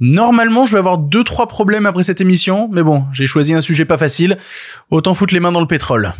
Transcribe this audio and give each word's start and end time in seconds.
Normalement, 0.00 0.64
je 0.64 0.72
vais 0.72 0.78
avoir 0.78 0.98
deux 0.98 1.24
trois 1.24 1.48
problèmes 1.48 1.86
après 1.86 2.04
cette 2.04 2.20
émission, 2.20 2.70
mais 2.72 2.82
bon, 2.82 3.04
j'ai 3.12 3.26
choisi 3.26 3.52
un 3.52 3.60
sujet 3.60 3.84
pas 3.84 3.98
facile. 3.98 4.36
Autant 4.90 5.14
foutre 5.14 5.34
les 5.34 5.40
mains 5.40 5.52
dans 5.52 5.60
le 5.60 5.66
pétrole. 5.66 6.12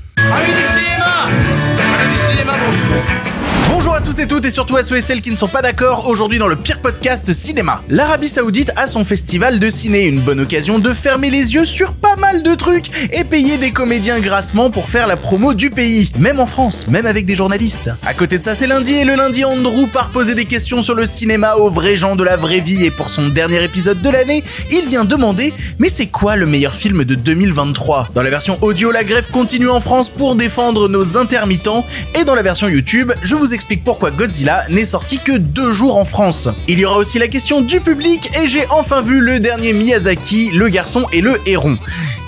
À 3.99 4.00
tous 4.00 4.21
et 4.21 4.29
toutes 4.29 4.45
et 4.45 4.50
surtout 4.50 4.76
à 4.76 4.84
ceux 4.84 4.97
et 4.97 5.00
celles 5.00 5.21
qui 5.21 5.33
ne 5.33 5.35
sont 5.35 5.49
pas 5.49 5.60
d'accord 5.60 6.07
aujourd'hui 6.07 6.39
dans 6.39 6.47
le 6.47 6.55
pire 6.55 6.79
podcast 6.81 7.33
cinéma. 7.33 7.83
L'Arabie 7.89 8.29
Saoudite 8.29 8.71
a 8.77 8.87
son 8.87 9.05
festival 9.05 9.59
de 9.59 9.71
ciné, 9.71 10.07
une 10.07 10.21
bonne 10.21 10.39
occasion 10.39 10.79
de 10.79 10.95
fermer 10.95 11.31
les 11.31 11.55
yeux 11.55 11.64
sur 11.64 11.95
pas 11.95 12.14
mal 12.14 12.45
de 12.45 12.55
trucs 12.55 12.91
et 13.13 13.25
payer 13.25 13.57
des 13.57 13.73
comédiens 13.73 14.21
grassement 14.21 14.71
pour 14.71 14.89
faire 14.89 15.09
la 15.09 15.17
promo 15.17 15.53
du 15.53 15.71
pays, 15.71 16.13
même 16.17 16.39
en 16.39 16.46
France, 16.46 16.87
même 16.87 17.07
avec 17.07 17.27
des 17.27 17.35
journalistes. 17.35 17.91
À 18.07 18.14
côté 18.14 18.39
de 18.39 18.45
ça, 18.45 18.55
c'est 18.55 18.69
lundi 18.69 18.93
et 18.93 19.05
le 19.05 19.17
lundi 19.17 19.45
Andrew 19.45 19.89
part 19.93 20.11
poser 20.11 20.37
des 20.37 20.45
questions 20.45 20.80
sur 20.80 20.95
le 20.95 21.05
cinéma 21.05 21.57
aux 21.57 21.69
vrais 21.69 21.96
gens 21.96 22.15
de 22.15 22.23
la 22.23 22.37
vraie 22.37 22.61
vie 22.61 22.85
et 22.85 22.93
pour 22.93 23.11
son 23.11 23.27
dernier 23.27 23.65
épisode 23.65 24.01
de 24.01 24.11
l'année, 24.11 24.45
il 24.71 24.89
vient 24.89 25.07
demander 25.07 25.53
"Mais 25.80 25.89
c'est 25.89 26.07
quoi 26.07 26.36
le 26.36 26.46
meilleur 26.46 26.77
film 26.77 27.03
de 27.03 27.17
2023 27.17 28.11
Dans 28.14 28.22
la 28.22 28.30
version 28.30 28.58
audio, 28.63 28.93
la 28.93 29.03
grève 29.03 29.27
continue 29.33 29.69
en 29.69 29.80
France 29.80 30.08
pour 30.08 30.36
défendre 30.36 30.89
nos 30.89 31.17
intermittents 31.17 31.85
et 32.14 32.22
dans 32.22 32.36
la 32.36 32.42
version 32.42 32.69
YouTube, 32.69 33.12
je 33.24 33.34
vous 33.34 33.55
explique 33.55 33.83
pourquoi 33.88 34.10
Godzilla 34.10 34.65
n'est 34.69 34.84
sorti 34.84 35.19
que 35.19 35.33
deux 35.33 35.73
jours 35.73 35.97
en 35.97 36.05
France. 36.05 36.51
Il 36.69 36.78
y 36.78 36.84
aura 36.84 36.98
aussi 36.98 37.19
la 37.19 37.27
question 37.27 37.62
du 37.62 37.80
public 37.80 38.30
et 38.38 38.47
j'ai 38.47 38.66
enfin 38.69 39.01
vu 39.01 39.19
le 39.19 39.41
dernier 39.41 39.73
Miyazaki, 39.73 40.51
Le 40.51 40.69
Garçon 40.69 41.06
et 41.11 41.23
le 41.23 41.41
Héron. 41.47 41.78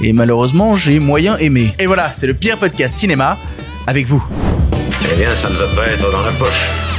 Et 0.00 0.14
malheureusement, 0.14 0.74
j'ai 0.74 1.00
moyen 1.00 1.36
aimé. 1.36 1.74
Et 1.78 1.84
voilà, 1.84 2.14
c'est 2.14 2.26
le 2.26 2.32
pire 2.32 2.56
podcast 2.56 2.96
cinéma 2.96 3.36
avec 3.86 4.06
vous. 4.06 4.24
Eh 5.12 5.18
bien, 5.18 5.36
ça 5.36 5.50
ne 5.50 5.54
va 5.54 5.66
pas 5.76 5.86
être 5.86 6.10
dans 6.10 6.22
la 6.22 6.32
poche. 6.32 6.89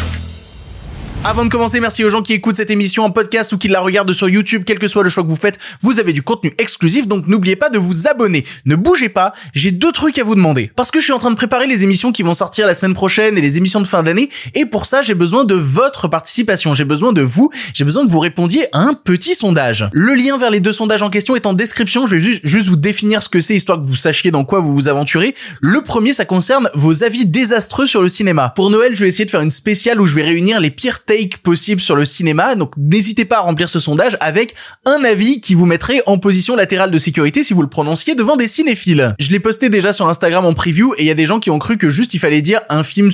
Avant 1.23 1.45
de 1.45 1.49
commencer, 1.49 1.79
merci 1.79 2.03
aux 2.03 2.09
gens 2.09 2.23
qui 2.23 2.33
écoutent 2.33 2.55
cette 2.55 2.71
émission 2.71 3.03
en 3.03 3.11
podcast 3.11 3.53
ou 3.53 3.59
qui 3.59 3.67
la 3.67 3.79
regardent 3.79 4.11
sur 4.11 4.27
YouTube, 4.27 4.63
quel 4.65 4.79
que 4.79 4.87
soit 4.87 5.03
le 5.03 5.09
choix 5.09 5.21
que 5.21 5.29
vous 5.29 5.35
faites, 5.35 5.59
vous 5.79 5.99
avez 5.99 6.13
du 6.13 6.23
contenu 6.23 6.51
exclusif, 6.57 7.07
donc 7.07 7.27
n'oubliez 7.27 7.55
pas 7.55 7.69
de 7.69 7.77
vous 7.77 8.07
abonner. 8.07 8.43
Ne 8.65 8.75
bougez 8.75 9.07
pas, 9.07 9.33
j'ai 9.53 9.69
deux 9.69 9.91
trucs 9.91 10.17
à 10.17 10.23
vous 10.23 10.33
demander. 10.33 10.71
Parce 10.75 10.89
que 10.89 10.99
je 10.99 11.03
suis 11.03 11.13
en 11.13 11.19
train 11.19 11.29
de 11.29 11.35
préparer 11.35 11.67
les 11.67 11.83
émissions 11.83 12.11
qui 12.11 12.23
vont 12.23 12.33
sortir 12.33 12.65
la 12.65 12.73
semaine 12.73 12.95
prochaine 12.95 13.37
et 13.37 13.41
les 13.41 13.57
émissions 13.57 13.81
de 13.81 13.85
fin 13.85 14.01
d'année, 14.01 14.31
et 14.55 14.65
pour 14.65 14.87
ça 14.87 15.03
j'ai 15.03 15.13
besoin 15.13 15.45
de 15.45 15.53
votre 15.53 16.07
participation, 16.07 16.73
j'ai 16.73 16.85
besoin 16.85 17.13
de 17.13 17.21
vous, 17.21 17.51
j'ai 17.75 17.83
besoin 17.83 18.03
que 18.03 18.11
vous 18.11 18.19
répondiez 18.19 18.65
à 18.73 18.79
un 18.79 18.95
petit 18.95 19.35
sondage. 19.35 19.87
Le 19.93 20.15
lien 20.15 20.39
vers 20.39 20.49
les 20.49 20.59
deux 20.59 20.73
sondages 20.73 21.03
en 21.03 21.11
question 21.11 21.35
est 21.35 21.45
en 21.45 21.53
description, 21.53 22.07
je 22.07 22.15
vais 22.15 22.39
juste, 22.43 22.67
vous 22.67 22.77
définir 22.77 23.21
ce 23.21 23.29
que 23.29 23.41
c'est, 23.41 23.55
histoire 23.55 23.79
que 23.79 23.85
vous 23.85 23.95
sachiez 23.95 24.31
dans 24.31 24.43
quoi 24.43 24.59
vous 24.59 24.73
vous 24.73 24.87
aventurez. 24.87 25.35
Le 25.61 25.81
premier, 25.81 26.13
ça 26.13 26.25
concerne 26.25 26.71
vos 26.73 27.03
avis 27.03 27.27
désastreux 27.27 27.85
sur 27.85 28.01
le 28.01 28.09
cinéma. 28.09 28.53
Pour 28.55 28.71
Noël, 28.71 28.95
je 28.95 29.01
vais 29.01 29.07
essayer 29.07 29.25
de 29.25 29.29
faire 29.29 29.41
une 29.41 29.51
spéciale 29.51 30.01
où 30.01 30.07
je 30.07 30.15
vais 30.15 30.23
réunir 30.23 30.59
les 30.59 30.71
pires 30.71 31.03
possible 31.43 31.81
sur 31.81 31.95
le 31.95 32.05
cinéma. 32.05 32.55
Donc 32.55 32.73
n'hésitez 32.77 33.25
pas 33.25 33.37
à 33.37 33.41
remplir 33.41 33.69
ce 33.69 33.79
sondage 33.79 34.17
avec 34.19 34.55
un 34.85 35.03
avis 35.03 35.41
qui 35.41 35.53
vous 35.53 35.65
mettrait 35.65 36.01
en 36.05 36.17
position 36.17 36.55
latérale 36.55 36.91
de 36.91 36.97
sécurité 36.97 37.43
si 37.43 37.53
vous 37.53 37.61
le 37.61 37.69
prononciez 37.69 38.15
devant 38.15 38.35
des 38.35 38.47
cinéphiles. 38.47 39.15
Je 39.19 39.29
l'ai 39.29 39.39
posté 39.39 39.69
déjà 39.69 39.93
sur 39.93 40.07
Instagram 40.07 40.45
en 40.45 40.53
preview 40.53 40.93
et 40.97 41.03
il 41.03 41.07
y 41.07 41.11
a 41.11 41.15
des 41.15 41.25
gens 41.25 41.39
qui 41.39 41.49
ont 41.49 41.59
cru 41.59 41.77
que 41.77 41.89
juste 41.89 42.13
il 42.13 42.19
fallait 42.19 42.41
dire 42.41 42.61
un 42.69 42.83
film 42.83 43.11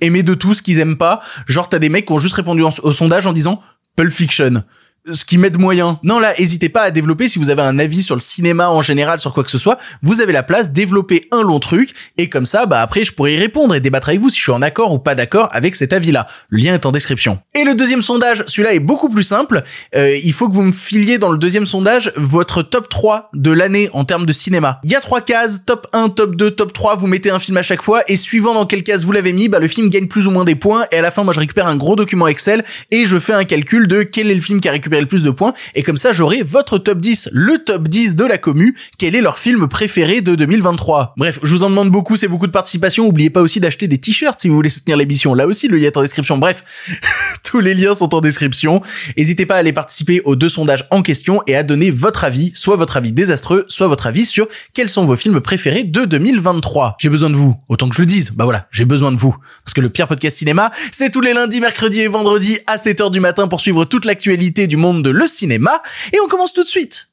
aimé 0.00 0.22
de 0.22 0.34
tous 0.34 0.60
qu'ils 0.62 0.78
aiment 0.78 0.98
pas. 0.98 1.20
Genre 1.46 1.68
t'as 1.68 1.78
des 1.78 1.88
mecs 1.88 2.06
qui 2.06 2.12
ont 2.12 2.18
juste 2.18 2.34
répondu 2.34 2.62
au 2.62 2.92
sondage 2.92 3.26
en 3.26 3.32
disant 3.32 3.60
Pulp 3.96 4.12
Fiction 4.12 4.62
ce 5.12 5.24
qui 5.24 5.38
m'aide 5.38 5.58
moyen. 5.58 5.98
Non, 6.02 6.18
là, 6.18 6.38
hésitez 6.40 6.68
pas 6.68 6.82
à 6.82 6.90
développer 6.90 7.28
si 7.28 7.38
vous 7.38 7.50
avez 7.50 7.62
un 7.62 7.78
avis 7.78 8.02
sur 8.02 8.14
le 8.14 8.20
cinéma 8.20 8.70
en 8.70 8.82
général, 8.82 9.18
sur 9.18 9.32
quoi 9.32 9.44
que 9.44 9.50
ce 9.50 9.58
soit. 9.58 9.78
Vous 10.02 10.20
avez 10.20 10.32
la 10.32 10.42
place, 10.42 10.72
développer 10.72 11.28
un 11.32 11.42
long 11.42 11.60
truc, 11.60 11.94
et 12.16 12.28
comme 12.28 12.46
ça, 12.46 12.66
bah 12.66 12.80
après, 12.80 13.04
je 13.04 13.12
pourrais 13.12 13.34
y 13.34 13.38
répondre 13.38 13.74
et 13.74 13.80
débattre 13.80 14.08
avec 14.08 14.20
vous 14.20 14.30
si 14.30 14.38
je 14.38 14.42
suis 14.42 14.52
en 14.52 14.62
accord 14.62 14.92
ou 14.92 14.98
pas 14.98 15.14
d'accord 15.14 15.48
avec 15.52 15.76
cet 15.76 15.92
avis-là. 15.92 16.26
Le 16.48 16.58
lien 16.58 16.74
est 16.74 16.86
en 16.86 16.92
description. 16.92 17.38
Et 17.54 17.64
le 17.64 17.74
deuxième 17.74 18.02
sondage, 18.02 18.44
celui-là 18.46 18.74
est 18.74 18.80
beaucoup 18.80 19.08
plus 19.08 19.22
simple. 19.22 19.62
Euh, 19.94 20.16
il 20.22 20.32
faut 20.32 20.48
que 20.48 20.54
vous 20.54 20.62
me 20.62 20.72
filiez 20.72 21.18
dans 21.18 21.30
le 21.30 21.38
deuxième 21.38 21.66
sondage 21.66 22.12
votre 22.16 22.62
top 22.62 22.88
3 22.88 23.30
de 23.34 23.50
l'année 23.50 23.88
en 23.92 24.04
termes 24.04 24.26
de 24.26 24.32
cinéma. 24.32 24.80
Il 24.84 24.90
y 24.90 24.96
a 24.96 25.00
trois 25.00 25.20
cases, 25.20 25.64
top 25.64 25.86
1, 25.92 26.10
top 26.10 26.36
2, 26.36 26.50
top 26.50 26.72
3, 26.72 26.96
vous 26.96 27.06
mettez 27.06 27.30
un 27.30 27.38
film 27.38 27.56
à 27.56 27.62
chaque 27.62 27.82
fois, 27.82 28.02
et 28.08 28.16
suivant 28.16 28.54
dans 28.54 28.66
quelle 28.66 28.82
case 28.82 29.04
vous 29.04 29.12
l'avez 29.12 29.32
mis, 29.32 29.48
bah 29.48 29.58
le 29.58 29.68
film 29.68 29.88
gagne 29.88 30.08
plus 30.08 30.26
ou 30.26 30.30
moins 30.30 30.44
des 30.44 30.54
points, 30.54 30.84
et 30.90 30.96
à 30.96 31.02
la 31.02 31.10
fin, 31.10 31.22
moi 31.22 31.32
je 31.32 31.40
récupère 31.40 31.66
un 31.66 31.76
gros 31.76 31.96
document 31.96 32.26
Excel, 32.26 32.64
et 32.90 33.04
je 33.04 33.18
fais 33.18 33.32
un 33.32 33.44
calcul 33.44 33.86
de 33.86 34.02
quel 34.02 34.30
est 34.30 34.34
le 34.34 34.40
film 34.40 34.60
qui 34.60 34.68
a 34.68 34.72
récupéré 34.72 34.95
le 35.00 35.06
plus 35.06 35.22
de 35.22 35.30
points, 35.30 35.54
et 35.74 35.82
comme 35.82 35.96
ça 35.96 36.12
j'aurai 36.12 36.42
votre 36.42 36.78
top 36.78 36.98
10, 36.98 37.30
le 37.32 37.58
top 37.58 37.88
10 37.88 38.14
de 38.14 38.24
la 38.24 38.38
commu, 38.38 38.76
quel 38.98 39.14
est 39.14 39.20
leur 39.20 39.38
film 39.38 39.68
préféré 39.68 40.20
de 40.20 40.34
2023. 40.34 41.14
Bref, 41.16 41.40
je 41.42 41.54
vous 41.54 41.62
en 41.62 41.70
demande 41.70 41.90
beaucoup, 41.90 42.16
c'est 42.16 42.28
beaucoup 42.28 42.46
de 42.46 42.52
participation, 42.52 43.06
oubliez 43.06 43.30
pas 43.30 43.40
aussi 43.40 43.60
d'acheter 43.60 43.88
des 43.88 43.98
t-shirts 43.98 44.40
si 44.40 44.48
vous 44.48 44.54
voulez 44.54 44.68
soutenir 44.68 44.96
l'émission, 44.96 45.34
là 45.34 45.46
aussi 45.46 45.68
le 45.68 45.76
lien 45.76 45.86
est 45.86 45.96
en 45.96 46.02
description, 46.02 46.38
bref, 46.38 46.64
tous 47.42 47.60
les 47.60 47.74
liens 47.74 47.94
sont 47.94 48.14
en 48.14 48.20
description, 48.20 48.80
n'hésitez 49.16 49.46
pas 49.46 49.56
à 49.56 49.58
aller 49.58 49.72
participer 49.72 50.20
aux 50.24 50.36
deux 50.36 50.48
sondages 50.48 50.86
en 50.90 51.02
question 51.02 51.42
et 51.46 51.56
à 51.56 51.62
donner 51.62 51.90
votre 51.90 52.24
avis, 52.24 52.52
soit 52.54 52.76
votre 52.76 52.96
avis 52.96 53.12
désastreux, 53.12 53.64
soit 53.68 53.88
votre 53.88 54.06
avis 54.06 54.26
sur 54.26 54.48
quels 54.72 54.88
sont 54.88 55.04
vos 55.04 55.16
films 55.16 55.40
préférés 55.40 55.84
de 55.84 56.04
2023. 56.04 56.96
J'ai 56.98 57.08
besoin 57.08 57.30
de 57.30 57.36
vous, 57.36 57.56
autant 57.68 57.88
que 57.88 57.96
je 57.96 58.02
le 58.02 58.06
dise, 58.06 58.30
bah 58.30 58.44
voilà, 58.44 58.66
j'ai 58.70 58.84
besoin 58.84 59.12
de 59.12 59.16
vous, 59.16 59.36
parce 59.64 59.74
que 59.74 59.80
le 59.80 59.90
pire 59.90 60.08
podcast 60.08 60.38
cinéma, 60.38 60.70
c'est 60.92 61.10
tous 61.10 61.20
les 61.20 61.34
lundis, 61.34 61.60
mercredis 61.60 62.00
et 62.00 62.08
vendredis 62.08 62.58
à 62.66 62.76
7h 62.76 63.10
du 63.10 63.20
matin 63.20 63.48
pour 63.48 63.60
suivre 63.60 63.84
toute 63.84 64.04
l'actualité 64.04 64.66
du 64.66 64.76
monde 64.76 64.85
de 64.94 65.10
le 65.10 65.26
cinéma. 65.26 65.82
Et 66.12 66.18
on 66.24 66.28
commence 66.28 66.52
tout 66.52 66.62
de 66.64 66.68
suite 66.68 67.08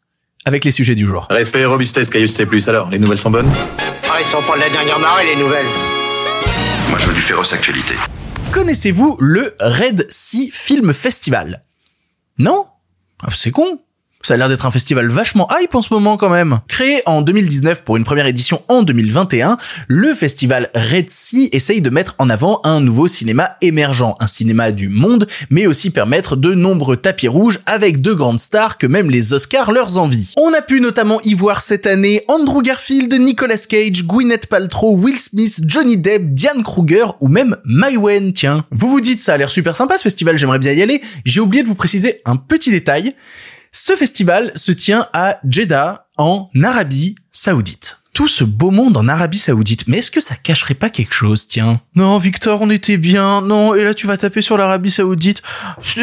avec 0.46 0.66
les 0.66 0.72
sujets 0.72 0.96
du 0.96 1.08
jour. 1.08 1.28
Respect 1.30 1.62
et 1.62 1.66
robustesse, 1.66 2.10
Caius 2.10 2.34
C+. 2.34 2.46
Alors, 2.68 2.90
les 2.90 3.00
nouvelles 3.00 3.18
sont 3.18 3.32
bonnes? 3.32 3.52
Ah, 4.10 4.18
ils 4.20 4.26
sont 4.26 4.42
pas 4.42 4.56
de 4.56 4.62
la 4.62 4.70
dernière 4.70 5.00
marée, 5.00 5.26
les 5.26 5.42
nouvelles. 5.42 5.66
Moi, 6.90 7.00
je 7.00 7.08
veux 7.08 7.14
du 7.14 7.22
féroce 7.22 7.54
actualité. 7.54 7.96
Connaissez-vous 8.52 9.18
le 9.20 9.56
Red 9.60 10.06
Sea 10.10 10.50
Film 10.52 10.94
Festival? 10.94 11.64
Non? 12.38 12.66
Ah, 13.24 13.30
C'est 13.36 13.52
con 13.52 13.80
ça 14.26 14.36
a 14.36 14.38
l'air 14.38 14.48
d'être 14.48 14.66
un 14.66 14.72
festival 14.72 15.10
vachement 15.10 15.50
hype 15.60 15.76
en 15.76 15.82
ce 15.82 15.94
moment 15.94 16.16
quand 16.16 16.30
même. 16.30 16.60
Créé 16.70 17.02
en 17.06 17.22
2019 17.22 17.84
pour 17.84 17.98
une 17.98 18.06
première 18.06 18.26
édition 18.26 18.62
en 18.70 18.82
2021, 18.82 19.58
le 19.90 20.14
festival 20.16 20.70
Red 20.74 21.10
Sea 21.10 21.50
essaye 21.52 21.82
de 21.82 21.90
mettre 21.90 22.16
en 22.20 22.30
avant 22.30 22.62
un 22.64 22.80
nouveau 22.80 23.10
cinéma 23.10 23.58
émergent, 23.62 24.16
un 24.22 24.28
cinéma 24.28 24.72
du 24.72 24.88
monde, 24.88 25.28
mais 25.50 25.68
aussi 25.68 25.90
permettre 25.90 26.38
de 26.38 26.54
nombreux 26.54 26.96
tapis 26.96 27.28
rouges 27.28 27.60
avec 27.66 28.00
de 28.00 28.14
grandes 28.14 28.40
stars 28.40 28.78
que 28.78 28.88
même 28.88 29.12
les 29.12 29.34
Oscars 29.34 29.74
leur 29.74 29.98
envient. 29.98 30.32
On 30.38 30.54
a 30.54 30.62
pu 30.62 30.80
notamment 30.80 31.20
y 31.24 31.34
voir 31.34 31.60
cette 31.60 31.86
année 31.86 32.24
Andrew 32.30 32.62
Garfield, 32.62 33.14
Nicolas 33.14 33.58
Cage, 33.68 34.06
Gwyneth 34.06 34.48
Paltrow, 34.48 34.96
Will 34.96 35.20
Smith, 35.20 35.60
Johnny 35.66 35.98
Depp, 35.98 36.30
Diane 36.30 36.64
Kruger 36.64 37.08
ou 37.20 37.28
même 37.28 37.58
Maïwen, 37.66 38.32
tiens. 38.32 38.64
Vous 38.72 38.88
vous 38.88 39.02
dites 39.02 39.20
ça 39.20 39.34
a 39.34 39.38
l'air 39.38 39.50
super 39.50 39.76
sympa 39.76 39.98
ce 39.98 40.04
festival, 40.04 40.38
j'aimerais 40.38 40.60
bien 40.60 40.72
y 40.72 40.82
aller. 40.82 41.02
J'ai 41.26 41.42
oublié 41.42 41.64
de 41.64 41.68
vous 41.68 41.76
préciser 41.76 42.22
un 42.24 42.38
petit 42.38 42.72
détail. 42.72 43.16
Ce 43.76 43.96
festival 43.96 44.52
se 44.56 44.72
tient 44.72 45.08
à 45.14 45.40
Jeddah, 45.50 46.08
en 46.18 46.52
Arabie 46.64 47.16
Saoudite 47.32 48.03
tout 48.14 48.28
ce 48.28 48.44
beau 48.44 48.70
monde 48.70 48.96
en 48.96 49.08
Arabie 49.08 49.40
Saoudite. 49.40 49.88
Mais 49.88 49.98
est-ce 49.98 50.12
que 50.12 50.22
ça 50.22 50.36
cacherait 50.36 50.76
pas 50.76 50.90
quelque 50.90 51.14
chose, 51.14 51.48
tiens 51.48 51.82
Non, 51.96 52.18
Victor, 52.20 52.62
on 52.62 52.70
était 52.70 52.98
bien. 52.98 53.42
Non, 53.42 53.74
et 53.74 53.84
là 53.84 53.96
tu 53.96 54.06
vas 54.06 54.18
taper 54.18 54.42
sur 54.44 54.56
l'Arabie 54.56 54.92
Saoudite. 54.92 55.42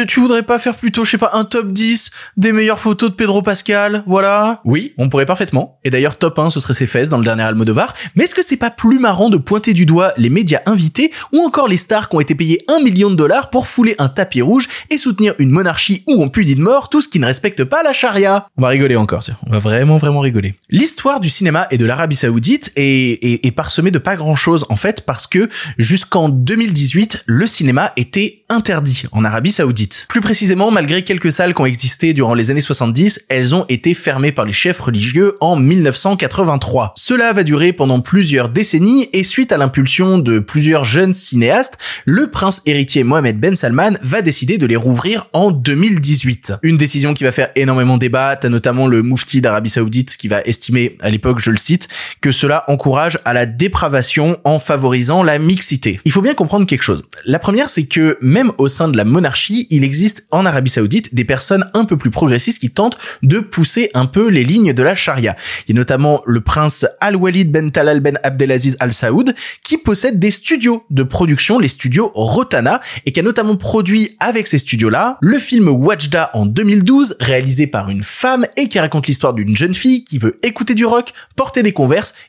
Tu 0.07 0.19
voudrais 0.19 0.43
pas 0.43 0.59
faire 0.59 0.75
plutôt, 0.75 1.05
je 1.05 1.11
sais 1.11 1.17
pas, 1.17 1.31
un 1.33 1.45
top 1.45 1.71
10 1.71 2.11
des 2.35 2.51
meilleures 2.51 2.79
photos 2.79 3.11
de 3.11 3.15
Pedro 3.15 3.41
Pascal, 3.41 4.03
voilà 4.05 4.61
Oui, 4.65 4.93
on 4.97 5.07
pourrait 5.07 5.25
parfaitement. 5.25 5.79
Et 5.85 5.89
d'ailleurs, 5.89 6.17
top 6.17 6.37
1, 6.37 6.49
ce 6.49 6.59
serait 6.59 6.73
ses 6.73 6.87
fesses 6.87 7.09
dans 7.09 7.17
le 7.17 7.23
dernier 7.23 7.43
Almodovar. 7.43 7.93
Mais 8.15 8.25
est-ce 8.25 8.35
que 8.35 8.43
c'est 8.43 8.57
pas 8.57 8.69
plus 8.69 8.99
marrant 8.99 9.29
de 9.29 9.37
pointer 9.37 9.73
du 9.73 9.85
doigt 9.85 10.13
les 10.17 10.29
médias 10.29 10.61
invités 10.65 11.11
ou 11.31 11.39
encore 11.39 11.69
les 11.69 11.77
stars 11.77 12.09
qui 12.09 12.15
ont 12.17 12.19
été 12.19 12.35
payés 12.35 12.59
un 12.67 12.81
million 12.81 13.09
de 13.09 13.15
dollars 13.15 13.49
pour 13.49 13.67
fouler 13.67 13.95
un 13.99 14.09
tapis 14.09 14.41
rouge 14.41 14.67
et 14.89 14.97
soutenir 14.97 15.33
une 15.39 15.51
monarchie 15.51 16.03
où 16.07 16.21
on 16.21 16.27
punit 16.27 16.55
de 16.55 16.61
mort 16.61 16.89
tout 16.89 16.99
ce 16.99 17.07
qui 17.07 17.19
ne 17.19 17.25
respecte 17.25 17.63
pas 17.63 17.83
la 17.83 17.93
charia? 17.93 18.47
On 18.57 18.61
va 18.61 18.67
rigoler 18.67 18.97
encore, 18.97 19.23
tiens. 19.23 19.37
On 19.47 19.51
va 19.51 19.59
vraiment, 19.59 19.97
vraiment 19.97 20.19
rigoler. 20.19 20.55
L'histoire 20.69 21.21
du 21.21 21.29
cinéma 21.29 21.67
et 21.71 21.77
de 21.77 21.85
l'Arabie 22.01 22.15
Saoudite 22.15 22.71
est, 22.77 23.23
est, 23.45 23.91
de 23.91 23.97
pas 23.99 24.15
grand 24.15 24.35
chose 24.35 24.65
en 24.69 24.75
fait 24.75 25.01
parce 25.01 25.27
que 25.27 25.49
jusqu'en 25.77 26.29
2018 26.29 27.25
le 27.27 27.45
cinéma 27.45 27.93
était 27.95 28.41
interdit 28.49 29.03
en 29.11 29.23
Arabie 29.23 29.51
Saoudite. 29.51 30.07
Plus 30.09 30.19
précisément, 30.19 30.71
malgré 30.71 31.03
quelques 31.03 31.31
salles 31.31 31.53
qui 31.53 31.61
ont 31.61 31.67
existé 31.67 32.13
durant 32.13 32.33
les 32.33 32.49
années 32.49 32.59
70, 32.59 33.25
elles 33.29 33.53
ont 33.53 33.65
été 33.69 33.93
fermées 33.93 34.31
par 34.31 34.45
les 34.45 34.51
chefs 34.51 34.79
religieux 34.79 35.35
en 35.41 35.55
1983. 35.55 36.95
Cela 36.97 37.33
va 37.33 37.43
durer 37.43 37.71
pendant 37.71 37.99
plusieurs 37.99 38.49
décennies 38.49 39.07
et 39.13 39.23
suite 39.23 39.51
à 39.51 39.57
l'impulsion 39.57 40.17
de 40.17 40.39
plusieurs 40.39 40.85
jeunes 40.85 41.13
cinéastes, 41.13 41.77
le 42.05 42.31
prince 42.31 42.63
héritier 42.65 43.03
Mohamed 43.03 43.39
Ben 43.39 43.55
Salman 43.55 43.91
va 44.01 44.23
décider 44.23 44.57
de 44.57 44.65
les 44.65 44.75
rouvrir 44.75 45.27
en 45.33 45.51
2018. 45.51 46.53
Une 46.63 46.77
décision 46.77 47.13
qui 47.13 47.23
va 47.23 47.31
faire 47.31 47.49
énormément 47.55 47.99
débat, 47.99 48.39
notamment 48.45 48.87
le 48.87 49.03
Mufti 49.03 49.39
d'Arabie 49.39 49.69
Saoudite 49.69 50.17
qui 50.17 50.27
va 50.27 50.41
estimer 50.41 50.97
à 51.01 51.09
l'époque, 51.11 51.39
je 51.39 51.51
le 51.51 51.57
cite, 51.57 51.87
que 52.21 52.31
cela 52.31 52.63
encourage 52.67 53.19
à 53.25 53.33
la 53.33 53.45
dépravation 53.45 54.37
en 54.43 54.59
favorisant 54.59 55.23
la 55.23 55.39
mixité. 55.39 55.99
Il 56.05 56.11
faut 56.11 56.21
bien 56.21 56.33
comprendre 56.33 56.65
quelque 56.65 56.83
chose. 56.83 57.03
La 57.25 57.39
première, 57.39 57.69
c'est 57.69 57.85
que 57.85 58.17
même 58.21 58.51
au 58.57 58.67
sein 58.67 58.87
de 58.87 58.97
la 58.97 59.05
monarchie, 59.05 59.67
il 59.69 59.83
existe 59.83 60.25
en 60.31 60.45
Arabie 60.45 60.69
Saoudite 60.69 61.13
des 61.13 61.25
personnes 61.25 61.65
un 61.73 61.85
peu 61.85 61.97
plus 61.97 62.11
progressistes 62.11 62.59
qui 62.59 62.69
tentent 62.69 62.97
de 63.23 63.39
pousser 63.39 63.89
un 63.93 64.05
peu 64.05 64.29
les 64.29 64.43
lignes 64.43 64.73
de 64.73 64.83
la 64.83 64.95
charia. 64.95 65.35
Il 65.67 65.75
y 65.75 65.77
a 65.77 65.79
notamment 65.79 66.21
le 66.25 66.41
prince 66.41 66.85
Al-Walid 66.99 67.51
Ben 67.51 67.71
Talal 67.71 67.99
Ben 67.99 68.19
Abdelaziz 68.23 68.77
Al 68.79 68.93
Saoud 68.93 69.33
qui 69.63 69.77
possède 69.77 70.19
des 70.19 70.31
studios 70.31 70.83
de 70.89 71.03
production, 71.03 71.59
les 71.59 71.67
studios 71.67 72.11
Rotana, 72.13 72.81
et 73.05 73.11
qui 73.11 73.19
a 73.19 73.23
notamment 73.23 73.55
produit 73.55 74.15
avec 74.19 74.47
ces 74.47 74.57
studios-là 74.57 75.17
le 75.21 75.39
film 75.39 75.67
Wajda 75.67 76.31
en 76.33 76.45
2012, 76.45 77.17
réalisé 77.19 77.67
par 77.67 77.89
une 77.89 78.03
femme 78.03 78.45
et 78.57 78.67
qui 78.67 78.79
raconte 78.79 79.07
l'histoire 79.07 79.33
d'une 79.33 79.55
jeune 79.55 79.73
fille 79.73 80.03
qui 80.03 80.17
veut 80.17 80.37
écouter 80.43 80.75
du 80.75 80.85
rock, 80.85 81.11
porter 81.35 81.63
des 81.63 81.73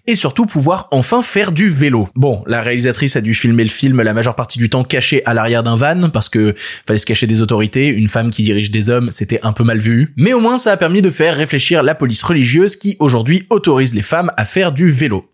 et 0.07 0.17
surtout 0.17 0.47
pouvoir 0.47 0.89
enfin 0.91 1.23
faire 1.23 1.53
du 1.53 1.69
vélo. 1.69 2.09
Bon, 2.15 2.43
la 2.47 2.61
réalisatrice 2.61 3.17
a 3.17 3.21
dû 3.21 3.35
filmer 3.35 3.65
le 3.65 3.71
film 3.71 4.01
la 4.03 4.15
majeure 4.15 4.35
partie 4.35 4.59
du 4.59 4.69
temps 4.69 4.85
caché 4.85 5.25
à 5.27 5.35
l'arrière 5.35 5.63
d'un 5.63 5.77
van 5.77 6.11
parce 6.11 6.29
que 6.29 6.55
fallait 6.87 6.99
se 6.99 7.07
cacher 7.07 7.27
des 7.27 7.41
autorités, 7.41 7.87
une 7.89 8.09
femme 8.09 8.31
qui 8.31 8.43
dirige 8.43 8.71
des 8.71 8.89
hommes, 8.89 9.11
c'était 9.11 9.41
un 9.43 9.53
peu 9.53 9.65
mal 9.65 9.79
vu, 9.79 10.13
mais 10.17 10.33
au 10.33 10.41
moins 10.41 10.59
ça 10.59 10.73
a 10.73 10.77
permis 10.77 11.03
de 11.03 11.11
faire 11.11 11.37
réfléchir 11.37 11.83
la 11.83 11.95
police 11.95 12.23
religieuse 12.23 12.77
qui 12.77 12.97
aujourd'hui 12.99 13.47
autorise 13.51 13.95
les 13.95 14.03
femmes 14.03 14.31
à 14.37 14.45
faire 14.45 14.73
du 14.73 14.89
vélo 14.89 15.31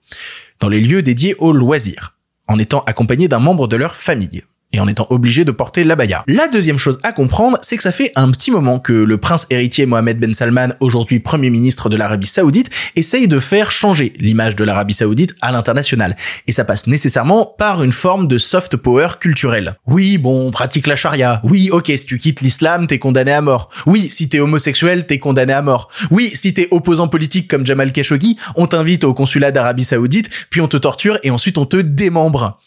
dans 0.60 0.68
les 0.68 0.80
lieux 0.80 1.02
dédiés 1.02 1.36
aux 1.38 1.52
loisirs, 1.52 2.16
en 2.46 2.58
étant 2.58 2.80
accompagnées 2.86 3.28
d'un 3.28 3.38
membre 3.38 3.68
de 3.68 3.76
leur 3.76 3.96
famille 3.96 4.42
et 4.72 4.80
en 4.80 4.88
étant 4.88 5.06
obligé 5.10 5.44
de 5.44 5.50
porter 5.50 5.84
l'abaya. 5.84 6.24
La 6.26 6.48
deuxième 6.48 6.78
chose 6.78 6.98
à 7.02 7.12
comprendre, 7.12 7.58
c'est 7.62 7.76
que 7.76 7.82
ça 7.82 7.92
fait 7.92 8.12
un 8.16 8.30
petit 8.30 8.50
moment 8.50 8.78
que 8.78 8.92
le 8.92 9.16
prince 9.16 9.46
héritier 9.50 9.86
Mohamed 9.86 10.18
Ben 10.18 10.34
Salman, 10.34 10.68
aujourd'hui 10.80 11.20
premier 11.20 11.50
ministre 11.50 11.88
de 11.88 11.96
l'Arabie 11.96 12.26
Saoudite, 12.26 12.70
essaye 12.96 13.28
de 13.28 13.38
faire 13.38 13.70
changer 13.70 14.12
l'image 14.18 14.56
de 14.56 14.64
l'Arabie 14.64 14.94
Saoudite 14.94 15.34
à 15.40 15.52
l'international. 15.52 16.16
Et 16.46 16.52
ça 16.52 16.64
passe 16.64 16.86
nécessairement 16.86 17.46
par 17.46 17.82
une 17.82 17.92
forme 17.92 18.28
de 18.28 18.36
soft 18.36 18.76
power 18.76 19.08
culturel. 19.18 19.76
Oui, 19.86 20.18
bon, 20.18 20.46
on 20.46 20.50
pratique 20.50 20.86
la 20.86 20.96
charia. 20.96 21.40
Oui, 21.44 21.70
ok, 21.70 21.90
si 21.96 22.06
tu 22.06 22.18
quittes 22.18 22.40
l'islam, 22.40 22.86
t'es 22.86 22.98
condamné 22.98 23.32
à 23.32 23.40
mort. 23.40 23.70
Oui, 23.86 24.10
si 24.10 24.28
t'es 24.28 24.40
homosexuel, 24.40 25.06
t'es 25.06 25.18
condamné 25.18 25.52
à 25.52 25.62
mort. 25.62 25.88
Oui, 26.10 26.30
si 26.34 26.52
t'es 26.52 26.68
opposant 26.70 27.08
politique 27.08 27.48
comme 27.48 27.64
Jamal 27.64 27.92
Khashoggi, 27.92 28.36
on 28.56 28.66
t'invite 28.66 29.04
au 29.04 29.14
consulat 29.14 29.50
d'Arabie 29.50 29.84
Saoudite, 29.84 30.28
puis 30.50 30.60
on 30.60 30.68
te 30.68 30.76
torture 30.76 31.18
et 31.22 31.30
ensuite 31.30 31.58
on 31.58 31.64
te 31.64 31.78
démembre. 31.78 32.60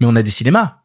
Mais 0.00 0.06
on 0.06 0.16
a 0.16 0.22
des 0.22 0.30
cinémas. 0.30 0.83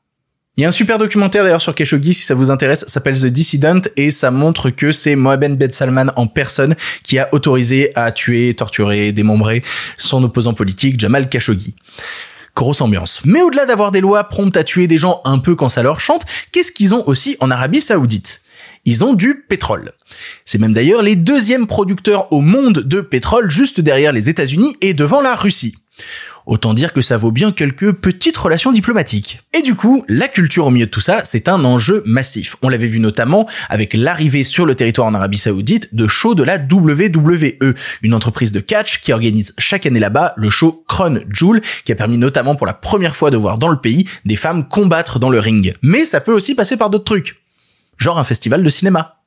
Il 0.60 0.64
y 0.64 0.66
a 0.66 0.68
un 0.68 0.72
super 0.72 0.98
documentaire 0.98 1.44
d'ailleurs 1.44 1.62
sur 1.62 1.74
Khashoggi 1.74 2.14
si 2.14 2.24
ça 2.24 2.36
vous 2.36 2.52
intéresse, 2.52 2.84
s'appelle 2.86 3.18
The 3.18 3.28
Dissident 3.28 3.80
et 3.96 4.12
ça 4.12 4.30
montre 4.30 4.72
que 4.72 4.92
c'est 4.92 5.16
Mohamed 5.16 5.58
Ben 5.58 5.72
Salman 5.72 6.08
en 6.18 6.28
personne 6.28 6.76
qui 7.02 7.18
a 7.18 7.30
autorisé 7.32 7.92
à 7.96 8.12
tuer, 8.12 8.54
torturer, 8.54 9.14
démembrer 9.14 9.64
son 9.96 10.22
opposant 10.22 10.52
politique 10.52 11.00
Jamal 11.00 11.30
Khashoggi. 11.30 11.76
Grosse 12.58 12.82
ambiance. 12.82 13.22
Mais 13.24 13.42
au-delà 13.42 13.66
d'avoir 13.66 13.94
des 13.94 14.02
lois 14.02 14.26
promptes 14.26 14.58
à 14.58 14.66
tuer 14.66 14.88
des 14.88 14.98
gens 14.98 15.22
un 15.24 15.38
peu 15.38 15.56
quand 15.56 15.70
ça 15.70 15.82
leur 15.82 16.02
chante, 16.02 16.24
qu'est-ce 16.52 16.74
qu'ils 16.74 16.94
ont 16.94 17.08
aussi 17.08 17.38
en 17.40 17.52
Arabie 17.52 17.80
Saoudite? 17.80 18.42
Ils 18.84 19.06
ont 19.06 19.14
du 19.14 19.46
pétrole. 19.48 19.94
C'est 20.44 20.60
même 20.60 20.74
d'ailleurs 20.74 21.04
les 21.04 21.16
deuxièmes 21.16 21.68
producteurs 21.68 22.34
au 22.34 22.42
monde 22.42 22.80
de 22.80 23.00
pétrole 23.00 23.50
juste 23.50 23.80
derrière 23.80 24.12
les 24.12 24.28
États-Unis 24.28 24.76
et 24.82 24.94
devant 24.94 25.22
la 25.22 25.36
Russie. 25.36 25.78
Autant 26.46 26.74
dire 26.74 26.94
que 26.94 27.02
ça 27.02 27.16
vaut 27.16 27.32
bien 27.32 27.52
quelques 27.52 27.92
petites 27.92 28.38
relations 28.38 28.72
diplomatiques. 28.72 29.40
Et 29.54 29.62
du 29.62 29.76
coup, 29.76 30.04
la 30.08 30.28
culture 30.28 30.66
au 30.66 30.72
milieu 30.72 30.88
de 30.88 30.92
tout 30.92 31.00
ça, 31.00 31.22
c'est 31.24 31.48
un 31.48 31.64
enjeu 31.64 32.02
massif. 32.08 32.56
On 32.64 32.70
l'avait 32.70 32.88
vu 32.88 33.00
notamment 33.00 33.48
avec 33.70 33.94
l'arrivée 33.94 34.44
sur 34.44 34.66
le 34.66 34.74
territoire 34.74 35.08
en 35.08 35.14
Arabie 35.14 35.38
Saoudite 35.38 35.94
de 35.94 36.08
shows 36.08 36.34
de 36.34 36.42
la 36.42 36.58
WWE, 36.58 37.76
une 38.02 38.14
entreprise 38.16 38.52
de 38.52 38.60
catch 38.60 39.00
qui 39.00 39.14
organise 39.14 39.54
chaque 39.60 39.86
année 39.86 40.00
là-bas 40.00 40.34
le 40.38 40.50
show 40.50 40.84
Crown 40.88 41.24
Jewel, 41.30 41.62
qui 41.86 41.92
a 41.92 41.96
permis 41.96 42.18
notamment 42.18 42.56
pour 42.56 42.66
la 42.66 42.74
première 42.74 43.16
fois 43.16 43.30
de 43.30 43.38
voir 43.38 43.60
dans 43.60 43.70
le 43.70 43.80
pays 43.80 44.08
des 44.26 44.36
femmes 44.36 44.68
combattre 44.68 45.20
dans 45.20 45.30
le 45.30 45.40
ring. 45.40 45.76
Mais 45.84 46.04
ça 46.04 46.20
peut 46.20 46.34
aussi 46.34 46.56
passer 46.56 46.78
par 46.78 46.90
d'autres 46.90 47.04
trucs. 47.04 47.42
Genre 47.98 48.18
un 48.18 48.24
festival 48.24 48.64
de 48.64 48.70
cinéma. 48.70 49.18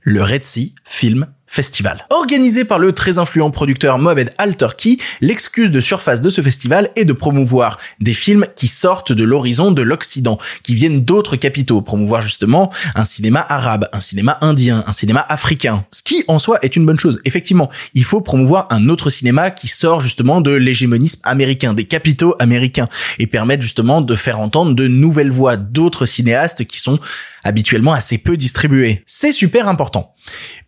Le 0.00 0.22
Red 0.22 0.44
Sea 0.44 0.74
Film 0.84 1.26
Festival. 1.54 2.04
Organisé 2.10 2.64
par 2.64 2.80
le 2.80 2.90
très 2.90 3.18
influent 3.18 3.52
producteur 3.52 4.00
Mohamed 4.00 4.30
Al-Turki, 4.38 5.00
l'excuse 5.20 5.70
de 5.70 5.78
surface 5.78 6.20
de 6.20 6.28
ce 6.28 6.40
festival 6.40 6.90
est 6.96 7.04
de 7.04 7.12
promouvoir 7.12 7.78
des 8.00 8.12
films 8.12 8.44
qui 8.56 8.66
sortent 8.66 9.12
de 9.12 9.22
l'horizon 9.22 9.70
de 9.70 9.80
l'Occident, 9.80 10.36
qui 10.64 10.74
viennent 10.74 11.04
d'autres 11.04 11.36
capitaux, 11.36 11.80
promouvoir 11.80 12.22
justement 12.22 12.72
un 12.96 13.04
cinéma 13.04 13.46
arabe, 13.48 13.88
un 13.92 14.00
cinéma 14.00 14.36
indien, 14.40 14.82
un 14.88 14.92
cinéma 14.92 15.24
africain, 15.28 15.84
ce 15.92 16.02
qui 16.02 16.24
en 16.26 16.40
soi 16.40 16.58
est 16.62 16.74
une 16.74 16.86
bonne 16.86 16.98
chose. 16.98 17.20
Effectivement, 17.24 17.70
il 17.94 18.02
faut 18.02 18.20
promouvoir 18.20 18.66
un 18.70 18.88
autre 18.88 19.08
cinéma 19.08 19.52
qui 19.52 19.68
sort 19.68 20.00
justement 20.00 20.40
de 20.40 20.50
l'hégémonisme 20.50 21.20
américain, 21.22 21.72
des 21.72 21.84
capitaux 21.84 22.34
américains, 22.40 22.88
et 23.20 23.28
permettre 23.28 23.62
justement 23.62 24.00
de 24.00 24.16
faire 24.16 24.40
entendre 24.40 24.74
de 24.74 24.88
nouvelles 24.88 25.30
voix 25.30 25.54
d'autres 25.54 26.04
cinéastes 26.04 26.64
qui 26.64 26.80
sont 26.80 26.98
habituellement 27.44 27.92
assez 27.92 28.18
peu 28.18 28.36
distribués. 28.36 29.04
C'est 29.06 29.30
super 29.30 29.68
important. 29.68 30.13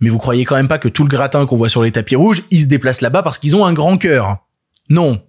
Mais 0.01 0.09
vous 0.09 0.19
croyez 0.19 0.45
quand 0.45 0.57
même 0.57 0.69
pas 0.69 0.79
que 0.79 0.89
tout 0.89 1.03
le 1.03 1.09
gratin 1.09 1.47
qu'on 1.47 1.57
voit 1.57 1.69
sur 1.69 1.83
les 1.83 1.93
tapis 1.93 2.17
rouges, 2.17 2.43
ils 2.51 2.63
se 2.63 2.67
déplacent 2.67 3.01
là-bas 3.01 3.23
parce 3.23 3.39
qu'ils 3.39 3.57
ont 3.57 3.65
un 3.65 3.73
grand 3.73 3.99
cœur. 3.99 4.39
Non. 4.91 5.23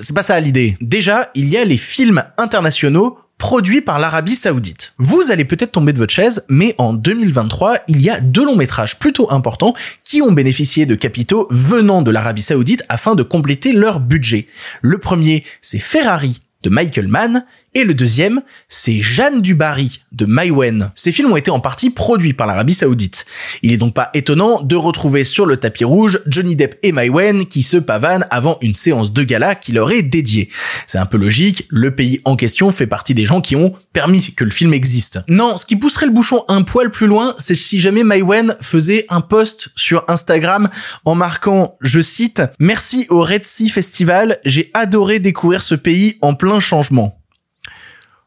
C'est 0.00 0.14
pas 0.14 0.22
ça 0.22 0.40
l'idée. 0.40 0.76
Déjà, 0.80 1.30
il 1.34 1.48
y 1.48 1.56
a 1.56 1.64
les 1.64 1.76
films 1.76 2.24
internationaux 2.38 3.18
produits 3.38 3.82
par 3.82 3.98
l'Arabie 3.98 4.36
Saoudite. 4.36 4.94
Vous 4.98 5.30
allez 5.30 5.44
peut-être 5.44 5.72
tomber 5.72 5.92
de 5.92 5.98
votre 5.98 6.14
chaise, 6.14 6.44
mais 6.48 6.74
en 6.78 6.94
2023, 6.94 7.78
il 7.88 8.00
y 8.00 8.08
a 8.08 8.20
deux 8.20 8.44
longs 8.44 8.56
métrages 8.56 8.98
plutôt 8.98 9.30
importants 9.32 9.74
qui 10.04 10.22
ont 10.22 10.32
bénéficié 10.32 10.86
de 10.86 10.94
capitaux 10.94 11.46
venant 11.50 12.02
de 12.02 12.10
l'Arabie 12.10 12.42
Saoudite 12.42 12.84
afin 12.88 13.14
de 13.14 13.22
compléter 13.22 13.72
leur 13.72 14.00
budget. 14.00 14.48
Le 14.80 14.98
premier, 14.98 15.44
c'est 15.60 15.78
Ferrari 15.78 16.40
de 16.62 16.70
Michael 16.70 17.08
Mann 17.08 17.44
et 17.74 17.84
le 17.84 17.94
deuxième, 17.94 18.40
c'est 18.68 19.00
Jeanne 19.00 19.42
du 19.42 19.54
Barry 19.54 20.00
de 20.12 20.26
Maïwen. 20.26 20.92
Ces 20.94 21.10
films 21.10 21.32
ont 21.32 21.36
été 21.36 21.50
en 21.50 21.58
partie 21.58 21.90
produits 21.90 22.32
par 22.32 22.46
l'Arabie 22.46 22.74
Saoudite. 22.74 23.24
Il 23.62 23.72
est 23.72 23.76
donc 23.76 23.94
pas 23.94 24.10
étonnant 24.14 24.62
de 24.62 24.76
retrouver 24.76 25.24
sur 25.24 25.44
le 25.44 25.56
tapis 25.56 25.84
rouge 25.84 26.20
Johnny 26.26 26.54
Depp 26.54 26.78
et 26.82 26.92
Maïwen 26.92 27.46
qui 27.46 27.64
se 27.64 27.76
pavanent 27.76 28.26
avant 28.30 28.58
une 28.60 28.76
séance 28.76 29.12
de 29.12 29.24
gala 29.24 29.56
qui 29.56 29.72
leur 29.72 29.90
est 29.90 30.02
dédiée. 30.02 30.50
C'est 30.86 30.98
un 30.98 31.06
peu 31.06 31.18
logique, 31.18 31.66
le 31.68 31.94
pays 31.94 32.20
en 32.24 32.36
question 32.36 32.70
fait 32.70 32.86
partie 32.86 33.14
des 33.14 33.26
gens 33.26 33.40
qui 33.40 33.56
ont 33.56 33.74
permis 33.92 34.34
que 34.34 34.44
le 34.44 34.50
film 34.50 34.72
existe. 34.72 35.18
Non, 35.28 35.56
ce 35.56 35.66
qui 35.66 35.76
pousserait 35.76 36.06
le 36.06 36.12
bouchon 36.12 36.44
un 36.48 36.62
poil 36.62 36.90
plus 36.90 37.08
loin, 37.08 37.34
c'est 37.38 37.54
si 37.54 37.80
jamais 37.80 38.04
Maïwen 38.04 38.56
faisait 38.60 39.04
un 39.08 39.20
post 39.20 39.70
sur 39.74 40.04
Instagram 40.06 40.68
en 41.04 41.14
marquant, 41.14 41.76
je 41.80 42.00
cite, 42.00 42.42
Merci 42.60 43.06
au 43.08 43.22
Red 43.22 43.46
Sea 43.46 43.68
Festival, 43.68 44.38
j'ai 44.44 44.70
adoré 44.74 45.18
découvrir 45.18 45.60
ce 45.60 45.74
pays 45.74 46.18
en 46.20 46.34
plein 46.34 46.60
changement. 46.60 47.18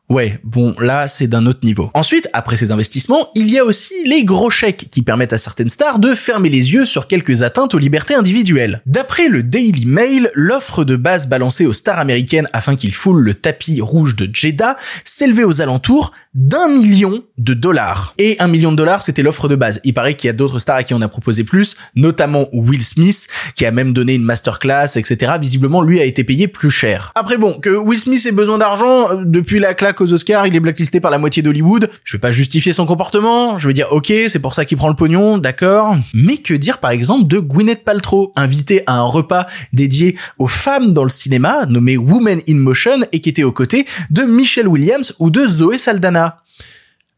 Ouais, 0.09 0.39
bon, 0.45 0.73
là, 0.79 1.09
c'est 1.09 1.27
d'un 1.27 1.45
autre 1.47 1.59
niveau. 1.63 1.91
Ensuite, 1.93 2.29
après 2.31 2.55
ces 2.55 2.71
investissements, 2.71 3.27
il 3.35 3.49
y 3.51 3.59
a 3.59 3.65
aussi 3.65 3.93
les 4.05 4.23
gros 4.23 4.49
chèques 4.49 4.87
qui 4.89 5.01
permettent 5.01 5.33
à 5.33 5.37
certaines 5.37 5.67
stars 5.67 5.99
de 5.99 6.15
fermer 6.15 6.47
les 6.47 6.71
yeux 6.71 6.85
sur 6.85 7.07
quelques 7.07 7.41
atteintes 7.41 7.73
aux 7.73 7.77
libertés 7.77 8.15
individuelles. 8.15 8.81
D'après 8.85 9.27
le 9.27 9.43
Daily 9.43 9.85
Mail, 9.85 10.31
l'offre 10.33 10.85
de 10.85 10.95
base 10.95 11.27
balancée 11.27 11.65
aux 11.65 11.73
stars 11.73 11.99
américaines 11.99 12.47
afin 12.53 12.77
qu'ils 12.77 12.93
foulent 12.93 13.21
le 13.21 13.33
tapis 13.33 13.81
rouge 13.81 14.15
de 14.15 14.29
Jeddah 14.33 14.77
s'élevait 15.03 15.43
aux 15.43 15.59
alentours 15.59 16.13
d'un 16.33 16.69
million 16.69 17.23
de 17.37 17.53
dollars. 17.53 18.13
Et 18.17 18.37
un 18.39 18.47
million 18.47 18.71
de 18.71 18.77
dollars, 18.77 19.01
c'était 19.01 19.23
l'offre 19.23 19.49
de 19.49 19.55
base. 19.57 19.81
Il 19.83 19.93
paraît 19.93 20.15
qu'il 20.15 20.27
y 20.27 20.31
a 20.31 20.33
d'autres 20.33 20.59
stars 20.59 20.77
à 20.77 20.83
qui 20.83 20.93
on 20.93 21.01
a 21.01 21.09
proposé 21.09 21.43
plus, 21.43 21.75
notamment 21.95 22.47
Will 22.53 22.83
Smith, 22.83 23.27
qui 23.55 23.65
a 23.65 23.71
même 23.71 23.91
donné 23.91 24.13
une 24.13 24.23
masterclass, 24.23 24.95
etc. 24.95 25.33
Visiblement, 25.41 25.81
lui 25.81 25.99
a 25.99 26.05
été 26.05 26.23
payé 26.23 26.47
plus 26.47 26.71
cher. 26.71 27.11
Après 27.15 27.37
bon, 27.37 27.59
que 27.59 27.75
Will 27.75 27.99
Smith 27.99 28.25
ait 28.25 28.31
besoin 28.31 28.57
d'argent, 28.57 29.11
euh, 29.11 29.23
depuis 29.25 29.59
la 29.59 29.73
claque 29.73 29.96
aux 30.01 30.13
Oscars, 30.13 30.47
il 30.47 30.55
est 30.55 30.59
blacklisté 30.59 30.99
par 30.99 31.11
la 31.11 31.17
moitié 31.17 31.41
d'Hollywood. 31.43 31.89
Je 32.03 32.17
vais 32.17 32.21
pas 32.21 32.31
justifier 32.31 32.73
son 32.73 32.85
comportement, 32.85 33.57
je 33.57 33.67
vais 33.67 33.73
dire 33.73 33.87
ok, 33.91 34.11
c'est 34.27 34.39
pour 34.39 34.53
ça 34.53 34.65
qu'il 34.65 34.77
prend 34.77 34.89
le 34.89 34.95
pognon, 34.95 35.37
d'accord. 35.37 35.95
Mais 36.13 36.37
que 36.37 36.53
dire 36.53 36.77
par 36.79 36.91
exemple 36.91 37.27
de 37.27 37.39
Gwyneth 37.39 37.83
Paltrow, 37.83 38.33
invitée 38.35 38.83
à 38.87 38.99
un 38.99 39.03
repas 39.03 39.47
dédié 39.73 40.17
aux 40.37 40.47
femmes 40.47 40.93
dans 40.93 41.03
le 41.03 41.09
cinéma, 41.09 41.65
nommé 41.67 41.97
Women 41.97 42.41
in 42.47 42.55
Motion, 42.55 43.01
et 43.11 43.21
qui 43.21 43.29
était 43.29 43.43
aux 43.43 43.51
côtés 43.51 43.85
de 44.09 44.23
Michelle 44.23 44.67
Williams 44.67 45.13
ou 45.19 45.29
de 45.29 45.47
Zoé 45.47 45.77
Saldana? 45.77 46.41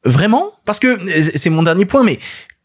Vraiment? 0.05 0.51
Parce 0.63 0.79
que 0.79 0.97
c'est 1.35 1.49
mon 1.49 1.63
dernier 1.63 1.85
point, 1.85 2.03
mais 2.03 2.19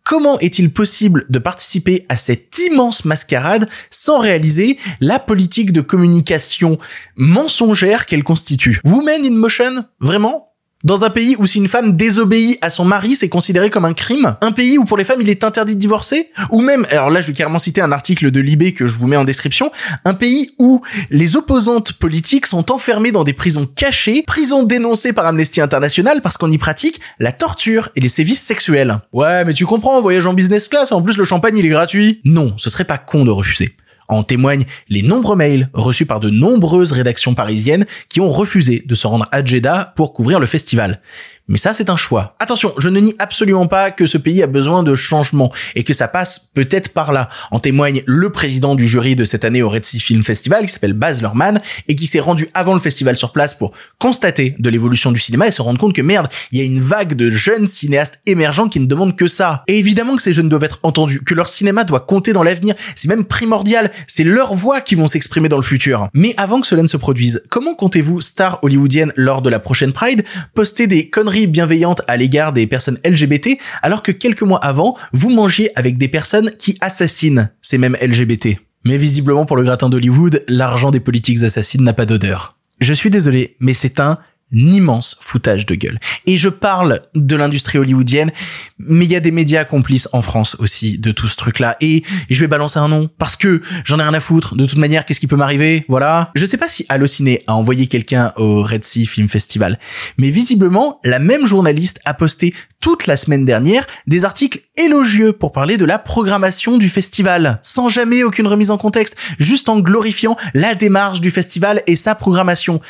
Comment 0.04 0.38
est-il 0.40 0.70
possible 0.70 1.24
de 1.30 1.38
participer 1.38 2.04
à 2.10 2.16
cette 2.16 2.58
immense 2.58 3.06
mascarade 3.06 3.70
sans 3.88 4.18
réaliser 4.18 4.78
la 5.00 5.18
politique 5.18 5.72
de 5.72 5.80
communication 5.80 6.78
mensongère 7.16 8.04
qu'elle 8.04 8.22
constitue? 8.22 8.80
Women 8.84 9.24
in 9.24 9.30
Motion? 9.30 9.86
Vraiment? 10.00 10.53
Dans 10.84 11.02
un 11.02 11.10
pays 11.10 11.34
où 11.38 11.46
si 11.46 11.58
une 11.58 11.66
femme 11.68 11.92
désobéit 11.96 12.58
à 12.60 12.70
son 12.70 12.84
mari, 12.84 13.16
c'est 13.16 13.28
considéré 13.28 13.70
comme 13.70 13.84
un 13.84 13.94
crime? 13.94 14.36
Un 14.42 14.52
pays 14.52 14.78
où 14.78 14.84
pour 14.84 14.96
les 14.96 15.04
femmes, 15.04 15.20
il 15.20 15.28
est 15.28 15.42
interdit 15.42 15.74
de 15.74 15.80
divorcer? 15.80 16.30
Ou 16.50 16.60
même, 16.60 16.86
alors 16.90 17.10
là 17.10 17.20
je 17.20 17.28
vais 17.28 17.32
carrément 17.32 17.58
citer 17.58 17.80
un 17.80 17.90
article 17.90 18.30
de 18.30 18.40
Libé 18.40 18.74
que 18.74 18.86
je 18.86 18.96
vous 18.96 19.06
mets 19.06 19.16
en 19.16 19.24
description, 19.24 19.72
un 20.04 20.14
pays 20.14 20.54
où 20.58 20.82
les 21.10 21.36
opposantes 21.36 21.92
politiques 21.94 22.46
sont 22.46 22.70
enfermées 22.70 23.12
dans 23.12 23.24
des 23.24 23.32
prisons 23.32 23.66
cachées, 23.66 24.22
prisons 24.26 24.62
dénoncées 24.62 25.12
par 25.12 25.26
Amnesty 25.26 25.60
International 25.60 26.20
parce 26.22 26.36
qu'on 26.36 26.50
y 26.50 26.58
pratique 26.58 27.00
la 27.18 27.32
torture 27.32 27.88
et 27.96 28.00
les 28.00 28.08
sévices 28.08 28.42
sexuels. 28.42 29.00
Ouais, 29.12 29.44
mais 29.44 29.54
tu 29.54 29.64
comprends, 29.64 30.00
voyage 30.02 30.26
en 30.26 30.34
business 30.34 30.68
class, 30.68 30.92
en 30.92 31.00
plus 31.00 31.16
le 31.16 31.24
champagne 31.24 31.56
il 31.56 31.64
est 31.64 31.70
gratuit. 31.70 32.20
Non, 32.24 32.54
ce 32.58 32.68
serait 32.68 32.84
pas 32.84 32.98
con 32.98 33.24
de 33.24 33.30
refuser. 33.30 33.74
En 34.08 34.22
témoignent 34.22 34.64
les 34.88 35.02
nombreux 35.02 35.36
mails 35.36 35.70
reçus 35.72 36.06
par 36.06 36.20
de 36.20 36.30
nombreuses 36.30 36.92
rédactions 36.92 37.34
parisiennes 37.34 37.86
qui 38.08 38.20
ont 38.20 38.30
refusé 38.30 38.82
de 38.84 38.94
se 38.94 39.06
rendre 39.06 39.26
à 39.32 39.44
Jeddah 39.44 39.92
pour 39.96 40.12
couvrir 40.12 40.40
le 40.40 40.46
festival. 40.46 41.00
Mais 41.46 41.58
ça, 41.58 41.74
c'est 41.74 41.90
un 41.90 41.96
choix. 41.96 42.34
Attention, 42.38 42.72
je 42.78 42.88
ne 42.88 42.98
nie 43.00 43.14
absolument 43.18 43.66
pas 43.66 43.90
que 43.90 44.06
ce 44.06 44.16
pays 44.16 44.42
a 44.42 44.46
besoin 44.46 44.82
de 44.82 44.94
changement 44.94 45.52
et 45.74 45.84
que 45.84 45.92
ça 45.92 46.08
passe 46.08 46.50
peut-être 46.54 46.88
par 46.94 47.12
là. 47.12 47.28
En 47.50 47.58
témoigne 47.58 48.02
le 48.06 48.30
président 48.30 48.74
du 48.74 48.88
jury 48.88 49.14
de 49.14 49.24
cette 49.24 49.44
année 49.44 49.60
au 49.60 49.68
Red 49.68 49.84
Sea 49.84 50.00
Film 50.00 50.24
Festival 50.24 50.64
qui 50.64 50.72
s'appelle 50.72 50.94
Baz 50.94 51.20
Luhrmann 51.20 51.60
et 51.86 51.96
qui 51.96 52.06
s'est 52.06 52.20
rendu 52.20 52.48
avant 52.54 52.72
le 52.72 52.80
festival 52.80 53.18
sur 53.18 53.30
place 53.32 53.52
pour 53.52 53.72
constater 53.98 54.56
de 54.58 54.70
l'évolution 54.70 55.12
du 55.12 55.20
cinéma 55.20 55.46
et 55.46 55.50
se 55.50 55.60
rendre 55.60 55.78
compte 55.78 55.92
que 55.92 56.00
merde, 56.00 56.28
il 56.50 56.58
y 56.58 56.62
a 56.62 56.64
une 56.64 56.80
vague 56.80 57.12
de 57.12 57.28
jeunes 57.28 57.66
cinéastes 57.66 58.20
émergents 58.24 58.68
qui 58.68 58.80
ne 58.80 58.86
demandent 58.86 59.16
que 59.16 59.26
ça. 59.26 59.64
Et 59.66 59.78
évidemment 59.78 60.16
que 60.16 60.22
ces 60.22 60.32
jeunes 60.32 60.48
doivent 60.48 60.64
être 60.64 60.80
entendus, 60.82 61.22
que 61.24 61.34
leur 61.34 61.50
cinéma 61.50 61.84
doit 61.84 62.00
compter 62.00 62.32
dans 62.32 62.42
l'avenir. 62.42 62.74
C'est 62.96 63.08
même 63.08 63.24
primordial. 63.24 63.90
C'est 64.06 64.24
leurs 64.24 64.54
voix 64.54 64.80
qui 64.80 64.94
vont 64.94 65.08
s'exprimer 65.08 65.50
dans 65.50 65.58
le 65.58 65.62
futur. 65.62 66.08
Mais 66.14 66.32
avant 66.38 66.62
que 66.62 66.66
cela 66.66 66.80
ne 66.80 66.88
se 66.88 66.96
produise, 66.96 67.42
comment 67.50 67.74
comptez-vous, 67.74 68.22
star 68.22 68.60
hollywoodienne 68.62 69.12
lors 69.16 69.42
de 69.42 69.50
la 69.50 69.58
prochaine 69.58 69.92
Pride, 69.92 70.24
poster 70.54 70.86
des 70.86 71.10
conneries 71.10 71.33
bienveillante 71.34 72.02
à 72.06 72.16
l'égard 72.16 72.52
des 72.52 72.66
personnes 72.66 72.98
LGBT, 73.04 73.58
alors 73.82 74.02
que 74.02 74.12
quelques 74.12 74.42
mois 74.42 74.64
avant, 74.64 74.96
vous 75.12 75.30
mangiez 75.30 75.70
avec 75.76 75.98
des 75.98 76.08
personnes 76.08 76.50
qui 76.58 76.76
assassinent 76.80 77.50
ces 77.60 77.78
mêmes 77.78 77.96
LGBT. 78.00 78.58
Mais 78.84 78.96
visiblement 78.96 79.46
pour 79.46 79.56
le 79.56 79.64
gratin 79.64 79.88
d'Hollywood, 79.88 80.44
l'argent 80.48 80.90
des 80.90 81.00
politiques 81.00 81.42
assassines 81.42 81.82
n'a 81.82 81.92
pas 81.92 82.06
d'odeur. 82.06 82.56
Je 82.80 82.92
suis 82.92 83.10
désolé, 83.10 83.56
mais 83.60 83.72
c'est 83.72 84.00
un 84.00 84.18
immense 84.52 85.16
foutage 85.20 85.66
de 85.66 85.74
gueule. 85.74 85.98
Et 86.26 86.36
je 86.36 86.48
parle 86.48 87.00
de 87.14 87.36
l'industrie 87.36 87.78
hollywoodienne, 87.78 88.30
mais 88.78 89.04
il 89.04 89.10
y 89.10 89.16
a 89.16 89.20
des 89.20 89.30
médias 89.30 89.64
complices 89.64 90.08
en 90.12 90.22
France 90.22 90.56
aussi 90.58 90.98
de 90.98 91.12
tout 91.12 91.28
ce 91.28 91.36
truc-là. 91.36 91.76
Et 91.80 92.02
je 92.30 92.40
vais 92.40 92.48
balancer 92.48 92.78
un 92.78 92.88
nom 92.88 93.08
parce 93.18 93.36
que 93.36 93.60
j'en 93.84 93.98
ai 93.98 94.02
rien 94.02 94.14
à 94.14 94.20
foutre. 94.20 94.54
De 94.54 94.66
toute 94.66 94.78
manière, 94.78 95.04
qu'est-ce 95.04 95.20
qui 95.20 95.26
peut 95.26 95.36
m'arriver? 95.36 95.84
Voilà. 95.88 96.30
Je 96.34 96.44
sais 96.44 96.56
pas 96.56 96.68
si 96.68 96.86
Allociné 96.88 97.42
a 97.46 97.54
envoyé 97.54 97.86
quelqu'un 97.86 98.32
au 98.36 98.62
Red 98.62 98.84
Sea 98.84 99.06
Film 99.06 99.28
Festival, 99.28 99.78
mais 100.18 100.30
visiblement, 100.30 101.00
la 101.04 101.18
même 101.18 101.46
journaliste 101.46 102.00
a 102.04 102.14
posté 102.14 102.54
toute 102.80 103.06
la 103.06 103.16
semaine 103.16 103.46
dernière 103.46 103.86
des 104.06 104.26
articles 104.26 104.60
élogieux 104.76 105.32
pour 105.32 105.52
parler 105.52 105.76
de 105.76 105.84
la 105.84 105.98
programmation 105.98 106.76
du 106.76 106.88
festival, 106.88 107.58
sans 107.62 107.88
jamais 107.88 108.22
aucune 108.22 108.46
remise 108.46 108.70
en 108.70 108.76
contexte, 108.76 109.16
juste 109.38 109.68
en 109.68 109.80
glorifiant 109.80 110.36
la 110.52 110.74
démarche 110.74 111.20
du 111.20 111.30
festival 111.30 111.82
et 111.86 111.96
sa 111.96 112.14
programmation 112.14 112.80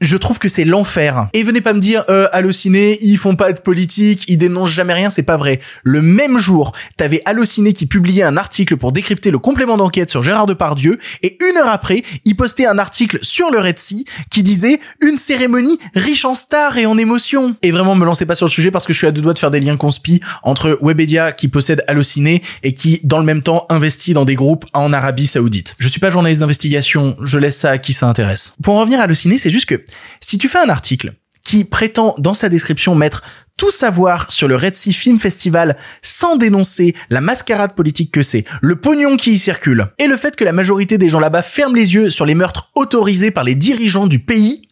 je 0.00 0.16
trouve 0.16 0.38
que 0.38 0.48
c'est 0.48 0.64
l'enfer. 0.64 1.28
Et 1.32 1.42
venez 1.42 1.60
pas 1.60 1.72
me 1.72 1.80
dire, 1.80 2.04
euh, 2.08 2.28
Allociné, 2.32 2.98
ils 3.02 3.18
font 3.18 3.36
pas 3.36 3.52
de 3.52 3.60
politique, 3.60 4.24
ils 4.28 4.38
dénoncent 4.38 4.70
jamais 4.70 4.94
rien, 4.94 5.10
c'est 5.10 5.22
pas 5.22 5.36
vrai. 5.36 5.60
Le 5.82 6.02
même 6.02 6.38
jour, 6.38 6.72
t'avais 6.96 7.22
Allociné 7.24 7.72
qui 7.72 7.86
publiait 7.86 8.22
un 8.22 8.36
article 8.36 8.76
pour 8.76 8.92
décrypter 8.92 9.30
le 9.30 9.38
complément 9.38 9.76
d'enquête 9.76 10.10
sur 10.10 10.22
Gérard 10.22 10.46
Depardieu, 10.46 10.98
et 11.22 11.36
une 11.50 11.58
heure 11.58 11.68
après, 11.68 12.02
il 12.24 12.34
postait 12.34 12.66
un 12.66 12.78
article 12.78 13.18
sur 13.22 13.50
le 13.50 13.58
Red 13.58 13.78
Sea 13.78 14.04
qui 14.30 14.42
disait 14.42 14.80
une 15.00 15.18
cérémonie 15.18 15.78
riche 15.94 16.24
en 16.24 16.34
stars 16.34 16.78
et 16.78 16.86
en 16.86 16.96
émotions. 16.96 17.54
Et 17.62 17.70
vraiment, 17.70 17.94
me 17.94 18.04
lancez 18.04 18.26
pas 18.26 18.34
sur 18.34 18.46
le 18.46 18.50
sujet 18.50 18.70
parce 18.70 18.86
que 18.86 18.92
je 18.92 18.98
suis 18.98 19.06
à 19.06 19.12
deux 19.12 19.20
doigts 19.20 19.34
de 19.34 19.38
faire 19.38 19.50
des 19.50 19.60
liens 19.60 19.76
conspi 19.76 20.20
entre 20.42 20.78
Webedia 20.82 21.32
qui 21.32 21.48
possède 21.48 21.84
Allociné 21.88 22.42
et 22.62 22.74
qui, 22.74 23.00
dans 23.04 23.18
le 23.18 23.24
même 23.24 23.42
temps, 23.42 23.66
investit 23.68 24.14
dans 24.14 24.24
des 24.24 24.34
groupes 24.34 24.64
en 24.72 24.92
Arabie 24.92 25.26
Saoudite. 25.26 25.74
Je 25.78 25.88
suis 25.88 26.00
pas 26.00 26.10
journaliste 26.10 26.40
d'investigation, 26.40 27.16
je 27.22 27.38
laisse 27.38 27.58
ça 27.58 27.70
à 27.70 27.78
qui 27.78 27.92
ça 27.92 28.08
intéresse. 28.08 28.54
Pour 28.62 28.76
en 28.76 28.80
revenir 28.80 29.00
à 29.00 29.04
Allociné, 29.04 29.38
c'est 29.38 29.50
juste 29.50 29.66
que 29.66 29.82
si 30.20 30.38
tu 30.38 30.48
fais 30.48 30.58
un 30.58 30.68
article 30.68 31.14
qui 31.44 31.64
prétend 31.64 32.14
dans 32.18 32.34
sa 32.34 32.48
description 32.48 32.94
mettre 32.94 33.22
tout 33.56 33.70
savoir 33.70 34.30
sur 34.30 34.48
le 34.48 34.56
Red 34.56 34.74
Sea 34.74 34.92
Film 34.92 35.20
Festival 35.20 35.76
sans 36.00 36.36
dénoncer 36.36 36.94
la 37.10 37.20
mascarade 37.20 37.74
politique 37.74 38.10
que 38.10 38.22
c'est, 38.22 38.44
le 38.62 38.76
pognon 38.76 39.16
qui 39.16 39.32
y 39.32 39.38
circule, 39.38 39.88
et 39.98 40.06
le 40.06 40.16
fait 40.16 40.34
que 40.34 40.44
la 40.44 40.52
majorité 40.52 40.96
des 40.96 41.10
gens 41.10 41.20
là-bas 41.20 41.42
ferment 41.42 41.74
les 41.74 41.92
yeux 41.94 42.08
sur 42.08 42.24
les 42.24 42.34
meurtres 42.34 42.70
autorisés 42.74 43.30
par 43.30 43.44
les 43.44 43.54
dirigeants 43.54 44.06
du 44.06 44.18
pays, 44.18 44.68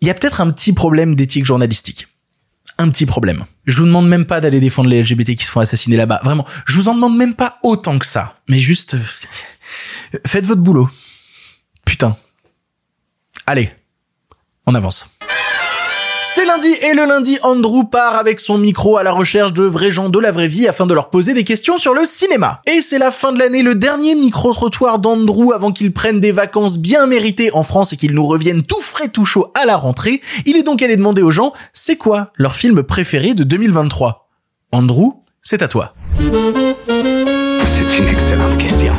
il 0.00 0.08
y 0.08 0.10
a 0.10 0.14
peut-être 0.14 0.40
un 0.40 0.50
petit 0.50 0.72
problème 0.72 1.14
d'éthique 1.14 1.46
journalistique. 1.46 2.08
Un 2.76 2.90
petit 2.90 3.06
problème. 3.06 3.44
Je 3.66 3.78
vous 3.78 3.86
demande 3.86 4.08
même 4.08 4.26
pas 4.26 4.40
d'aller 4.40 4.60
défendre 4.60 4.90
les 4.90 5.02
LGBT 5.02 5.34
qui 5.34 5.44
se 5.44 5.50
font 5.50 5.60
assassiner 5.60 5.96
là-bas. 5.96 6.20
Vraiment, 6.22 6.46
je 6.66 6.74
vous 6.74 6.88
en 6.88 6.94
demande 6.94 7.16
même 7.16 7.34
pas 7.34 7.58
autant 7.62 7.98
que 7.98 8.06
ça. 8.06 8.38
Mais 8.46 8.60
juste, 8.60 8.94
euh, 8.94 10.18
faites 10.26 10.46
votre 10.46 10.60
boulot. 10.60 10.88
Putain. 11.84 12.16
Allez, 13.46 13.70
on 14.68 14.74
avance. 14.74 15.06
C'est 16.22 16.44
lundi 16.44 16.68
et 16.68 16.94
le 16.94 17.06
lundi, 17.06 17.38
Andrew 17.42 17.84
part 17.84 18.16
avec 18.16 18.38
son 18.38 18.58
micro 18.58 18.98
à 18.98 19.02
la 19.02 19.12
recherche 19.12 19.52
de 19.54 19.64
vrais 19.64 19.90
gens 19.90 20.10
de 20.10 20.18
la 20.18 20.30
vraie 20.30 20.46
vie 20.46 20.68
afin 20.68 20.84
de 20.84 20.92
leur 20.92 21.10
poser 21.10 21.32
des 21.32 21.42
questions 21.42 21.78
sur 21.78 21.94
le 21.94 22.04
cinéma. 22.04 22.60
Et 22.66 22.80
c'est 22.80 22.98
la 22.98 23.10
fin 23.10 23.32
de 23.32 23.38
l'année, 23.38 23.62
le 23.62 23.74
dernier 23.74 24.14
micro-trottoir 24.14 24.98
d'Andrew 24.98 25.52
avant 25.54 25.72
qu'il 25.72 25.92
prenne 25.92 26.20
des 26.20 26.32
vacances 26.32 26.76
bien 26.78 27.06
méritées 27.06 27.50
en 27.54 27.62
France 27.62 27.92
et 27.92 27.96
qu'il 27.96 28.12
nous 28.12 28.26
revienne 28.26 28.62
tout 28.62 28.80
frais 28.80 29.08
tout 29.08 29.24
chaud 29.24 29.50
à 29.54 29.64
la 29.64 29.76
rentrée. 29.76 30.20
Il 30.44 30.56
est 30.56 30.64
donc 30.64 30.82
allé 30.82 30.96
demander 30.96 31.22
aux 31.22 31.30
gens, 31.30 31.52
c'est 31.72 31.96
quoi 31.96 32.30
leur 32.36 32.54
film 32.54 32.82
préféré 32.82 33.32
de 33.32 33.44
2023 33.44 34.28
Andrew, 34.72 35.22
c'est 35.40 35.62
à 35.62 35.68
toi. 35.68 35.94
C'est 36.18 37.98
une 37.98 38.08
excellente 38.08 38.58
question. 38.58 38.92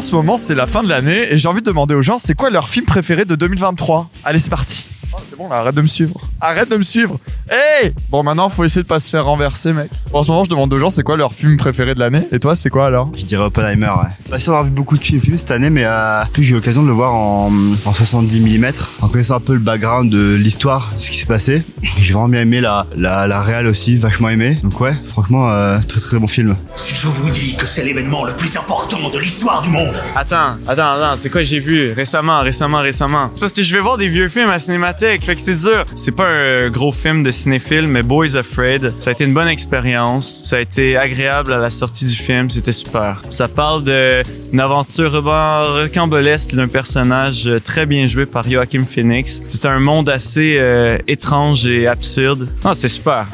En 0.00 0.02
ce 0.02 0.14
moment, 0.14 0.38
c'est 0.38 0.54
la 0.54 0.66
fin 0.66 0.82
de 0.82 0.88
l'année 0.88 1.30
et 1.30 1.36
j'ai 1.36 1.46
envie 1.46 1.60
de 1.60 1.66
demander 1.66 1.94
aux 1.94 2.00
gens 2.00 2.18
c'est 2.18 2.32
quoi 2.32 2.48
leur 2.48 2.70
film 2.70 2.86
préféré 2.86 3.26
de 3.26 3.34
2023 3.34 4.08
Allez, 4.24 4.38
c'est 4.38 4.48
parti. 4.48 4.89
Oh, 5.12 5.16
c'est 5.28 5.36
bon, 5.36 5.48
là, 5.48 5.56
arrête 5.56 5.74
de 5.74 5.82
me 5.82 5.86
suivre. 5.86 6.14
Arrête 6.40 6.70
de 6.70 6.76
me 6.76 6.82
suivre. 6.82 7.18
Hey 7.50 7.92
Bon, 8.10 8.22
maintenant, 8.22 8.48
faut 8.48 8.62
essayer 8.64 8.82
de 8.82 8.86
pas 8.86 8.98
se 9.00 9.10
faire 9.10 9.24
renverser, 9.24 9.72
mec. 9.72 9.90
Bon, 10.12 10.18
en 10.20 10.22
ce 10.22 10.30
moment, 10.30 10.44
je 10.44 10.50
demande 10.50 10.72
aux 10.72 10.76
gens 10.76 10.88
c'est 10.90 11.02
quoi 11.02 11.16
leur 11.16 11.34
film 11.34 11.56
préféré 11.56 11.94
de 11.94 12.00
l'année? 12.00 12.22
Et 12.32 12.38
toi, 12.38 12.54
c'est 12.54 12.70
quoi 12.70 12.86
alors? 12.86 13.10
Je 13.16 13.24
dirais 13.24 13.42
Oppenheimer, 13.44 13.86
ouais. 13.88 14.30
Pas 14.30 14.38
sûr 14.38 14.52
d'avoir 14.52 14.64
vu 14.64 14.70
beaucoup 14.70 14.96
de 14.96 15.02
films 15.02 15.36
cette 15.36 15.50
année, 15.50 15.68
mais 15.70 15.84
euh, 15.84 16.22
plus 16.32 16.44
j'ai 16.44 16.52
eu 16.52 16.54
l'occasion 16.54 16.82
de 16.82 16.86
le 16.86 16.92
voir 16.92 17.14
en, 17.14 17.50
en 17.84 17.92
70 17.92 18.40
mm, 18.58 18.70
en 19.02 19.08
connaissant 19.08 19.36
un 19.36 19.40
peu 19.40 19.54
le 19.54 19.58
background 19.58 20.10
de 20.12 20.34
l'histoire, 20.34 20.92
de 20.94 21.00
ce 21.00 21.10
qui 21.10 21.18
s'est 21.18 21.26
passé. 21.26 21.62
J'ai 21.98 22.12
vraiment 22.12 22.28
bien 22.28 22.42
aimé 22.42 22.60
la, 22.60 22.86
la, 22.96 23.26
la 23.26 23.42
réal 23.42 23.66
aussi, 23.66 23.96
vachement 23.96 24.28
aimé. 24.28 24.58
Donc 24.62 24.80
ouais, 24.80 24.94
franchement, 25.06 25.50
euh, 25.50 25.78
très 25.86 26.00
très 26.00 26.18
bon 26.18 26.28
film. 26.28 26.56
Si 26.76 26.94
je 26.94 27.08
vous 27.08 27.30
dis 27.30 27.56
que 27.56 27.66
c'est 27.66 27.84
l'événement 27.84 28.24
le 28.24 28.32
plus 28.32 28.56
important 28.56 29.10
de 29.10 29.18
l'histoire 29.18 29.60
du 29.62 29.70
monde, 29.70 29.94
Attends, 30.14 30.54
attends, 30.68 30.92
attends, 30.92 31.16
c'est 31.18 31.30
quoi 31.30 31.42
j'ai 31.42 31.58
vu 31.60 31.92
récemment, 31.92 32.40
récemment, 32.40 32.78
récemment? 32.78 33.30
Parce 33.40 33.52
que 33.52 33.62
je 33.62 33.74
vais 33.74 33.80
voir 33.80 33.96
des 33.96 34.08
vieux 34.08 34.28
films 34.28 34.50
à 34.50 34.58
Fait 35.00 35.18
que 35.18 35.40
c'est 35.40 35.62
dur. 35.62 35.86
C'est 35.94 36.12
pas 36.12 36.26
un 36.26 36.68
gros 36.68 36.92
film 36.92 37.22
de 37.22 37.30
cinéphile, 37.30 37.88
mais 37.88 38.02
Boys 38.02 38.36
Afraid, 38.36 38.92
ça 38.98 39.08
a 39.08 39.12
été 39.14 39.24
une 39.24 39.32
bonne 39.32 39.48
expérience. 39.48 40.42
Ça 40.44 40.56
a 40.56 40.60
été 40.60 40.94
agréable 40.98 41.54
à 41.54 41.56
la 41.56 41.70
sortie 41.70 42.04
du 42.04 42.14
film, 42.14 42.50
c'était 42.50 42.72
super. 42.72 43.22
Ça 43.30 43.48
parle 43.48 43.82
d'une 43.82 44.60
aventure 44.60 45.12
rocambolesque 45.12 46.54
d'un 46.54 46.68
personnage 46.68 47.48
très 47.64 47.86
bien 47.86 48.06
joué 48.06 48.26
par 48.26 48.46
Joachim 48.46 48.84
Phoenix. 48.84 49.40
C'est 49.48 49.64
un 49.64 49.78
monde 49.78 50.10
assez 50.10 50.58
euh, 50.58 50.98
étrange 51.08 51.66
et 51.66 51.86
absurde. 51.86 52.46
Non, 52.62 52.74
c'était 52.74 52.88
super. 52.88 53.26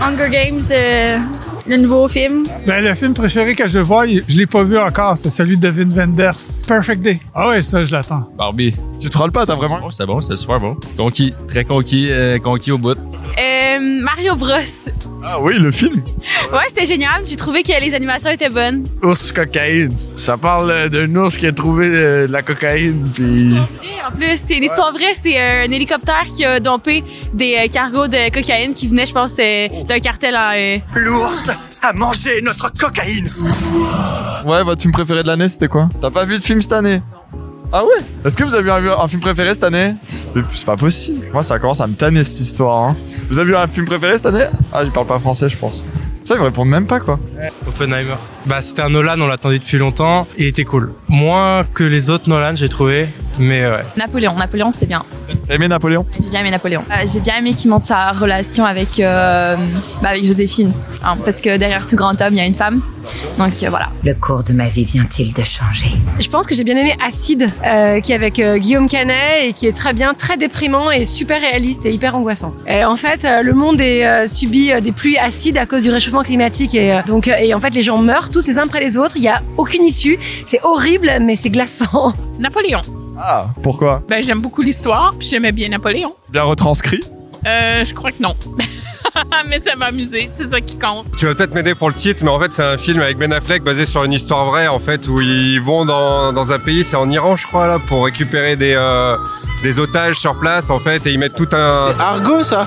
Hunger 0.00 0.30
Games, 0.30 0.62
euh, 0.70 1.18
le 1.66 1.76
nouveau 1.76 2.08
film? 2.08 2.46
Ben, 2.66 2.84
le 2.84 2.94
film 2.94 3.14
préféré 3.14 3.54
que 3.54 3.68
je 3.68 3.78
vois, 3.78 4.06
je 4.06 4.36
l'ai 4.36 4.46
pas 4.46 4.62
vu 4.62 4.78
encore, 4.78 5.16
c'est 5.16 5.30
celui 5.30 5.56
de 5.56 5.68
Vin 5.68 5.90
Wenders. 5.90 6.64
Perfect 6.66 7.02
Day. 7.02 7.20
Ah 7.34 7.48
ouais, 7.48 7.62
ça, 7.62 7.84
je 7.84 7.92
l'attends. 7.92 8.28
Barbie. 8.36 8.74
Tu 9.00 9.08
trolles 9.10 9.32
pas, 9.32 9.46
t'as 9.46 9.54
vraiment? 9.54 9.80
Oh, 9.84 9.90
c'est 9.90 10.06
bon, 10.06 10.20
c'est 10.20 10.36
super 10.36 10.60
bon. 10.60 10.76
Conquis, 10.96 11.34
très 11.48 11.64
conquis, 11.64 12.08
euh, 12.10 12.38
conquis 12.38 12.72
au 12.72 12.78
bout. 12.78 12.96
Euh, 12.98 14.02
Mario 14.02 14.36
Bros. 14.36 14.58
Ah 15.24 15.40
oui, 15.40 15.54
le 15.58 15.70
film. 15.70 16.02
Ouais, 16.52 16.64
c'était 16.68 16.86
génial. 16.86 17.22
J'ai 17.24 17.36
trouvé 17.36 17.62
que 17.62 17.80
les 17.80 17.94
animations 17.94 18.30
étaient 18.30 18.48
bonnes. 18.48 18.84
Ours 19.02 19.30
cocaïne. 19.32 19.96
Ça 20.14 20.36
parle 20.36 20.70
euh, 20.70 20.88
d'un 20.88 21.14
ours 21.14 21.36
qui 21.36 21.46
a 21.46 21.52
trouvé 21.52 21.86
euh, 21.86 22.26
de 22.26 22.32
la 22.32 22.42
cocaïne, 22.42 23.08
puis... 23.14 23.54
En 24.06 24.10
plus, 24.10 24.36
c'est 24.36 24.56
une 24.56 24.64
histoire 24.64 24.92
vraie. 24.92 25.14
C'est 25.14 25.40
euh, 25.40 25.66
un 25.66 25.70
hélicoptère 25.70 26.24
qui 26.36 26.44
a 26.44 26.58
dompé 26.58 27.04
des 27.32 27.56
euh, 27.56 27.68
cargos 27.68 28.08
de 28.08 28.30
cocaïne 28.32 28.74
qui 28.74 28.88
venaient, 28.88 29.06
je 29.06 29.12
pense, 29.12 29.36
euh, 29.38 29.68
d'un 29.86 30.00
cartel 30.00 30.34
en... 30.36 30.52
euh, 30.54 30.78
l'ours 30.96 31.46
a 31.82 31.92
mangé 31.92 32.42
notre 32.42 32.72
cocaïne. 32.72 33.28
Ouais, 34.44 34.62
votre 34.64 34.82
film 34.82 34.92
préféré 34.92 35.22
de 35.22 35.28
l'année, 35.28 35.48
c'était 35.48 35.68
quoi? 35.68 35.88
T'as 36.00 36.10
pas 36.10 36.24
vu 36.24 36.38
de 36.38 36.44
film 36.44 36.60
cette 36.60 36.72
année? 36.72 37.00
Ah 37.74 37.84
ouais 37.84 38.04
Est-ce 38.24 38.36
que 38.36 38.44
vous 38.44 38.54
avez 38.54 38.64
vu 38.80 38.90
un, 38.90 39.08
film 39.08 39.20
préféré 39.22 39.54
cette 39.54 39.64
année 39.64 39.94
Mais 40.34 40.42
C'est 40.52 40.66
pas 40.66 40.76
possible. 40.76 41.26
Moi, 41.32 41.42
ça 41.42 41.58
commence 41.58 41.80
à 41.80 41.86
me 41.86 41.94
tanner 41.94 42.22
cette 42.22 42.40
histoire. 42.40 42.88
Hein. 42.88 42.96
Vous 43.30 43.38
avez 43.38 43.48
vu 43.48 43.56
un 43.56 43.66
film 43.66 43.86
préféré 43.86 44.14
cette 44.16 44.26
année? 44.26 44.44
Ah, 44.74 44.84
il 44.84 44.90
parle 44.90 45.06
pas 45.06 45.18
français, 45.18 45.48
je 45.48 45.56
pense. 45.56 45.82
Ça, 46.22 46.34
ils 46.34 46.38
me 46.38 46.44
répondent 46.44 46.68
même 46.68 46.86
pas, 46.86 47.00
quoi. 47.00 47.18
Oppenheimer. 47.66 48.14
Bah, 48.46 48.60
c'était 48.60 48.82
un 48.82 48.90
Nolan, 48.90 49.18
on 49.20 49.26
l'attendait 49.26 49.58
depuis 49.58 49.78
longtemps. 49.78 50.26
Il 50.36 50.46
était 50.46 50.64
cool. 50.64 50.92
Moins 51.08 51.64
que 51.64 51.82
les 51.82 52.10
autres 52.10 52.28
Nolan, 52.28 52.54
j'ai 52.56 52.68
trouvé. 52.68 53.08
Mais 53.38 53.66
ouais. 53.66 53.84
Napoléon, 53.96 54.34
Napoléon 54.34 54.70
c'était 54.70 54.86
bien. 54.86 55.04
T'as 55.46 55.54
aimé 55.54 55.66
Napoléon 55.68 56.06
J'ai 56.20 56.28
bien 56.28 56.40
aimé 56.40 56.50
Napoléon. 56.50 56.84
Euh, 56.90 57.04
j'ai 57.12 57.20
bien 57.20 57.36
aimé 57.36 57.52
qu'il 57.52 57.68
montre 57.70 57.84
sa 57.84 58.12
relation 58.12 58.64
avec, 58.64 59.00
euh, 59.00 59.56
bah, 60.02 60.10
avec 60.10 60.24
Joséphine. 60.24 60.72
Hein, 61.04 61.16
parce 61.24 61.40
que 61.40 61.56
derrière 61.56 61.84
tout 61.84 61.96
grand 61.96 62.20
homme, 62.22 62.32
il 62.32 62.36
y 62.36 62.40
a 62.40 62.46
une 62.46 62.54
femme. 62.54 62.80
Donc 63.38 63.60
euh, 63.62 63.68
voilà. 63.68 63.90
Le 64.04 64.14
cours 64.14 64.44
de 64.44 64.52
ma 64.52 64.68
vie 64.68 64.84
vient-il 64.84 65.32
de 65.32 65.42
changer? 65.42 65.86
Je 66.20 66.28
pense 66.28 66.46
que 66.46 66.54
j'ai 66.54 66.62
bien 66.62 66.76
aimé 66.76 66.96
Acide, 67.04 67.50
euh, 67.66 68.00
qui 68.00 68.12
est 68.12 68.14
avec 68.14 68.38
euh, 68.38 68.56
Guillaume 68.58 68.88
Canet 68.88 69.44
et 69.48 69.52
qui 69.52 69.66
est 69.66 69.72
très 69.72 69.92
bien, 69.92 70.14
très 70.14 70.36
déprimant 70.36 70.92
et 70.92 71.04
super 71.04 71.40
réaliste 71.40 71.86
et 71.86 71.92
hyper 71.92 72.14
angoissant. 72.14 72.54
Et 72.68 72.84
en 72.84 72.94
fait, 72.96 73.24
euh, 73.24 73.42
le 73.42 73.52
monde 73.52 73.80
est 73.80 74.06
euh, 74.06 74.26
subit 74.28 74.70
euh, 74.70 74.80
des 74.80 74.92
pluies 74.92 75.18
acides 75.18 75.58
à 75.58 75.66
cause 75.66 75.82
du 75.82 75.90
réchauffement 75.90 76.22
climatique 76.22 76.74
et 76.76 76.92
euh, 76.92 77.00
donc 77.06 77.26
euh, 77.26 77.34
et 77.40 77.52
en 77.52 77.58
fait 77.58 77.74
les 77.74 77.82
gens 77.82 77.98
meurent 77.98 78.30
tous 78.30 78.46
les 78.46 78.58
uns 78.58 78.64
après 78.64 78.80
les 78.80 78.96
autres. 78.96 79.16
Il 79.16 79.22
y 79.24 79.28
a 79.28 79.42
aucune 79.56 79.82
issue. 79.82 80.18
C'est 80.46 80.60
horrible, 80.62 81.10
mais 81.20 81.34
c'est 81.34 81.50
glaçant. 81.50 82.12
Napoléon. 82.38 82.80
Ah, 83.24 83.46
pourquoi? 83.62 84.02
Ben, 84.08 84.20
j'aime 84.20 84.40
beaucoup 84.40 84.62
l'histoire, 84.62 85.14
puis 85.16 85.28
j'aimais 85.28 85.52
bien 85.52 85.68
Napoléon. 85.68 86.16
Bien 86.30 86.42
retranscrit? 86.42 87.00
Euh, 87.46 87.84
je 87.84 87.94
crois 87.94 88.10
que 88.10 88.20
non. 88.20 88.34
mais 89.48 89.58
ça 89.58 89.76
m'a 89.76 89.86
amusé, 89.86 90.26
c'est 90.26 90.46
ça 90.46 90.60
qui 90.60 90.76
compte. 90.76 91.06
Tu 91.16 91.26
vas 91.26 91.34
peut-être 91.34 91.54
m'aider 91.54 91.76
pour 91.76 91.88
le 91.88 91.94
titre, 91.94 92.24
mais 92.24 92.30
en 92.30 92.40
fait 92.40 92.52
c'est 92.52 92.64
un 92.64 92.78
film 92.78 93.00
avec 93.00 93.18
Ben 93.18 93.32
Affleck 93.32 93.62
basé 93.62 93.86
sur 93.86 94.02
une 94.04 94.12
histoire 94.12 94.46
vraie 94.46 94.66
en 94.66 94.78
fait 94.78 95.06
où 95.06 95.20
ils 95.20 95.60
vont 95.60 95.84
dans, 95.84 96.32
dans 96.32 96.50
un 96.52 96.58
pays, 96.58 96.82
c'est 96.82 96.96
en 96.96 97.08
Iran 97.10 97.36
je 97.36 97.46
crois 97.46 97.66
là, 97.66 97.78
pour 97.78 98.04
récupérer 98.04 98.56
des 98.56 98.74
euh, 98.76 99.16
des 99.62 99.78
otages 99.78 100.16
sur 100.16 100.38
place 100.38 100.70
en 100.70 100.78
fait 100.78 101.06
et 101.06 101.12
ils 101.12 101.18
mettent 101.18 101.36
tout 101.36 101.48
un. 101.52 101.92
C'est 101.94 102.00
Argo 102.00 102.42
ça 102.42 102.66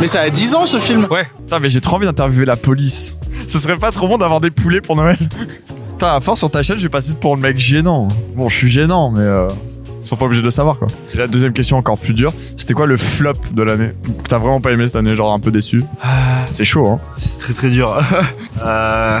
Mais 0.00 0.06
ça 0.06 0.20
a 0.20 0.30
10 0.30 0.54
ans 0.54 0.66
ce 0.66 0.78
film 0.78 1.06
Ouais. 1.10 1.26
Putain, 1.44 1.58
mais 1.60 1.68
j'ai 1.68 1.80
trop 1.80 1.96
envie 1.96 2.06
d'interviewer 2.06 2.46
la 2.46 2.56
police. 2.56 3.18
Ce 3.48 3.58
serait 3.58 3.76
pas 3.76 3.90
trop 3.90 4.08
bon 4.08 4.16
d'avoir 4.18 4.40
des 4.40 4.50
poulets 4.50 4.80
pour 4.80 4.96
Noël. 4.96 5.18
Putain, 5.90 6.14
à 6.14 6.20
force 6.20 6.38
sur 6.38 6.50
ta 6.50 6.62
chaîne, 6.62 6.78
je 6.78 6.84
vais 6.84 6.88
passer 6.88 7.14
pour 7.14 7.36
le 7.36 7.42
mec 7.42 7.58
gênant. 7.58 8.08
Bon, 8.36 8.48
je 8.48 8.56
suis 8.56 8.70
gênant, 8.70 9.10
mais 9.10 9.20
euh, 9.20 9.48
ils 10.04 10.08
sont 10.08 10.16
pas 10.16 10.26
obligés 10.26 10.42
de 10.42 10.46
le 10.46 10.50
savoir 10.50 10.78
quoi. 10.78 10.88
Et 11.14 11.16
la 11.16 11.26
deuxième 11.26 11.54
question 11.54 11.78
encore 11.78 11.98
plus 11.98 12.12
dure, 12.12 12.32
c'était 12.56 12.74
quoi 12.74 12.86
le 12.86 12.98
flop 12.98 13.32
de 13.52 13.62
l'année 13.62 13.92
Que 14.22 14.28
T'as 14.28 14.36
vraiment 14.38 14.60
pas 14.60 14.70
aimé 14.72 14.86
cette 14.86 14.96
année, 14.96 15.16
genre 15.16 15.32
un 15.32 15.40
peu 15.40 15.50
déçu 15.50 15.82
C'est 16.50 16.64
chaud, 16.64 16.86
hein 16.86 17.00
C'est 17.16 17.38
très 17.38 17.54
très 17.54 17.70
dur. 17.70 17.96
euh... 18.64 19.20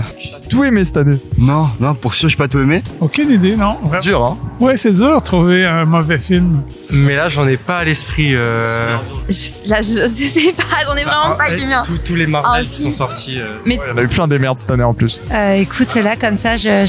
Tout 0.50 0.62
aimé 0.64 0.84
cette 0.84 0.98
année 0.98 1.16
Non, 1.38 1.68
non, 1.80 1.94
pour 1.94 2.12
sûr, 2.14 2.28
j'ai 2.28 2.36
pas 2.36 2.48
tout 2.48 2.58
aimé. 2.58 2.82
Aucune 3.00 3.30
idée, 3.30 3.56
non. 3.56 3.76
C'est 3.82 4.00
dur, 4.00 4.22
hein 4.22 4.36
Ouais, 4.60 4.76
c'est 4.76 4.92
dur 4.92 5.16
de 5.16 5.24
trouver 5.24 5.64
un 5.64 5.86
mauvais 5.86 6.18
film. 6.18 6.62
Mais 6.90 7.16
là, 7.16 7.28
j'en 7.28 7.46
ai 7.46 7.56
pas 7.56 7.78
à 7.78 7.84
l'esprit. 7.84 8.34
Euh... 8.34 8.96
Je- 9.28 9.68
là, 9.68 9.80
je, 9.80 10.02
je 10.02 10.06
sais 10.06 10.52
pas, 10.52 10.84
j'en 10.86 10.94
ai 10.96 11.04
vraiment 11.04 11.34
pas 11.36 11.50
qui 11.50 11.64
vient. 11.66 11.82
Tous- 11.82 11.98
tous 11.98 12.14
les 12.14 12.26
Marvel 12.26 12.66
qui 12.68 12.82
sont 12.82 12.90
sortis. 12.90 13.40
euh, 13.40 13.58
Mais 13.64 13.74
Il 13.82 13.88
y 13.88 13.92
en 13.92 13.96
a 13.96 14.02
eu 14.02 14.08
plein 14.08 14.28
des 14.28 14.38
merdes 14.38 14.58
cette 14.58 14.70
année 14.70 14.82
en 14.84 14.94
plus. 14.94 15.20
Euh, 15.32 15.52
écoute, 15.54 15.94
là 15.96 16.16
comme 16.16 16.36
ça, 16.36 16.56
j'ai 16.56 16.86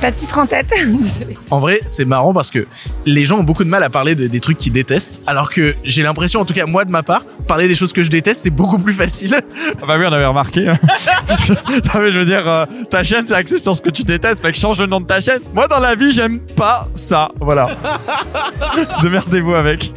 pas 0.00 0.10
de 0.10 0.16
titre 0.16 0.38
en 0.38 0.46
tête. 0.46 0.72
En 1.50 1.58
vrai, 1.58 1.80
c'est 1.84 2.04
marrant 2.04 2.32
parce 2.32 2.50
que 2.50 2.66
les 3.06 3.24
gens 3.24 3.38
ont 3.38 3.42
beaucoup 3.42 3.64
de 3.64 3.68
mal 3.68 3.82
à 3.82 3.90
parler 3.90 4.14
de- 4.14 4.26
des 4.28 4.40
trucs 4.40 4.56
qu'ils 4.56 4.72
détestent, 4.72 5.20
alors 5.26 5.50
que 5.50 5.74
j'ai 5.84 6.02
l'impression, 6.02 6.40
en 6.40 6.44
tout 6.44 6.52
cas 6.54 6.64
moi 6.66 6.84
de 6.84 6.90
ma 6.90 7.02
part, 7.02 7.22
parler 7.48 7.66
des 7.66 7.74
choses 7.74 7.92
que 7.92 8.02
je 8.04 8.10
déteste, 8.10 8.42
c'est 8.42 8.50
beaucoup 8.50 8.78
plus 8.78 8.92
facile. 8.92 9.40
Ah 9.82 9.86
bah 9.86 9.96
oui, 9.98 10.04
on 10.08 10.12
avait 10.12 10.26
remarqué. 10.26 10.66
non 11.48 12.00
mais 12.00 12.12
je 12.12 12.18
veux 12.18 12.24
dire, 12.24 12.46
euh, 12.48 12.66
ta 12.90 13.02
chaîne 13.02 13.26
c'est 13.26 13.34
axé 13.34 13.58
sur 13.58 13.74
ce 13.74 13.80
que 13.82 13.90
tu 13.90 14.04
détestes, 14.04 14.44
mec, 14.44 14.56
change 14.56 14.80
le 14.80 14.86
nom 14.86 15.00
de 15.00 15.06
ta 15.06 15.20
chaîne. 15.20 15.40
Moi 15.54 15.66
dans 15.66 15.80
la 15.80 15.94
vie, 15.96 16.12
j'aime 16.12 16.38
pas 16.40 16.86
ça. 16.94 17.30
Voilà. 17.40 17.68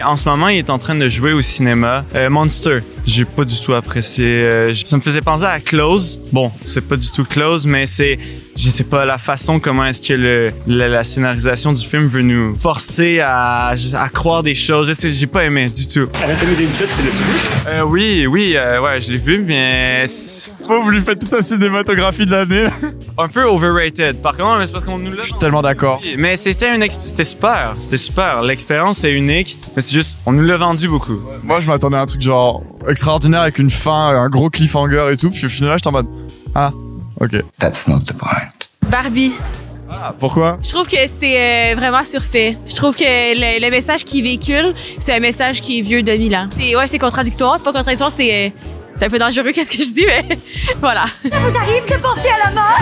En 0.03 0.15
ce 0.15 0.29
moment, 0.29 0.47
il 0.49 0.59
est 0.59 0.69
en 0.69 0.77
train 0.77 0.93
de 0.93 1.09
jouer 1.09 1.33
au 1.33 1.41
cinéma. 1.41 2.05
Euh, 2.13 2.29
Monster, 2.29 2.81
j'ai 3.03 3.25
pas 3.25 3.43
du 3.43 3.59
tout 3.59 3.73
apprécié. 3.73 4.25
Euh, 4.25 4.73
ça 4.75 4.95
me 4.95 5.01
faisait 5.01 5.21
penser 5.21 5.45
à 5.45 5.59
Close. 5.59 6.19
Bon, 6.31 6.51
c'est 6.61 6.87
pas 6.87 6.97
du 6.97 7.09
tout 7.09 7.25
Close, 7.25 7.65
mais 7.65 7.87
c'est, 7.87 8.19
je 8.55 8.69
sais 8.69 8.83
pas, 8.83 9.05
la 9.05 9.17
façon 9.17 9.59
comment 9.59 9.85
est-ce 9.85 10.01
que 10.01 10.13
le, 10.13 10.51
la, 10.67 10.87
la 10.87 11.03
scénarisation 11.03 11.73
du 11.73 11.83
film 11.83 12.07
veut 12.07 12.21
nous 12.21 12.55
forcer 12.55 13.19
à, 13.19 13.73
à 13.95 14.09
croire 14.09 14.43
des 14.43 14.55
choses. 14.55 14.87
Je 14.87 14.93
sais, 14.93 15.11
j'ai 15.11 15.27
pas 15.27 15.43
aimé 15.43 15.69
du 15.69 15.87
tout. 15.87 16.07
Anatomie 16.23 16.55
d'une 16.55 16.73
chute, 16.73 16.87
c'est 16.95 17.03
le 17.03 17.09
vu 17.09 17.39
Euh, 17.67 17.81
oui, 17.81 18.27
oui, 18.27 18.53
euh, 18.55 18.81
ouais, 18.81 19.01
je 19.01 19.11
l'ai 19.11 19.17
vu, 19.17 19.43
mais 19.45 20.05
c'est 20.07 20.51
Vous 20.67 20.89
lui 20.89 21.01
faites 21.01 21.19
toute 21.19 21.29
sa 21.31 21.41
cinématographie 21.41 22.25
de 22.25 22.31
l'année. 22.31 22.65
un 23.17 23.27
peu 23.27 23.43
overrated. 23.43 24.21
Par 24.21 24.37
contre, 24.37 24.59
mais 24.59 24.65
c'est 24.67 24.71
parce 24.73 24.85
qu'on 24.85 24.99
nous 24.99 25.11
l'a. 25.11 25.21
Je 25.21 25.27
suis 25.27 25.39
tellement 25.39 25.61
d'accord. 25.61 26.01
Mais 26.17 26.35
c'était 26.35 26.75
une 26.75 26.83
c'était 27.03 27.23
super, 27.23 27.75
c'était 27.79 27.97
super. 27.97 28.41
L'expérience 28.43 29.03
est 29.03 29.11
unique, 29.13 29.57
mais 29.75 29.81
c'est 29.81 29.93
juste, 29.93 30.19
on 30.25 30.31
nous 30.31 30.43
l'a 30.43 30.57
vendu 30.57 30.87
beaucoup. 30.87 31.19
Moi, 31.43 31.59
je 31.59 31.67
m'attendais 31.67 31.97
à 31.97 32.01
un 32.01 32.05
truc 32.05 32.21
genre 32.21 32.63
extraordinaire 32.87 33.41
avec 33.41 33.57
une 33.59 33.69
fin, 33.69 34.09
un 34.09 34.29
gros 34.29 34.49
cliffhanger 34.49 35.09
et 35.11 35.17
tout. 35.17 35.29
Puis 35.31 35.45
au 35.45 35.49
final, 35.49 35.77
j'étais 35.77 35.87
en 35.87 35.91
mode 35.91 36.07
ah, 36.55 36.71
ok. 37.19 37.43
That's 37.59 37.87
not 37.87 37.99
the 38.05 38.13
point. 38.13 38.69
Barbie. 38.89 39.33
Ah, 39.89 40.13
pourquoi? 40.17 40.57
Je 40.63 40.69
trouve 40.69 40.87
que 40.87 40.97
c'est 41.07 41.73
euh, 41.73 41.75
vraiment 41.75 42.03
surfait. 42.03 42.57
Je 42.65 42.73
trouve 42.75 42.95
que 42.95 43.03
le, 43.03 43.63
le 43.63 43.69
message 43.69 44.03
qu'il 44.03 44.23
véhicule, 44.23 44.73
c'est 44.97 45.13
un 45.13 45.19
message 45.19 45.61
qui 45.61 45.79
est 45.79 45.81
vieux 45.81 46.01
de 46.01 46.11
mille 46.13 46.35
ans. 46.35 46.49
C'est 46.57 46.75
ouais, 46.75 46.87
c'est 46.87 46.97
contradictoire, 46.99 47.59
pas 47.59 47.71
contradictoire, 47.73 48.11
c'est 48.11 48.47
euh, 48.47 48.49
c'est 48.95 49.05
un 49.05 49.09
peu 49.09 49.19
dangereux 49.19 49.51
qu'est-ce 49.53 49.75
que 49.77 49.83
je 49.83 49.89
dis 49.89 50.05
mais 50.05 50.27
voilà. 50.81 51.05
Ça 51.31 51.39
vous 51.39 51.55
arrive 51.57 51.83
que 51.85 51.99
penser 52.01 52.27
à 52.29 52.49
la 52.49 52.55
mort? 52.55 52.79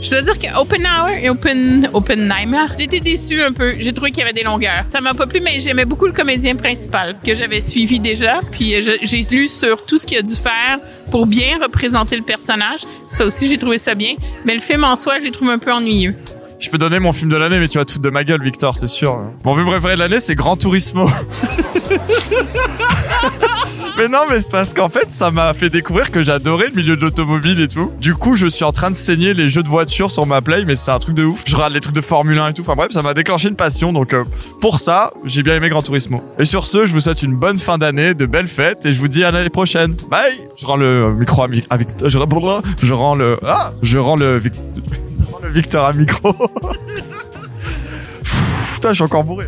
Je 0.00 0.10
dois 0.10 0.22
dire 0.22 0.38
que 0.38 0.58
Oppenheimer 0.58 1.22
et 1.22 1.30
Open, 1.30 1.88
Oppenheimer, 1.92 2.66
j'étais 2.78 3.00
déçue 3.00 3.40
un 3.40 3.52
peu. 3.52 3.72
J'ai 3.78 3.92
trouvé 3.92 4.10
qu'il 4.10 4.20
y 4.20 4.22
avait 4.22 4.32
des 4.32 4.42
longueurs. 4.42 4.82
Ça 4.84 5.00
m'a 5.00 5.14
pas 5.14 5.26
plu, 5.26 5.40
mais 5.40 5.60
j'aimais 5.60 5.84
beaucoup 5.84 6.06
le 6.06 6.12
comédien 6.12 6.56
principal 6.56 7.16
que 7.24 7.34
j'avais 7.34 7.60
suivi 7.60 8.00
déjà. 8.00 8.40
Puis 8.50 8.74
euh, 8.74 8.96
j'ai 9.02 9.22
lu 9.30 9.48
sur 9.48 9.84
tout 9.84 9.98
ce 9.98 10.06
qu'il 10.06 10.18
a 10.18 10.22
dû 10.22 10.34
faire 10.34 10.78
pour 11.10 11.26
bien 11.26 11.58
représenter 11.62 12.16
le 12.16 12.22
personnage. 12.22 12.80
Ça 13.08 13.24
aussi, 13.24 13.48
j'ai 13.48 13.58
trouvé 13.58 13.78
ça 13.78 13.94
bien. 13.94 14.14
Mais 14.44 14.54
le 14.54 14.60
film 14.60 14.84
en 14.84 14.96
soi, 14.96 15.14
je 15.20 15.24
l'ai 15.24 15.30
trouvé 15.30 15.52
un 15.52 15.58
peu 15.58 15.72
ennuyeux. 15.72 16.14
Je 16.58 16.70
peux 16.70 16.78
donner 16.78 16.98
mon 16.98 17.12
film 17.12 17.30
de 17.30 17.36
l'année, 17.36 17.58
mais 17.58 17.68
tu 17.68 17.78
vas 17.78 17.84
te 17.84 17.92
foutre 17.92 18.04
de 18.04 18.10
ma 18.10 18.24
gueule, 18.24 18.42
Victor, 18.42 18.76
c'est 18.76 18.86
sûr. 18.86 19.20
Mon 19.44 19.54
film 19.54 19.66
préféré 19.66 19.94
de 19.94 19.98
l'année, 19.98 20.20
c'est 20.20 20.34
Gran 20.34 20.56
Turismo. 20.56 21.08
mais 23.98 24.08
non, 24.08 24.20
mais 24.28 24.40
c'est 24.40 24.50
parce 24.50 24.74
qu'en 24.74 24.88
fait, 24.88 25.10
ça 25.10 25.30
m'a 25.30 25.54
fait 25.54 25.70
découvrir 25.70 26.10
que 26.10 26.22
j'adorais 26.22 26.68
le 26.68 26.74
milieu 26.74 26.96
de 26.96 27.02
l'automobile 27.02 27.60
et 27.60 27.68
tout. 27.68 27.92
Du 28.00 28.14
coup, 28.14 28.34
je 28.36 28.46
suis 28.46 28.64
en 28.64 28.72
train 28.72 28.90
de 28.90 28.96
saigner 28.96 29.34
les 29.34 29.46
jeux 29.48 29.62
de 29.62 29.68
voiture 29.68 30.10
sur 30.10 30.26
ma 30.26 30.40
play, 30.40 30.64
mais 30.64 30.74
c'est 30.74 30.90
un 30.90 30.98
truc 30.98 31.14
de 31.14 31.24
ouf. 31.24 31.42
Je 31.46 31.54
rate 31.54 31.72
les 31.72 31.80
trucs 31.80 31.94
de 31.94 32.00
Formule 32.00 32.38
1 32.38 32.48
et 32.48 32.54
tout. 32.54 32.62
Enfin 32.62 32.74
bref, 32.74 32.90
ça 32.90 33.02
m'a 33.02 33.14
déclenché 33.14 33.48
une 33.48 33.56
passion. 33.56 33.92
Donc 33.92 34.12
euh, 34.12 34.24
pour 34.60 34.80
ça, 34.80 35.12
j'ai 35.24 35.42
bien 35.42 35.54
aimé 35.56 35.68
Gran 35.68 35.82
Turismo. 35.82 36.22
Et 36.38 36.44
sur 36.44 36.66
ce, 36.66 36.86
je 36.86 36.92
vous 36.92 37.00
souhaite 37.00 37.22
une 37.22 37.34
bonne 37.36 37.58
fin 37.58 37.78
d'année, 37.78 38.14
de 38.14 38.26
belles 38.26 38.48
fêtes, 38.48 38.84
et 38.86 38.92
je 38.92 38.98
vous 38.98 39.08
dis 39.08 39.22
à 39.24 39.30
l'année 39.30 39.50
prochaine. 39.50 39.94
Bye. 40.10 40.48
Je 40.56 40.66
rends 40.66 40.76
le 40.76 41.14
micro 41.14 41.42
à 41.42 41.48
mi- 41.48 41.64
avec. 41.70 41.88
Je, 42.04 42.18
rends 42.94 43.14
le. 43.14 43.38
Ah, 43.46 43.72
je 43.82 43.98
rends 43.98 44.16
le. 44.16 44.38
Je 44.44 45.30
rends 45.30 45.40
le 45.42 45.50
Victor 45.50 45.84
à 45.84 45.92
micro. 45.92 46.32
Putain, 48.74 48.88
je 48.90 48.94
suis 48.94 49.04
encore 49.04 49.24
bourré. 49.24 49.46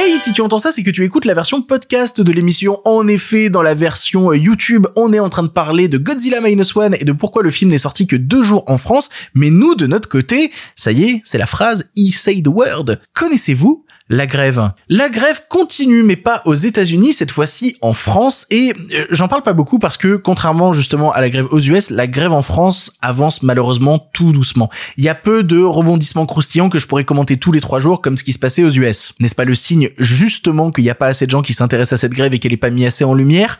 Hey, 0.00 0.16
si 0.16 0.32
tu 0.32 0.42
entends 0.42 0.60
ça, 0.60 0.70
c'est 0.70 0.84
que 0.84 0.92
tu 0.92 1.04
écoutes 1.04 1.24
la 1.24 1.34
version 1.34 1.60
podcast 1.60 2.20
de 2.20 2.30
l'émission. 2.30 2.80
En 2.84 3.08
effet, 3.08 3.50
dans 3.50 3.62
la 3.62 3.74
version 3.74 4.30
euh, 4.30 4.36
YouTube, 4.36 4.86
on 4.94 5.12
est 5.12 5.18
en 5.18 5.28
train 5.28 5.42
de 5.42 5.48
parler 5.48 5.88
de 5.88 5.98
Godzilla 5.98 6.40
Minus 6.40 6.76
One 6.76 6.94
et 7.00 7.04
de 7.04 7.10
pourquoi 7.10 7.42
le 7.42 7.50
film 7.50 7.72
n'est 7.72 7.78
sorti 7.78 8.06
que 8.06 8.14
deux 8.14 8.44
jours 8.44 8.62
en 8.68 8.78
France. 8.78 9.10
Mais 9.34 9.50
nous, 9.50 9.74
de 9.74 9.88
notre 9.88 10.08
côté, 10.08 10.52
ça 10.76 10.92
y 10.92 11.02
est, 11.02 11.20
c'est 11.24 11.36
la 11.36 11.46
phrase 11.46 11.90
He 11.96 12.12
say 12.12 12.40
the 12.40 12.46
word. 12.46 12.98
Connaissez-vous 13.12 13.84
la 14.08 14.26
grève. 14.26 14.70
La 14.88 15.08
grève 15.08 15.42
continue, 15.48 16.02
mais 16.02 16.16
pas 16.16 16.42
aux 16.44 16.54
États-Unis, 16.54 17.12
cette 17.12 17.30
fois-ci 17.30 17.76
en 17.80 17.92
France. 17.92 18.46
Et 18.50 18.72
euh, 18.94 19.04
j'en 19.10 19.28
parle 19.28 19.42
pas 19.42 19.52
beaucoup 19.52 19.78
parce 19.78 19.96
que, 19.96 20.16
contrairement 20.16 20.72
justement 20.72 21.12
à 21.12 21.20
la 21.20 21.30
grève 21.30 21.46
aux 21.50 21.60
US, 21.60 21.90
la 21.90 22.06
grève 22.06 22.32
en 22.32 22.42
France 22.42 22.92
avance 23.02 23.42
malheureusement 23.42 23.98
tout 24.12 24.32
doucement. 24.32 24.70
Il 24.96 25.04
y 25.04 25.08
a 25.08 25.14
peu 25.14 25.42
de 25.42 25.60
rebondissements 25.60 26.26
croustillants 26.26 26.68
que 26.68 26.78
je 26.78 26.86
pourrais 26.86 27.04
commenter 27.04 27.36
tous 27.36 27.52
les 27.52 27.60
trois 27.60 27.80
jours, 27.80 28.00
comme 28.00 28.16
ce 28.16 28.24
qui 28.24 28.32
se 28.32 28.38
passait 28.38 28.64
aux 28.64 28.70
US. 28.70 29.14
N'est-ce 29.20 29.34
pas 29.34 29.44
le 29.44 29.54
signe 29.54 29.90
justement 29.98 30.70
qu'il 30.70 30.84
n'y 30.84 30.90
a 30.90 30.94
pas 30.94 31.06
assez 31.06 31.26
de 31.26 31.30
gens 31.30 31.42
qui 31.42 31.54
s'intéressent 31.54 31.98
à 31.98 32.00
cette 32.00 32.12
grève 32.12 32.34
et 32.34 32.38
qu'elle 32.38 32.52
est 32.52 32.56
pas 32.56 32.70
mise 32.70 32.86
assez 32.86 33.04
en 33.04 33.14
lumière? 33.14 33.58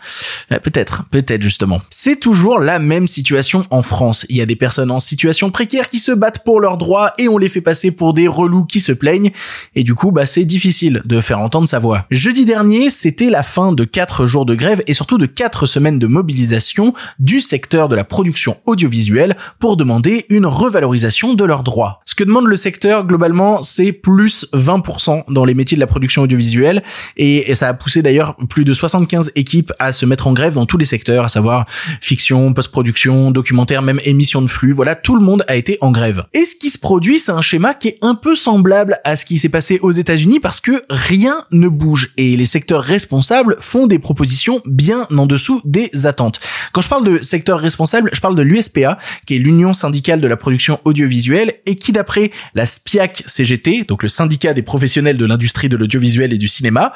Euh, 0.53 0.59
Peut-être, 0.69 1.05
peut-être 1.11 1.41
justement. 1.41 1.81
C'est 1.89 2.21
toujours 2.21 2.59
la 2.59 2.79
même 2.79 3.07
situation 3.07 3.65
en 3.71 3.81
France. 3.81 4.27
Il 4.29 4.37
y 4.37 4.43
a 4.43 4.47
des 4.47 4.57
personnes 4.57 4.91
en 4.91 5.01
situation 5.01 5.51
précaire 5.51 5.89
qui 5.89 5.99
se 5.99 6.13
battent 6.13 6.45
pour 6.45 6.61
leurs 6.61 6.77
droits 6.77 7.13
et 7.17 7.29
on 7.29 7.39
les 7.39 7.49
fait 7.49 7.61
passer 7.61 7.91
pour 7.91 8.13
des 8.13 8.29
relous 8.29 8.65
qui 8.65 8.81
se 8.81 8.93
plaignent. 8.93 9.31
Et 9.75 9.83
du 9.83 9.95
coup, 9.95 10.13
bah 10.13 10.27
c'est 10.27 10.38
difficile 10.45 11.03
de 11.05 11.21
faire 11.21 11.41
entendre 11.41 11.69
sa 11.69 11.79
voix. 11.79 12.07
Jeudi 12.11 12.47
dernier, 12.47 12.89
c'était 12.89 13.31
la 13.31 13.43
fin 13.43 13.73
de 13.73 13.85
quatre 13.85 14.25
jours 14.25 14.47
de 14.47 14.55
grève 14.55 14.83
et 14.87 14.95
surtout 14.95 15.19
de 15.19 15.27
quatre 15.27 15.67
semaines 15.67 15.99
de 15.99 16.07
mobilisation 16.07 16.95
du 17.19 17.41
secteur 17.41 17.89
de 17.89 17.97
la 17.97 18.05
production 18.05 18.57
audiovisuelle 18.65 19.37
pour 19.59 19.77
demander 19.77 20.25
une 20.31 20.47
revalorisation 20.47 21.35
de 21.35 21.45
leurs 21.45 21.63
droits. 21.63 22.01
Ce 22.07 22.15
que 22.15 22.25
demande 22.25 22.47
le 22.47 22.57
secteur 22.57 23.07
globalement, 23.07 23.63
c'est 23.63 23.93
plus 23.93 24.47
20% 24.55 25.25
dans 25.31 25.45
les 25.45 25.55
métiers 25.55 25.77
de 25.77 25.81
la 25.81 25.87
production 25.87 26.23
audiovisuelle 26.23 26.83
et, 27.17 27.55
ça 27.55 27.69
a 27.69 27.75
poussé 27.75 28.03
d'ailleurs 28.03 28.37
plus 28.49 28.65
de 28.65 28.73
75 28.73 29.33
équipes 29.35 29.73
à 29.81 29.91
se 29.93 30.07
mettre 30.07 30.27
en 30.29 30.33
grève 30.33 30.39
grève 30.39 30.55
dans 30.55 30.67
tous 30.67 30.79
les 30.79 30.85
secteurs, 30.85 31.25
à 31.25 31.29
savoir 31.29 31.67
fiction, 32.01 32.53
post-production, 32.53 33.33
documentaire, 33.33 33.83
même 33.83 34.01
émission 34.05 34.41
de 34.41 34.47
flux. 34.47 34.73
Voilà, 34.73 34.95
tout 34.95 35.17
le 35.17 35.23
monde 35.23 35.43
a 35.49 35.57
été 35.57 35.79
en 35.81 35.91
grève. 35.91 36.25
Et 36.33 36.45
ce 36.45 36.55
qui 36.55 36.71
se 36.71 36.79
produit, 36.79 37.19
c'est 37.19 37.33
un 37.33 37.43
schéma 37.43 37.75
qui 37.75 37.89
est 37.89 37.99
un 38.03 38.15
peu 38.15 38.37
semblable 38.37 39.01
à 39.05 39.17
ce 39.17 39.25
qui 39.25 39.37
s'est 39.37 39.49
passé 39.49 39.81
aux 39.83 39.91
États-Unis 39.91 40.28
parce 40.39 40.61
que 40.61 40.83
rien 40.91 41.39
ne 41.51 41.69
bouge 41.69 42.11
et 42.17 42.37
les 42.37 42.45
secteurs 42.45 42.83
responsables 42.83 43.57
font 43.61 43.87
des 43.87 43.99
propositions 43.99 44.61
bien 44.67 45.07
en 45.17 45.27
dessous 45.27 45.63
des 45.65 46.07
attentes. 46.07 46.41
Quand 46.73 46.83
je 46.83 46.89
parle 46.89 47.07
de 47.07 47.23
secteur 47.23 47.59
responsable, 47.59 48.11
je 48.13 48.21
parle 48.21 48.35
de 48.35 48.43
l'USPA, 48.43 48.99
qui 49.27 49.37
est 49.37 49.39
l'Union 49.39 49.73
syndicale 49.73 50.21
de 50.21 50.29
la 50.29 50.37
production 50.37 50.81
audiovisuelle 50.85 51.55
et 51.65 51.77
qui, 51.77 51.93
d'après 51.93 52.31
la 52.55 52.67
SPIAC 52.67 53.25
CGT, 53.27 53.85
donc 53.85 54.03
le 54.03 54.09
syndicat 54.09 54.53
des 54.53 54.63
professionnels 54.63 55.17
de 55.17 55.25
l'industrie 55.25 55.69
de 55.69 55.77
l'audiovisuel 55.77 56.33
et 56.33 56.39
du 56.39 56.49
cinéma, 56.49 56.93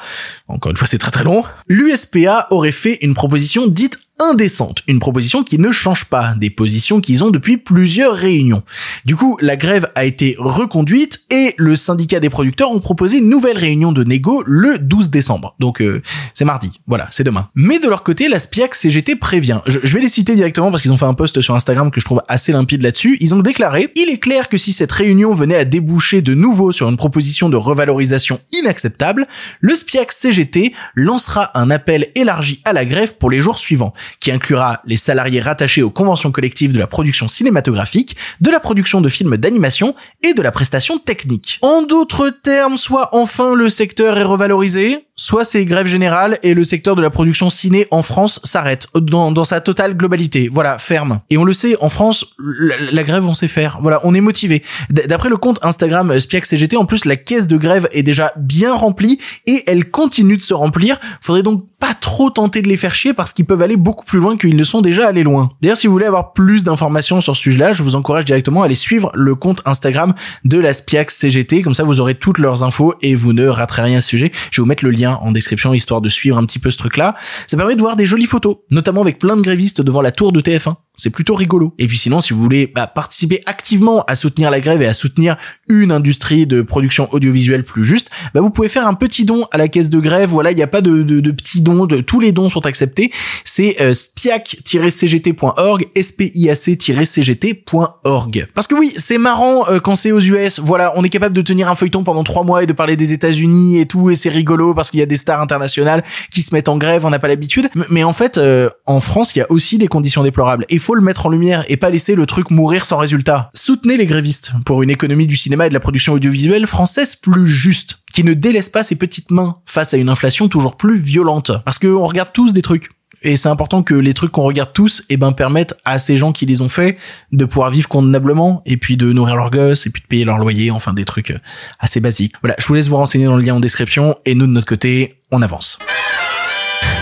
encore 0.47 0.69
une 0.69 0.77
fois 0.77 0.87
c'est 0.87 0.99
très 0.99 1.11
très 1.11 1.23
long, 1.23 1.43
l'USPA 1.67 2.47
aurait 2.51 2.71
fait 2.71 2.99
une 3.01 3.15
proposition 3.15 3.67
dite 3.67 3.97
indécente, 4.19 4.83
une 4.87 4.99
proposition 4.99 5.43
qui 5.43 5.57
ne 5.57 5.71
change 5.71 6.05
pas 6.05 6.35
des 6.37 6.49
positions 6.49 7.01
qu'ils 7.01 7.23
ont 7.23 7.31
depuis 7.31 7.57
plusieurs 7.57 8.13
réunions. 8.13 8.63
Du 9.05 9.15
coup, 9.15 9.37
la 9.41 9.55
grève 9.55 9.87
a 9.95 10.05
été 10.05 10.35
reconduite 10.37 11.21
et 11.31 11.55
le 11.57 11.75
syndicat 11.75 12.19
des 12.19 12.29
producteurs 12.29 12.71
ont 12.71 12.79
proposé 12.79 13.17
une 13.17 13.29
nouvelle 13.29 13.57
réunion 13.57 13.91
de 13.91 14.03
négo 14.03 14.43
le 14.45 14.77
12 14.77 15.09
décembre. 15.09 15.55
Donc 15.59 15.81
euh, 15.81 16.01
c'est 16.33 16.45
mardi, 16.45 16.71
voilà, 16.85 17.07
c'est 17.09 17.23
demain. 17.23 17.49
Mais 17.55 17.79
de 17.79 17.87
leur 17.87 18.03
côté, 18.03 18.27
la 18.27 18.39
SPIAC 18.39 18.75
CGT 18.75 19.15
prévient. 19.15 19.61
Je, 19.65 19.79
vais 19.79 20.01
les 20.01 20.09
citer 20.09 20.35
directement 20.35 20.69
parce 20.69 20.83
qu'ils 20.83 20.91
ont 20.91 20.97
fait 20.97 21.05
un 21.05 21.13
post 21.13 21.41
sur 21.41 21.55
Instagram 21.55 21.89
que 21.89 21.99
je 21.99 22.05
trouve 22.05 22.21
assez 22.27 22.51
limpide 22.51 22.83
là-dessus. 22.83 23.17
Ils 23.19 23.33
ont 23.33 23.39
déclaré 23.39 23.91
"Il 23.95 24.09
est 24.09 24.19
clair 24.19 24.47
que 24.47 24.57
si 24.57 24.73
cette 24.73 24.91
réunion 24.91 25.33
venait 25.33 25.57
à 25.57 25.65
déboucher 25.65 26.21
de 26.21 26.35
nouveau 26.35 26.71
sur 26.71 26.87
une 26.87 26.97
proposition 26.97 27.49
de 27.49 27.57
revalorisation 27.57 28.39
inacceptable, 28.51 29.27
le 29.59 29.75
SPIAC 29.75 30.11
CGT 30.11 30.73
lancera 30.95 31.51
un 31.55 31.71
appel 31.71 32.09
élargi 32.15 32.61
à 32.63 32.73
la 32.73 32.85
grève 32.85 33.17
pour 33.17 33.31
les 33.31 33.41
jours 33.41 33.57
suivants 33.57 33.93
qui 34.19 34.31
inclura 34.31 34.81
les 34.85 34.97
salariés 34.97 35.39
rattachés 35.39 35.83
aux 35.83 35.89
conventions 35.89 36.31
collectives 36.31 36.73
de 36.73 36.79
la 36.79 36.87
production 36.87 37.27
cinématographique, 37.27 38.15
de 38.41 38.51
la 38.51 38.59
production 38.59 39.01
de 39.01 39.09
films 39.09 39.37
d'animation 39.37 39.95
et 40.21 40.33
de 40.33 40.41
la 40.41 40.51
prestation 40.51 40.97
technique. 40.97 41.59
En 41.61 41.83
d'autres 41.83 42.29
termes, 42.29 42.77
soit 42.77 43.09
enfin 43.13 43.55
le 43.55 43.69
secteur 43.69 44.17
est 44.17 44.23
revalorisé, 44.23 45.05
soit 45.15 45.45
c'est 45.45 45.63
grève 45.65 45.87
générale 45.87 46.39
et 46.43 46.53
le 46.53 46.63
secteur 46.63 46.95
de 46.95 47.01
la 47.01 47.09
production 47.09 47.49
ciné 47.49 47.87
en 47.91 48.01
France 48.01 48.39
s'arrête 48.43 48.87
dans, 48.95 49.43
sa 49.45 49.61
totale 49.61 49.95
globalité. 49.95 50.49
Voilà, 50.51 50.77
ferme. 50.77 51.21
Et 51.29 51.37
on 51.37 51.43
le 51.43 51.53
sait, 51.53 51.75
en 51.81 51.89
France, 51.89 52.25
la, 52.39 53.03
grève 53.03 53.25
on 53.25 53.33
sait 53.33 53.47
faire. 53.47 53.79
Voilà, 53.81 53.99
on 54.03 54.13
est 54.13 54.21
motivé. 54.21 54.63
D'après 54.89 55.29
le 55.29 55.37
compte 55.37 55.59
Instagram 55.61 56.19
Spiac 56.19 56.45
CGT, 56.45 56.77
en 56.77 56.85
plus 56.85 57.05
la 57.05 57.15
caisse 57.15 57.47
de 57.47 57.57
grève 57.57 57.87
est 57.91 58.03
déjà 58.03 58.33
bien 58.37 58.73
remplie 58.73 59.19
et 59.45 59.63
elle 59.67 59.89
continue 59.89 60.37
de 60.37 60.41
se 60.41 60.53
remplir. 60.53 60.99
Faudrait 61.21 61.43
donc 61.43 61.65
pas 61.83 61.93
trop 61.93 62.29
tenter 62.29 62.61
de 62.61 62.69
les 62.69 62.77
faire 62.77 62.95
chier 62.95 63.13
parce 63.13 63.33
qu'ils 63.33 63.43
peuvent 63.43 63.61
aller 63.61 63.75
beaucoup 63.75 64.05
plus 64.05 64.19
loin 64.19 64.37
qu'ils 64.37 64.55
ne 64.55 64.63
sont 64.63 64.79
déjà 64.79 65.05
allés 65.05 65.23
loin. 65.23 65.49
D'ailleurs, 65.61 65.75
si 65.75 65.87
vous 65.87 65.91
voulez 65.91 66.05
avoir 66.05 66.31
plus 66.31 66.63
d'informations 66.63 67.19
sur 67.19 67.35
ce 67.35 67.41
sujet-là, 67.41 67.73
je 67.73 67.83
vous 67.83 67.95
encourage 67.95 68.23
directement 68.23 68.61
à 68.61 68.67
aller 68.67 68.75
suivre 68.75 69.11
le 69.13 69.35
compte 69.35 69.61
Instagram 69.65 70.13
de 70.45 70.57
la 70.57 70.73
Spiac 70.73 71.11
CGT. 71.11 71.61
Comme 71.61 71.73
ça, 71.73 71.83
vous 71.83 71.99
aurez 71.99 72.15
toutes 72.15 72.37
leurs 72.37 72.63
infos 72.63 72.95
et 73.01 73.15
vous 73.15 73.33
ne 73.33 73.47
raterez 73.47 73.81
rien 73.81 73.97
à 73.97 74.01
ce 74.01 74.07
sujet. 74.07 74.31
Je 74.49 74.61
vais 74.61 74.63
vous 74.63 74.69
mettre 74.69 74.85
le 74.85 74.91
lien 74.91 75.19
en 75.21 75.33
description 75.33 75.73
histoire 75.73 75.99
de 75.99 76.07
suivre 76.07 76.37
un 76.37 76.45
petit 76.45 76.59
peu 76.59 76.71
ce 76.71 76.77
truc-là. 76.77 77.15
Ça 77.47 77.57
permet 77.57 77.75
de 77.75 77.81
voir 77.81 77.97
des 77.97 78.05
jolies 78.05 78.27
photos, 78.27 78.59
notamment 78.71 79.01
avec 79.01 79.19
plein 79.19 79.35
de 79.35 79.41
grévistes 79.41 79.81
devant 79.81 80.01
la 80.01 80.13
tour 80.13 80.31
de 80.31 80.39
TF1. 80.39 80.75
C'est 80.95 81.09
plutôt 81.09 81.33
rigolo. 81.33 81.73
Et 81.79 81.87
puis 81.87 81.97
sinon, 81.97 82.21
si 82.21 82.33
vous 82.33 82.41
voulez 82.41 82.67
bah, 82.67 82.85
participer 82.85 83.41
activement 83.47 84.03
à 84.05 84.13
soutenir 84.15 84.51
la 84.51 84.59
grève 84.59 84.79
et 84.81 84.87
à 84.87 84.93
soutenir 84.93 85.37
une 85.67 85.91
industrie 85.91 86.45
de 86.45 86.61
production 86.61 87.09
audiovisuelle 87.11 87.63
plus 87.63 87.83
juste, 87.83 88.11
bah, 88.33 88.41
vous 88.41 88.51
pouvez 88.51 88.69
faire 88.69 88.87
un 88.87 88.93
petit 88.93 89.25
don 89.25 89.47
à 89.51 89.57
la 89.57 89.67
caisse 89.67 89.89
de 89.89 89.99
grève. 89.99 90.29
Voilà, 90.29 90.51
il 90.51 90.55
n'y 90.55 90.61
a 90.61 90.67
pas 90.67 90.81
de, 90.81 91.01
de, 91.01 91.19
de 91.19 91.31
petits 91.31 91.61
dons, 91.61 91.87
de, 91.87 92.01
tous 92.01 92.19
les 92.19 92.31
dons 92.31 92.49
sont 92.49 92.67
acceptés. 92.67 93.11
C'est 93.43 93.81
euh, 93.81 93.93
spiac-cgt.org, 93.93 95.87
spiac-cgt.org. 95.95 98.47
Parce 98.53 98.67
que 98.67 98.75
oui, 98.75 98.93
c'est 98.95 99.17
marrant 99.17 99.67
euh, 99.69 99.79
quand 99.79 99.95
c'est 99.95 100.11
aux 100.11 100.19
US. 100.19 100.59
Voilà, 100.59 100.93
on 100.95 101.03
est 101.03 101.09
capable 101.09 101.35
de 101.35 101.41
tenir 101.41 101.69
un 101.69 101.75
feuilleton 101.75 102.03
pendant 102.03 102.23
trois 102.23 102.43
mois 102.43 102.61
et 102.63 102.67
de 102.67 102.73
parler 102.73 102.97
des 102.97 103.13
États-Unis 103.13 103.79
et 103.79 103.87
tout, 103.87 104.11
et 104.11 104.15
c'est 104.15 104.29
rigolo 104.29 104.73
parce 104.73 104.91
qu'il 104.91 104.99
y 104.99 105.03
a 105.03 105.07
des 105.07 105.15
stars 105.15 105.41
internationales 105.41 106.03
qui 106.31 106.43
se 106.43 106.53
mettent 106.53 106.69
en 106.69 106.77
grève, 106.77 107.05
on 107.05 107.09
n'a 107.09 107.19
pas 107.19 107.27
l'habitude. 107.27 107.69
Mais 107.89 108.03
en 108.03 108.13
fait, 108.13 108.37
euh, 108.37 108.69
en 108.85 108.99
France, 108.99 109.35
il 109.35 109.39
y 109.39 109.41
a 109.41 109.51
aussi 109.51 109.77
des 109.77 109.87
conditions 109.87 110.23
déplorables. 110.23 110.65
Faut 110.83 110.95
le 110.95 111.01
mettre 111.01 111.25
en 111.25 111.29
lumière 111.29 111.63
et 111.69 111.77
pas 111.77 111.89
laisser 111.89 112.13
le 112.13 112.25
truc 112.25 112.51
mourir 112.51 112.85
sans 112.85 112.97
résultat. 112.97 113.49
Soutenez 113.53 113.97
les 113.97 114.05
grévistes 114.05 114.51
pour 114.65 114.83
une 114.83 114.89
économie 114.89 115.27
du 115.27 115.35
cinéma 115.35 115.65
et 115.65 115.69
de 115.69 115.73
la 115.73 115.79
production 115.79 116.13
audiovisuelle 116.13 116.67
française 116.67 117.15
plus 117.15 117.47
juste, 117.47 117.99
qui 118.13 118.23
ne 118.23 118.33
délaisse 118.33 118.69
pas 118.69 118.83
ses 118.83 118.95
petites 118.95 119.31
mains 119.31 119.55
face 119.65 119.93
à 119.93 119.97
une 119.97 120.09
inflation 120.09 120.47
toujours 120.49 120.77
plus 120.77 120.95
violente. 120.95 121.51
Parce 121.63 121.79
qu'on 121.79 122.05
regarde 122.05 122.29
tous 122.33 122.53
des 122.53 122.61
trucs. 122.61 122.89
Et 123.25 123.37
c'est 123.37 123.47
important 123.47 123.83
que 123.83 123.93
les 123.93 124.13
trucs 124.13 124.33
qu'on 124.33 124.43
regarde 124.43 124.73
tous, 124.73 125.03
eh 125.09 125.15
ben, 125.15 125.31
permettent 125.31 125.75
à 125.85 125.97
ces 125.97 126.17
gens 126.17 126.33
qui 126.33 126.45
les 126.45 126.59
ont 126.59 126.67
faits 126.67 126.97
de 127.31 127.45
pouvoir 127.45 127.69
vivre 127.69 127.87
convenablement 127.87 128.61
et 128.65 128.75
puis 128.75 128.97
de 128.97 129.13
nourrir 129.13 129.37
leurs 129.37 129.49
gosses 129.49 129.87
et 129.87 129.89
puis 129.89 130.01
de 130.01 130.07
payer 130.07 130.25
leur 130.25 130.37
loyer, 130.37 130.71
enfin 130.71 130.91
des 130.91 131.05
trucs 131.05 131.31
euh, 131.31 131.39
assez 131.79 132.01
basiques. 132.01 132.35
Voilà, 132.41 132.55
je 132.59 132.67
vous 132.67 132.73
laisse 132.73 132.89
vous 132.89 132.97
renseigner 132.97 133.25
dans 133.25 133.37
le 133.37 133.43
lien 133.43 133.55
en 133.55 133.61
description 133.61 134.17
et 134.25 134.35
nous 134.35 134.45
de 134.45 134.51
notre 134.51 134.67
côté, 134.67 135.21
on 135.31 135.41
avance. 135.41 135.79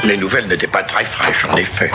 Les 0.03 0.17
nouvelles 0.17 0.47
n'étaient 0.47 0.67
pas 0.67 0.81
très 0.81 1.05
fraîches, 1.05 1.45
en 1.45 1.55
effet. 1.57 1.91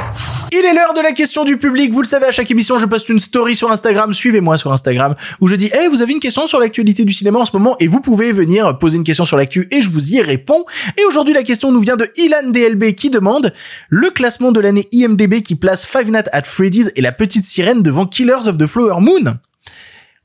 Il 0.53 0.65
est 0.65 0.73
l'heure 0.73 0.95
de 0.95 1.01
la 1.01 1.13
question 1.13 1.45
du 1.45 1.57
public. 1.57 1.93
Vous 1.93 2.03
le 2.03 2.07
savez, 2.07 2.27
à 2.27 2.31
chaque 2.31 2.51
émission, 2.51 2.79
je 2.79 2.87
poste 2.87 3.09
une 3.09 3.19
story 3.19 3.57
sur 3.57 3.71
Instagram. 3.71 4.15
Suivez-moi 4.15 4.57
sur 4.57 4.73
Instagram 4.73 5.17
où 5.41 5.49
je 5.49 5.57
dis, 5.57 5.71
hey, 5.73 5.89
vous 5.89 6.03
avez 6.03 6.13
une 6.13 6.21
question 6.21 6.47
sur 6.47 6.61
l'actualité 6.61 7.05
du 7.05 7.13
cinéma 7.13 7.41
en 7.41 7.45
ce 7.45 7.51
moment? 7.53 7.77
Et 7.81 7.89
vous 7.89 8.01
pouvez 8.01 8.31
venir 8.31 8.79
poser 8.79 8.97
une 8.97 9.05
question 9.05 9.25
sur 9.25 9.37
l'actu 9.37 9.67
et 9.73 9.81
je 9.81 9.91
vous 9.91 10.13
y 10.13 10.23
réponds. 10.23 10.65
Et 10.97 11.05
aujourd'hui, 11.05 11.35
la 11.35 11.43
question 11.43 11.73
nous 11.73 11.81
vient 11.81 11.97
de 11.97 12.09
Ilan 12.17 12.49
DLB 12.51 12.95
qui 12.95 13.11
demande 13.11 13.53
le 13.89 14.11
classement 14.11 14.53
de 14.53 14.61
l'année 14.61 14.89
IMDB 14.93 15.43
qui 15.43 15.57
place 15.57 15.85
Five 15.85 16.11
Nights 16.11 16.29
at 16.33 16.45
Freddy's 16.45 16.93
et 16.95 17.01
la 17.01 17.13
petite 17.13 17.45
sirène 17.45 17.83
devant 17.83 18.07
Killers 18.07 18.47
of 18.47 18.57
the 18.57 18.67
Flower 18.67 19.01
Moon. 19.01 19.37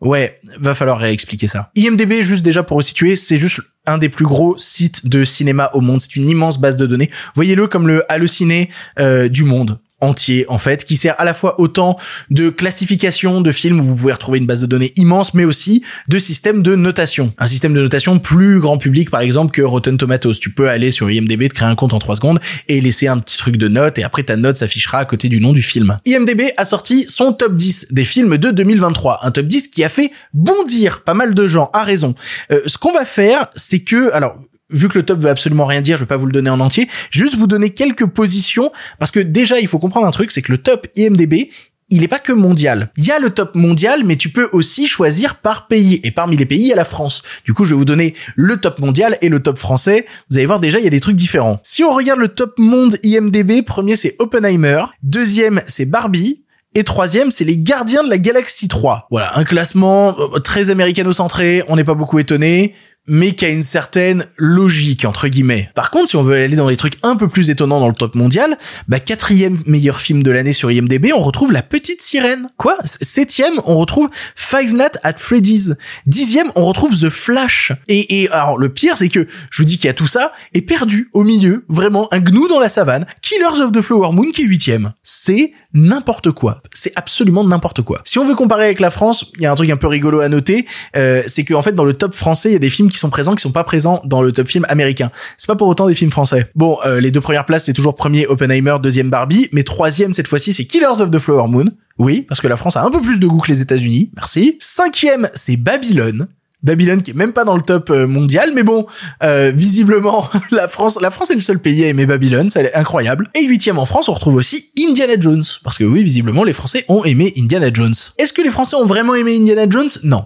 Ouais, 0.02 0.40
va 0.60 0.74
falloir 0.74 1.00
réexpliquer 1.00 1.48
ça. 1.48 1.72
IMDB, 1.76 2.24
juste 2.24 2.44
déjà 2.44 2.64
pour 2.64 2.78
vous 2.78 2.82
situer, 2.82 3.16
c'est 3.16 3.38
juste 3.38 3.62
un 3.86 3.98
des 3.98 4.10
plus 4.10 4.26
gros 4.26 4.58
sites 4.58 5.06
de 5.08 5.24
cinéma 5.24 5.72
au 5.74 5.82
monde. 5.82 6.02
C'est 6.02 6.16
une 6.16 6.30
immense 6.30 6.60
base 6.60 6.78
de 6.78 6.86
données. 6.86 7.10
Voyez-le 7.36 7.68
comme 7.68 7.88
le 7.88 8.04
Allociné 8.12 8.70
euh, 9.00 9.28
du 9.28 9.44
monde 9.44 9.80
entier 10.02 10.46
en 10.50 10.58
fait 10.58 10.84
qui 10.84 10.98
sert 10.98 11.16
à 11.20 11.26
la 11.26 11.34
fois 11.34 11.60
autant 11.60 11.98
de 12.30 12.50
classification 12.50 13.42
de 13.42 13.52
films 13.52 13.80
où 13.80 13.84
vous 13.84 13.96
pouvez 13.96 14.14
retrouver 14.14 14.40
une 14.40 14.46
base 14.46 14.62
de 14.62 14.66
données 14.66 14.94
immense 14.96 15.34
mais 15.34 15.46
aussi 15.46 15.84
de 16.08 16.20
système 16.20 16.64
de 16.64 16.76
notation. 16.76 17.34
Un 17.38 17.48
système 17.48 17.74
de 17.74 17.82
notation 17.82 18.20
plus 18.20 18.60
grand 18.60 18.78
public 18.78 19.10
par 19.10 19.22
exemple 19.22 19.52
que 19.52 19.62
Rotten 19.62 19.98
Tomatoes. 19.98 20.34
Tu 20.40 20.50
peux 20.50 20.70
aller 20.70 20.92
sur 20.92 21.10
IMDb 21.10 21.48
te 21.48 21.54
créer 21.54 21.68
un 21.68 21.76
compte 21.76 21.94
en 21.94 22.00
3 22.00 22.16
secondes 22.16 22.40
et 22.68 22.82
laisser 22.82 23.08
un 23.08 23.20
petit 23.20 23.38
truc 23.38 23.58
de 23.58 23.68
notes 23.68 23.98
et 23.98 24.04
après 24.04 24.24
ta 24.24 24.36
note 24.36 24.58
s'affichera 24.58 25.00
à 25.00 25.06
côté 25.06 25.30
du 25.30 25.40
nom 25.40 25.54
du 25.54 25.62
film. 25.62 25.98
IMDb 26.06 26.54
a 26.58 26.66
sorti 26.66 27.06
son 27.08 27.34
top 27.34 27.56
10 27.56 27.88
des 27.92 28.06
films 28.06 28.38
de 28.38 28.52
2023 28.52 29.20
un 29.24 29.32
top 29.32 29.46
10 29.46 29.70
qui 29.70 29.84
a 29.84 29.90
fait 29.90 30.12
bondir 30.34 31.04
pas 31.04 31.14
mal 31.14 31.34
de 31.34 31.48
gens 31.48 31.70
à 31.74 31.84
raison. 31.84 32.16
Euh, 32.52 32.62
ce 32.66 32.78
qu'on 32.78 32.94
va 32.94 33.06
faire 33.06 33.48
c'est 33.56 33.80
que 33.80 34.12
alors 34.12 34.38
vu 34.72 34.88
que 34.88 34.98
le 34.98 35.04
top 35.04 35.20
veut 35.20 35.30
absolument 35.30 35.66
rien 35.66 35.82
dire, 35.82 35.98
je 35.98 36.04
vais 36.04 36.08
pas 36.08 36.18
vous 36.18 36.26
le 36.26 36.32
donner 36.32 36.50
en 36.50 36.60
entier, 36.60 36.88
juste 37.10 37.36
vous 37.36 37.48
donner 37.48 37.72
quelques 37.72 38.06
positions 38.06 38.72
parce 39.00 39.12
que 39.12 39.20
déjà 39.20 39.60
il 39.60 39.68
faut 39.68 39.80
comprendre 39.80 40.08
un 40.08 40.12
truc, 40.12 40.32
c'est 40.32 40.42
que 40.42 40.52
le 40.52 40.58
top 40.58 40.88
IMDb 40.96 41.50
il 41.92 42.04
est 42.04 42.08
pas 42.08 42.20
que 42.20 42.32
mondial. 42.32 42.90
Il 42.96 43.06
y 43.06 43.12
a 43.12 43.20
le 43.20 43.32
top 43.32 43.54
mondial, 43.54 44.04
mais 44.06 44.16
tu 44.16 44.30
peux 44.30 44.48
aussi 44.54 44.88
choisir 44.88 45.36
par 45.36 45.68
pays. 45.68 46.00
Et 46.06 46.12
parmi 46.12 46.38
les 46.38 46.46
pays, 46.46 46.62
il 46.62 46.68
y 46.68 46.74
a 46.74 46.78
la 46.78 46.86
France. 46.86 47.22
Du 47.44 47.54
coup, 47.54 47.66
je 47.66 47.72
vais 47.72 47.76
vous 47.76 47.86
donner 47.86 48.16
le 48.36 48.58
top 48.58 48.80
mondial 48.80 49.18
et 49.22 49.28
le 49.28 49.42
top 49.42 49.58
français. 49.58 50.06
Vous 50.30 50.38
allez 50.38 50.46
voir 50.46 50.62
déjà, 50.62 50.80
il 50.80 50.86
y 50.86 50.88
a 50.88 50.92
des 50.92 51.02
trucs 51.02 51.18
différents. 51.18 51.60
Si 51.64 51.84
on 51.84 51.94
regarde 51.94 52.20
le 52.20 52.30
top 52.30 52.58
monde 52.58 52.98
IMDB, 53.04 53.64
premier 53.64 53.98
c'est 53.98 54.16
Oppenheimer, 54.20 54.86
deuxième 55.04 55.62
c'est 55.68 55.86
Barbie, 55.86 56.42
et 56.74 56.86
troisième, 56.86 57.32
c'est 57.32 57.44
les 57.44 57.58
Gardiens 57.58 58.02
de 58.02 58.10
la 58.10 58.18
Galaxie 58.18 58.70
3. 58.70 59.08
Voilà, 59.12 59.38
un 59.38 59.44
classement 59.44 60.16
euh, 60.18 60.40
très 60.40 60.70
américano-centré, 60.70 61.64
on 61.68 61.76
n'est 61.76 61.84
pas 61.84 61.96
beaucoup 61.96 62.18
étonné, 62.18 62.74
mais 63.08 63.34
qui 63.34 63.46
a 63.46 63.50
une 63.50 63.64
certaine 63.64 64.26
logique, 64.38 65.06
entre 65.06 65.28
guillemets. 65.28 65.70
Par 65.74 65.92
contre, 65.92 66.10
si 66.10 66.16
on 66.16 66.24
veut 66.24 66.36
aller 66.36 66.56
dans 66.56 66.70
les 66.70 66.78
trucs 66.78 66.98
un 67.04 67.16
peu 67.16 67.28
plus 67.28 67.50
étonnants 67.50 67.80
dans 67.80 67.88
le 67.88 67.96
top 67.96 68.16
mondial, 68.16 68.58
bah 68.88 69.00
quatrième 69.00 69.60
meilleur 69.66 70.00
film 70.00 70.24
de 70.24 70.32
l'année 70.32 70.54
sur 70.54 70.72
IMDb, 70.72 71.12
on 71.14 71.20
retrouve 71.20 71.52
La 71.52 71.64
Petite 71.64 72.02
Sirène. 72.02 72.50
Quoi? 72.58 72.78
Septième, 72.84 73.60
on 73.66 73.78
retrouve 73.78 74.10
Five 74.36 74.74
Nights 74.74 75.00
at 75.04 75.16
Freddy's. 75.18 75.76
Dixième, 76.06 76.52
on 76.56 76.66
retrouve 76.66 77.00
The 77.00 77.10
Flash. 77.10 77.72
Et, 77.88 78.22
et 78.22 78.30
alors, 78.30 78.58
le 78.58 78.70
pire, 78.70 78.98
c'est 78.98 79.10
que 79.10 79.28
je 79.50 79.62
vous 79.62 79.66
dis 79.66 79.78
qu'il 79.78 79.88
y 79.88 79.90
a 79.90 79.94
tout 79.94 80.08
ça, 80.08 80.32
et 80.54 80.62
perdu 80.62 81.10
au 81.14 81.24
milieu, 81.24 81.66
vraiment, 81.70 82.08
un 82.14 82.20
gnou 82.20 82.48
dans 82.48 82.60
la 82.60 82.70
savane, 82.70 83.06
Killers 83.22 83.62
of 83.62 83.72
the 83.72 83.82
Flower 83.82 84.12
Moon 84.12 84.32
qui 84.32 84.44
est 84.44 84.46
huitième. 84.46 84.94
C'est 85.04 85.54
n'importe 85.74 86.32
quoi. 86.32 86.62
C'est 86.82 86.94
absolument 86.96 87.44
n'importe 87.44 87.84
quoi. 87.84 88.02
Si 88.06 88.18
on 88.18 88.26
veut 88.26 88.34
comparer 88.34 88.66
avec 88.66 88.80
la 88.80 88.90
France, 88.90 89.32
il 89.36 89.44
y 89.44 89.46
a 89.46 89.52
un 89.52 89.56
truc 89.56 89.70
un 89.70 89.78
peu 89.78 89.86
rigolo 89.86 90.20
à 90.22 90.30
noter, 90.30 90.66
euh, 90.96 91.22
c'est 91.28 91.44
qu'en 91.44 91.62
fait 91.62 91.74
dans 91.74 91.86
le 91.86 91.94
top 91.94 92.16
français, 92.16 92.50
il 92.50 92.54
y 92.54 92.56
a 92.56 92.60
des 92.60 92.72
films 92.72 92.90
qui 92.90 92.98
sont 92.98 93.12
présents 93.12 93.36
qui 93.36 93.44
sont 93.44 93.52
pas 93.52 93.64
présents 93.64 94.02
dans 94.04 94.24
le 94.24 94.32
top 94.32 94.48
film 94.48 94.66
américain. 94.68 95.12
C'est 95.38 95.46
pas 95.46 95.56
pour 95.56 95.68
autant 95.68 95.86
des 95.86 95.94
films 95.94 96.10
français. 96.10 96.50
Bon, 96.56 96.80
euh, 96.84 97.00
les 97.00 97.12
deux 97.12 97.22
premières 97.22 97.46
places 97.46 97.66
c'est 97.66 97.74
toujours 97.74 97.94
premier 97.94 98.26
Oppenheimer, 98.26 98.78
deuxième 98.82 99.12
Barbie, 99.12 99.48
mais 99.52 99.62
troisième 99.62 100.16
cette 100.16 100.28
fois-ci 100.28 100.54
c'est 100.54 100.66
Killers 100.66 101.02
of 101.02 101.12
the 101.12 101.20
Flower 101.20 101.48
Moon. 101.48 101.66
Oui, 102.00 102.26
parce 102.28 102.42
que 102.42 102.48
la 102.48 102.58
France 102.58 102.76
a 102.78 102.84
un 102.84 102.90
peu 102.90 103.00
plus 103.00 103.20
de 103.20 103.28
goût 103.28 103.42
que 103.42 103.52
les 103.52 103.62
États-Unis. 103.62 104.10
Merci. 104.16 104.58
Cinquième, 104.60 105.30
c'est 105.36 105.58
Babylone. 105.58 106.30
Babylone 106.64 107.02
qui 107.02 107.12
est 107.12 107.16
même 107.16 107.34
pas 107.34 107.44
dans 107.44 107.56
le 107.56 107.62
top 107.62 107.90
euh, 107.90 108.08
mondial, 108.08 108.52
mais 108.54 108.64
bon, 108.64 108.86
euh, 109.24 109.52
visiblement 109.54 110.30
la 110.52 110.68
France, 110.68 111.00
la 111.02 111.12
France 111.12 111.32
est 111.32 111.36
le 111.36 111.42
seul 111.42 111.60
pays 111.60 111.84
à 111.84 111.88
aimer 111.88 112.06
Babylone, 112.06 112.50
c'est 112.50 112.74
incroyable. 112.74 113.28
Et 113.36 113.46
huitième 113.46 113.80
en 113.80 113.86
France, 113.86 114.10
on 114.10 114.14
retrouve 114.14 114.36
aussi 114.36 114.72
Indiana 114.80 115.14
Jones, 115.20 115.44
parce 115.64 115.78
que 115.78 115.84
oui, 115.84 116.04
visiblement 116.04 116.44
les 116.44 116.54
Français 116.54 116.86
ont 116.88 117.04
aimé 117.04 117.34
Indiana 117.38 117.70
Jones. 117.74 117.96
Est-ce 118.18 118.34
que 118.34 118.42
les 118.42 118.50
Français 118.52 118.76
ont 118.76 118.86
vraiment 118.86 119.16
aimé 119.16 119.36
Indiana 119.36 119.66
Jones? 119.70 119.90
Non. 120.04 120.26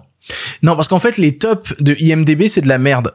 Non, 0.62 0.74
parce 0.74 0.88
qu'en 0.88 0.98
fait 0.98 1.18
les 1.18 1.38
tops 1.38 1.74
de 1.80 1.96
IMDb 2.00 2.48
c'est 2.48 2.60
de 2.60 2.68
la 2.68 2.78
merde. 2.78 3.14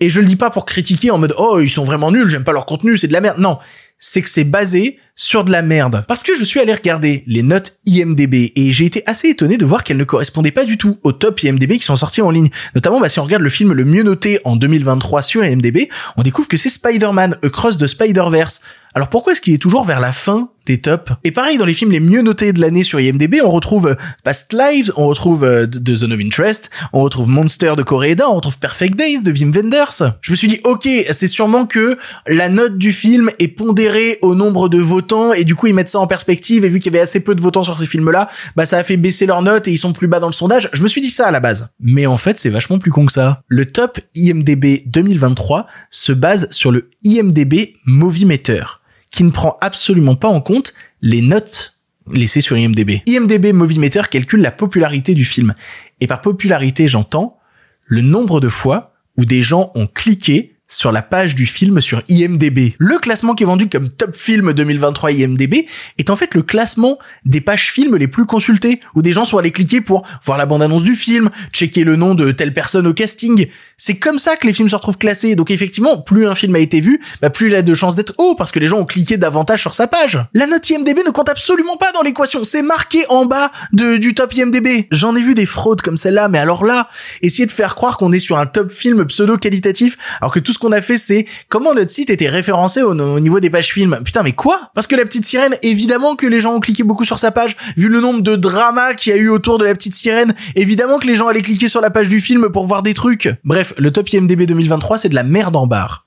Et 0.00 0.10
je 0.10 0.20
le 0.20 0.26
dis 0.26 0.36
pas 0.36 0.50
pour 0.50 0.66
critiquer 0.66 1.10
en 1.10 1.18
mode 1.18 1.34
oh 1.38 1.60
ils 1.60 1.70
sont 1.70 1.84
vraiment 1.84 2.10
nuls, 2.10 2.28
j'aime 2.28 2.44
pas 2.44 2.52
leur 2.52 2.66
contenu, 2.66 2.98
c'est 2.98 3.06
de 3.06 3.12
la 3.12 3.20
merde. 3.20 3.38
Non, 3.38 3.58
c'est 4.00 4.22
que 4.22 4.30
c'est 4.30 4.44
basé 4.44 4.98
sur 5.14 5.44
de 5.44 5.52
la 5.52 5.60
merde. 5.60 6.04
Parce 6.08 6.22
que 6.22 6.34
je 6.34 6.42
suis 6.42 6.60
allé 6.60 6.72
regarder 6.72 7.22
les 7.26 7.42
notes 7.42 7.78
IMDB 7.86 8.52
et 8.56 8.72
j'ai 8.72 8.86
été 8.86 9.02
assez 9.06 9.28
étonné 9.28 9.58
de 9.58 9.66
voir 9.66 9.84
qu'elles 9.84 9.98
ne 9.98 10.04
correspondaient 10.04 10.50
pas 10.50 10.64
du 10.64 10.78
tout 10.78 10.98
aux 11.02 11.12
top 11.12 11.42
IMDB 11.42 11.72
qui 11.72 11.84
sont 11.84 11.96
sortis 11.96 12.22
en 12.22 12.30
ligne. 12.30 12.48
Notamment, 12.74 13.00
bah, 13.00 13.10
si 13.10 13.20
on 13.20 13.24
regarde 13.24 13.42
le 13.42 13.50
film 13.50 13.74
le 13.74 13.84
mieux 13.84 14.02
noté 14.02 14.40
en 14.44 14.56
2023 14.56 15.20
sur 15.22 15.44
IMDB, 15.44 15.90
on 16.16 16.22
découvre 16.22 16.48
que 16.48 16.56
c'est 16.56 16.70
Spider-Man 16.70 17.36
Across 17.42 17.76
the 17.76 17.86
Spider-Verse. 17.86 18.62
Alors 18.94 19.08
pourquoi 19.08 19.34
est-ce 19.34 19.40
qu'il 19.40 19.54
est 19.54 19.58
toujours 19.58 19.84
vers 19.84 20.00
la 20.00 20.10
fin 20.10 20.50
des 20.66 20.80
tops? 20.80 21.12
Et 21.22 21.30
pareil, 21.30 21.58
dans 21.58 21.64
les 21.64 21.74
films 21.74 21.92
les 21.92 22.00
mieux 22.00 22.22
notés 22.22 22.52
de 22.52 22.60
l'année 22.60 22.82
sur 22.82 22.98
IMDb, 22.98 23.36
on 23.44 23.50
retrouve 23.50 23.86
euh, 23.86 23.94
Past 24.24 24.52
Lives, 24.52 24.92
on 24.96 25.06
retrouve 25.06 25.44
euh, 25.44 25.66
The 25.66 25.94
Zone 25.94 26.12
of 26.12 26.18
Interest, 26.18 26.70
on 26.92 27.02
retrouve 27.02 27.28
Monster 27.28 27.74
de 27.76 27.84
Koreeda, 27.84 28.28
on 28.28 28.34
retrouve 28.34 28.58
Perfect 28.58 28.96
Days 28.96 29.22
de 29.22 29.30
Wim 29.30 29.52
Wenders. 29.52 30.16
Je 30.20 30.32
me 30.32 30.36
suis 30.36 30.48
dit, 30.48 30.60
ok, 30.64 30.88
c'est 31.12 31.28
sûrement 31.28 31.66
que 31.66 31.98
la 32.26 32.48
note 32.48 32.78
du 32.78 32.90
film 32.90 33.30
est 33.38 33.48
pondérée 33.48 33.89
au 34.22 34.34
nombre 34.34 34.68
de 34.68 34.78
votants 34.78 35.32
et 35.32 35.44
du 35.44 35.54
coup 35.54 35.66
ils 35.66 35.74
mettent 35.74 35.88
ça 35.88 35.98
en 35.98 36.06
perspective 36.06 36.64
et 36.64 36.68
vu 36.68 36.80
qu'il 36.80 36.92
y 36.92 36.96
avait 36.96 37.02
assez 37.02 37.20
peu 37.20 37.34
de 37.34 37.40
votants 37.40 37.64
sur 37.64 37.78
ces 37.78 37.86
films-là, 37.86 38.28
bah 38.56 38.66
ça 38.66 38.78
a 38.78 38.84
fait 38.84 38.96
baisser 38.96 39.26
leur 39.26 39.42
note 39.42 39.68
et 39.68 39.72
ils 39.72 39.78
sont 39.78 39.92
plus 39.92 40.08
bas 40.08 40.20
dans 40.20 40.26
le 40.26 40.32
sondage. 40.32 40.68
Je 40.72 40.82
me 40.82 40.88
suis 40.88 41.00
dit 41.00 41.10
ça 41.10 41.26
à 41.26 41.30
la 41.30 41.40
base. 41.40 41.68
Mais 41.80 42.06
en 42.06 42.16
fait, 42.16 42.38
c'est 42.38 42.48
vachement 42.48 42.78
plus 42.78 42.90
con 42.90 43.06
que 43.06 43.12
ça. 43.12 43.42
Le 43.48 43.66
top 43.66 44.00
IMDb 44.14 44.82
2023 44.86 45.66
se 45.90 46.12
base 46.12 46.48
sur 46.50 46.70
le 46.70 46.90
IMDb 47.04 47.74
Movie 47.86 48.24
Meter 48.24 48.62
qui 49.10 49.24
ne 49.24 49.30
prend 49.30 49.56
absolument 49.60 50.14
pas 50.14 50.28
en 50.28 50.40
compte 50.40 50.72
les 51.02 51.22
notes 51.22 51.76
laissées 52.12 52.40
sur 52.40 52.56
IMDb. 52.56 53.02
IMDb 53.06 53.52
Movie 53.52 53.78
Meter 53.78 54.02
calcule 54.10 54.40
la 54.40 54.50
popularité 54.50 55.14
du 55.14 55.24
film. 55.24 55.54
Et 56.00 56.06
par 56.06 56.20
popularité, 56.20 56.88
j'entends 56.88 57.38
le 57.84 58.02
nombre 58.02 58.40
de 58.40 58.48
fois 58.48 58.92
où 59.16 59.24
des 59.24 59.42
gens 59.42 59.70
ont 59.74 59.86
cliqué 59.86 60.54
sur 60.70 60.92
la 60.92 61.02
page 61.02 61.34
du 61.34 61.46
film 61.46 61.80
sur 61.80 62.02
IMDB. 62.08 62.74
Le 62.78 62.98
classement 62.98 63.34
qui 63.34 63.42
est 63.42 63.46
vendu 63.46 63.68
comme 63.68 63.88
top 63.88 64.14
film 64.14 64.52
2023 64.52 65.12
IMDB 65.12 65.66
est 65.98 66.10
en 66.10 66.16
fait 66.16 66.34
le 66.34 66.42
classement 66.42 66.98
des 67.24 67.40
pages 67.40 67.70
films 67.70 67.96
les 67.96 68.08
plus 68.08 68.24
consultées, 68.24 68.80
où 68.94 69.02
des 69.02 69.12
gens 69.12 69.24
sont 69.24 69.38
allés 69.38 69.50
cliquer 69.50 69.80
pour 69.80 70.06
voir 70.24 70.38
la 70.38 70.46
bande-annonce 70.46 70.84
du 70.84 70.94
film, 70.94 71.28
checker 71.52 71.84
le 71.84 71.96
nom 71.96 72.14
de 72.14 72.30
telle 72.32 72.54
personne 72.54 72.86
au 72.86 72.94
casting. 72.94 73.48
C'est 73.76 73.96
comme 73.96 74.18
ça 74.18 74.36
que 74.36 74.46
les 74.46 74.52
films 74.52 74.68
se 74.68 74.76
retrouvent 74.76 74.98
classés. 74.98 75.34
Donc 75.34 75.50
effectivement, 75.50 76.00
plus 76.00 76.26
un 76.26 76.34
film 76.34 76.54
a 76.54 76.60
été 76.60 76.80
vu, 76.80 77.00
bah 77.20 77.30
plus 77.30 77.48
il 77.48 77.54
a 77.54 77.62
de 77.62 77.74
chances 77.74 77.96
d'être 77.96 78.14
haut, 78.18 78.34
parce 78.36 78.52
que 78.52 78.58
les 78.58 78.68
gens 78.68 78.78
ont 78.78 78.86
cliqué 78.86 79.16
davantage 79.16 79.60
sur 79.60 79.74
sa 79.74 79.86
page. 79.86 80.18
La 80.34 80.46
note 80.46 80.68
IMDB 80.68 80.98
ne 81.04 81.10
compte 81.10 81.28
absolument 81.28 81.76
pas 81.76 81.90
dans 81.92 82.02
l'équation. 82.02 82.44
C'est 82.44 82.62
marqué 82.62 83.04
en 83.08 83.26
bas 83.26 83.50
de, 83.72 83.96
du 83.96 84.14
top 84.14 84.34
IMDB. 84.34 84.86
J'en 84.92 85.16
ai 85.16 85.22
vu 85.22 85.34
des 85.34 85.46
fraudes 85.46 85.82
comme 85.82 85.96
celle-là, 85.96 86.28
mais 86.28 86.38
alors 86.38 86.64
là, 86.64 86.88
essayer 87.22 87.46
de 87.46 87.50
faire 87.50 87.74
croire 87.74 87.96
qu'on 87.96 88.12
est 88.12 88.20
sur 88.20 88.38
un 88.38 88.46
top 88.46 88.70
film 88.70 89.04
pseudo-qualitatif, 89.04 89.98
alors 90.20 90.32
que 90.32 90.38
tout 90.38 90.52
ce 90.52 90.59
qu'on 90.60 90.72
a 90.72 90.80
fait, 90.80 90.98
c'est 90.98 91.26
comment 91.48 91.74
notre 91.74 91.90
site 91.90 92.10
était 92.10 92.28
référencé 92.28 92.82
au, 92.82 92.92
au, 92.92 93.20
niveau 93.20 93.40
des 93.40 93.50
pages 93.50 93.72
films. 93.72 94.00
Putain, 94.04 94.22
mais 94.22 94.32
quoi? 94.32 94.70
Parce 94.74 94.86
que 94.86 94.94
la 94.94 95.04
petite 95.04 95.24
sirène, 95.24 95.56
évidemment 95.62 96.16
que 96.16 96.26
les 96.26 96.40
gens 96.40 96.54
ont 96.54 96.60
cliqué 96.60 96.84
beaucoup 96.84 97.04
sur 97.04 97.18
sa 97.18 97.30
page, 97.30 97.56
vu 97.76 97.88
le 97.88 98.00
nombre 98.00 98.20
de 98.20 98.36
dramas 98.36 98.94
qu'il 98.94 99.12
y 99.12 99.16
a 99.16 99.18
eu 99.18 99.28
autour 99.28 99.58
de 99.58 99.64
la 99.64 99.74
petite 99.74 99.94
sirène, 99.94 100.34
évidemment 100.54 100.98
que 100.98 101.06
les 101.06 101.16
gens 101.16 101.28
allaient 101.28 101.42
cliquer 101.42 101.68
sur 101.68 101.80
la 101.80 101.90
page 101.90 102.08
du 102.08 102.20
film 102.20 102.50
pour 102.50 102.66
voir 102.66 102.82
des 102.82 102.94
trucs. 102.94 103.28
Bref, 103.44 103.74
le 103.78 103.90
top 103.90 104.12
IMDb 104.12 104.42
2023, 104.42 104.98
c'est 104.98 105.08
de 105.08 105.14
la 105.14 105.24
merde 105.24 105.56
en 105.56 105.66
barre. 105.66 106.06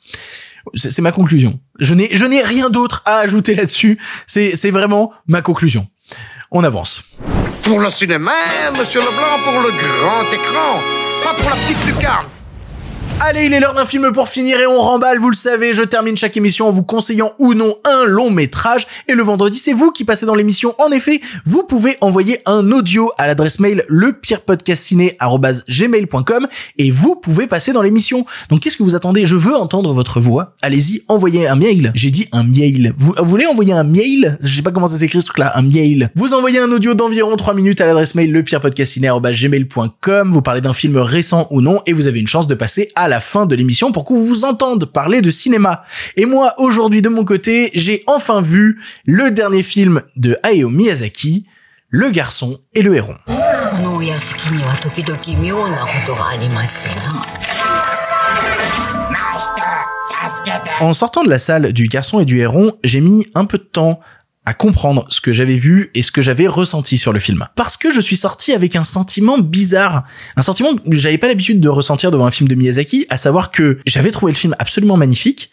C'est 0.75 1.01
ma 1.01 1.11
conclusion. 1.11 1.59
Je 1.79 1.93
n'ai, 1.93 2.15
je 2.15 2.25
n'ai 2.25 2.41
rien 2.41 2.69
d'autre 2.69 3.03
à 3.05 3.17
ajouter 3.17 3.53
là-dessus. 3.53 3.99
C'est, 4.27 4.55
c'est 4.55 4.71
vraiment 4.71 5.11
ma 5.27 5.41
conclusion. 5.41 5.87
On 6.51 6.63
avance. 6.63 7.03
Pour 7.63 7.79
le 7.79 7.89
cinéma, 7.89 8.31
monsieur 8.77 9.01
Leblanc, 9.01 9.39
pour 9.43 9.61
le 9.61 9.71
grand 9.71 10.23
écran, 10.31 10.79
pas 11.23 11.33
pour 11.33 11.49
la 11.49 11.55
petite 11.55 11.85
lucarne. 11.85 12.27
Allez, 13.19 13.45
il 13.45 13.53
est 13.53 13.59
l'heure 13.59 13.73
d'un 13.73 13.85
film 13.85 14.11
pour 14.11 14.27
finir 14.27 14.59
et 14.59 14.65
on 14.67 14.77
remballe, 14.77 15.17
vous 15.17 15.29
le 15.29 15.35
savez, 15.35 15.73
je 15.73 15.81
termine 15.83 16.17
chaque 16.17 16.35
émission 16.35 16.67
en 16.67 16.71
vous 16.71 16.83
conseillant 16.83 17.31
ou 17.39 17.53
non 17.53 17.77
un 17.85 18.03
long 18.05 18.29
métrage 18.29 18.85
et 19.07 19.13
le 19.13 19.23
vendredi 19.23 19.57
c'est 19.57 19.71
vous 19.71 19.91
qui 19.91 20.03
passez 20.03 20.25
dans 20.25 20.35
l'émission. 20.35 20.75
En 20.77 20.91
effet, 20.91 21.21
vous 21.45 21.63
pouvez 21.63 21.95
envoyer 22.01 22.39
un 22.45 22.69
audio 22.71 23.09
à 23.17 23.27
l'adresse 23.27 23.61
mail 23.61 23.85
lepirepodcastciné@gmail.com 23.87 26.47
et 26.77 26.91
vous 26.91 27.15
pouvez 27.15 27.47
passer 27.47 27.71
dans 27.71 27.81
l'émission. 27.81 28.25
Donc 28.49 28.59
qu'est-ce 28.59 28.75
que 28.75 28.83
vous 28.83 28.95
attendez? 28.95 29.25
Je 29.25 29.37
veux 29.37 29.55
entendre 29.55 29.93
votre 29.93 30.19
voix. 30.19 30.53
Allez-y, 30.61 31.03
envoyez 31.07 31.47
un 31.47 31.55
mail. 31.55 31.93
J'ai 31.95 32.11
dit 32.11 32.27
un 32.33 32.43
mail. 32.43 32.93
Vous, 32.97 33.13
voulez 33.23 33.45
envoyer 33.45 33.71
un 33.71 33.85
mail? 33.85 34.37
Je 34.41 34.53
sais 34.53 34.61
pas 34.61 34.71
comment 34.71 34.87
ça 34.87 34.97
s'écrit 34.97 35.21
ce 35.21 35.27
truc-là, 35.27 35.57
un 35.57 35.61
mail. 35.61 36.09
Vous 36.15 36.33
envoyez 36.33 36.59
un 36.59 36.69
audio 36.71 36.93
d'environ 36.93 37.37
3 37.37 37.53
minutes 37.53 37.79
à 37.79 37.85
l'adresse 37.85 38.15
mail 38.15 38.33
lepirepodcastciné@gmail.com. 38.33 40.31
Vous 40.31 40.41
parlez 40.41 40.59
d'un 40.61 40.73
film 40.73 40.97
récent 40.97 41.47
ou 41.51 41.61
non 41.61 41.81
et 41.85 41.93
vous 41.93 42.07
avez 42.07 42.19
une 42.19 42.27
chance 42.27 42.47
de 42.47 42.55
passer 42.55 42.89
à 42.95 43.02
la 43.07 43.19
fin 43.19 43.45
de 43.45 43.55
l'émission 43.55 43.91
pour 43.91 44.05
qu'on 44.05 44.15
vous 44.15 44.45
entende 44.45 44.85
parler 44.85 45.21
de 45.21 45.29
cinéma. 45.29 45.83
Et 46.15 46.25
moi, 46.25 46.53
aujourd'hui, 46.57 47.01
de 47.01 47.09
mon 47.09 47.23
côté, 47.23 47.71
j'ai 47.73 48.03
enfin 48.07 48.41
vu 48.41 48.81
le 49.05 49.31
dernier 49.31 49.63
film 49.63 50.01
de 50.15 50.37
Hayao 50.43 50.69
Miyazaki, 50.69 51.45
Le 51.89 52.09
garçon 52.09 52.59
et 52.73 52.81
le 52.81 52.95
héron. 52.95 53.15
En 60.79 60.93
sortant 60.93 61.23
de 61.23 61.29
la 61.29 61.39
salle 61.39 61.73
du 61.73 61.87
garçon 61.87 62.19
et 62.19 62.25
du 62.25 62.39
héron, 62.39 62.73
j'ai 62.83 63.01
mis 63.01 63.27
un 63.35 63.45
peu 63.45 63.57
de 63.57 63.63
temps 63.63 63.99
à 64.45 64.53
comprendre 64.53 65.05
ce 65.09 65.21
que 65.21 65.31
j'avais 65.31 65.55
vu 65.55 65.89
et 65.95 66.01
ce 66.01 66.11
que 66.11 66.21
j'avais 66.21 66.47
ressenti 66.47 66.97
sur 66.97 67.13
le 67.13 67.19
film. 67.19 67.47
Parce 67.55 67.77
que 67.77 67.91
je 67.91 68.01
suis 68.01 68.17
sorti 68.17 68.51
avec 68.51 68.75
un 68.75 68.83
sentiment 68.83 69.37
bizarre. 69.37 70.03
Un 70.35 70.41
sentiment 70.41 70.75
que 70.75 70.95
j'avais 70.95 71.17
pas 71.17 71.27
l'habitude 71.27 71.59
de 71.59 71.69
ressentir 71.69 72.11
devant 72.11 72.25
un 72.25 72.31
film 72.31 72.49
de 72.49 72.55
Miyazaki, 72.55 73.05
à 73.09 73.17
savoir 73.17 73.51
que 73.51 73.79
j'avais 73.85 74.11
trouvé 74.11 74.33
le 74.33 74.37
film 74.37 74.55
absolument 74.59 74.97
magnifique, 74.97 75.49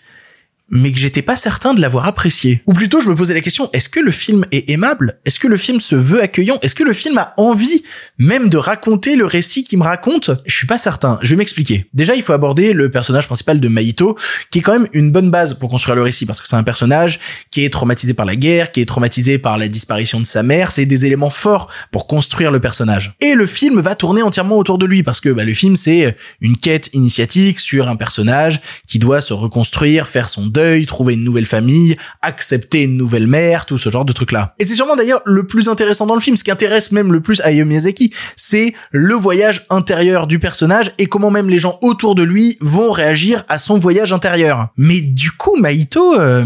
mais 0.71 0.93
que 0.93 0.99
j'étais 0.99 1.23
pas 1.23 1.37
certain 1.37 1.75
de 1.75 1.81
l'avoir 1.81 2.07
apprécié. 2.07 2.63
Ou 2.67 2.73
plutôt, 2.73 3.01
je 3.01 3.09
me 3.09 3.15
posais 3.15 3.35
la 3.35 3.41
question, 3.41 3.69
est-ce 3.73 3.89
que 3.89 4.01
le 4.01 4.13
film 4.13 4.45
est 4.53 4.71
aimable? 4.71 5.19
Est-ce 5.25 5.41
que 5.41 5.49
le 5.49 5.57
film 5.57 5.81
se 5.81 5.97
veut 5.97 6.23
accueillant? 6.23 6.59
Est-ce 6.63 6.75
que 6.75 6.85
le 6.85 6.93
film 6.93 7.19
a 7.19 7.35
envie 7.37 7.83
même 8.19 8.49
de 8.49 8.57
raconter 8.57 9.17
le 9.17 9.27
récit 9.27 9.65
qu'il 9.65 9.79
me 9.79 9.85
raconte? 9.85 10.31
Je 10.47 10.55
suis 10.55 10.67
pas 10.67 10.79
certain. 10.79 11.19
Je 11.23 11.31
vais 11.31 11.37
m'expliquer. 11.37 11.87
Déjà, 11.93 12.15
il 12.15 12.23
faut 12.23 12.33
aborder 12.33 12.73
le 12.73 12.91
personnage 12.91 13.27
principal 13.27 13.59
de 13.59 13.69
Maito, 13.69 14.17
qui 14.51 14.61
est 14.61 14.63
quand 14.63 14.73
même 14.73 14.87
une 14.93 15.11
bonne 15.11 15.31
base 15.31 15.55
pour 15.55 15.71
construire 15.71 15.97
le 15.97 16.03
récit, 16.03 16.25
parce 16.25 16.41
que 16.41 16.47
c'est 16.47 16.57
un 16.57 16.63
personnage 16.63 17.19
qui 17.51 17.65
est 17.65 17.71
traumatisé 17.71 18.15
par 18.15 18.27
la 18.27 18.37
guerre, 18.37 18.71
qui 18.71 18.81
est 18.81 18.87
traumatisé 18.87 19.39
par 19.39 19.59
la 19.59 19.67
disparition 19.67 20.21
de 20.21 20.27
sa 20.27 20.43
mère. 20.43 20.71
C'est 20.71 20.87
des 20.87 21.05
éléments 21.05 21.31
forts 21.31 21.69
pour 21.91 22.07
construire 22.07 22.53
le 22.53 22.61
personnage. 22.61 23.15
Et 23.21 23.35
le 23.35 23.47
film 23.47 23.81
va 23.81 23.97
tourner 23.97 24.23
entièrement 24.23 24.57
autour 24.57 24.79
de 24.79 24.87
lui, 24.87 25.03
parce 25.03 25.21
que 25.21 25.31
bah, 25.31 25.45
le 25.45 25.55
film, 25.55 25.75
c'est 25.75 26.17
une 26.41 26.57
quête 26.57 26.91
initiatique 26.93 27.59
sur 27.59 27.89
un 27.89 27.97
personnage 27.97 28.61
qui 28.87 29.01
doit 29.01 29.21
se 29.21 29.33
reconstruire, 29.33 30.07
faire 30.07 30.29
son 30.29 30.47
deuil, 30.47 30.60
trouver 30.87 31.15
une 31.15 31.25
nouvelle 31.25 31.47
famille, 31.47 31.97
accepter 32.23 32.85
une 32.85 32.97
nouvelle 32.97 33.27
mère, 33.27 33.67
tout 33.67 33.79
ce 33.79 33.91
genre 33.91 34.05
de 34.05 34.13
trucs 34.13 34.33
là. 34.33 34.55
Et 34.59 34.65
c'est 34.65 34.75
sûrement 34.75 34.97
d'ailleurs 34.97 35.23
le 35.25 35.47
plus 35.47 35.69
intéressant 35.69 36.07
dans 36.07 36.15
le 36.15 36.21
film, 36.21 36.37
ce 36.37 36.45
qui 36.45 36.51
intéresse 36.51 36.93
même 36.93 37.13
le 37.13 37.21
plus 37.21 37.41
Hayao 37.41 37.67
Miyazaki, 37.67 38.13
c'est 38.37 38.75
le 38.91 39.15
voyage 39.15 39.67
intérieur 39.71 40.27
du 40.27 40.39
personnage 40.39 40.93
et 40.99 41.07
comment 41.07 41.31
même 41.31 41.49
les 41.49 41.59
gens 41.59 41.79
autour 41.83 42.15
de 42.15 42.23
lui 42.23 42.57
vont 42.61 42.93
réagir 42.93 43.45
à 43.49 43.59
son 43.59 43.79
voyage 43.79 44.13
intérieur. 44.13 44.69
Mais 44.77 45.01
du 45.01 45.31
coup, 45.31 45.57
Maito, 45.57 46.19
euh, 46.19 46.45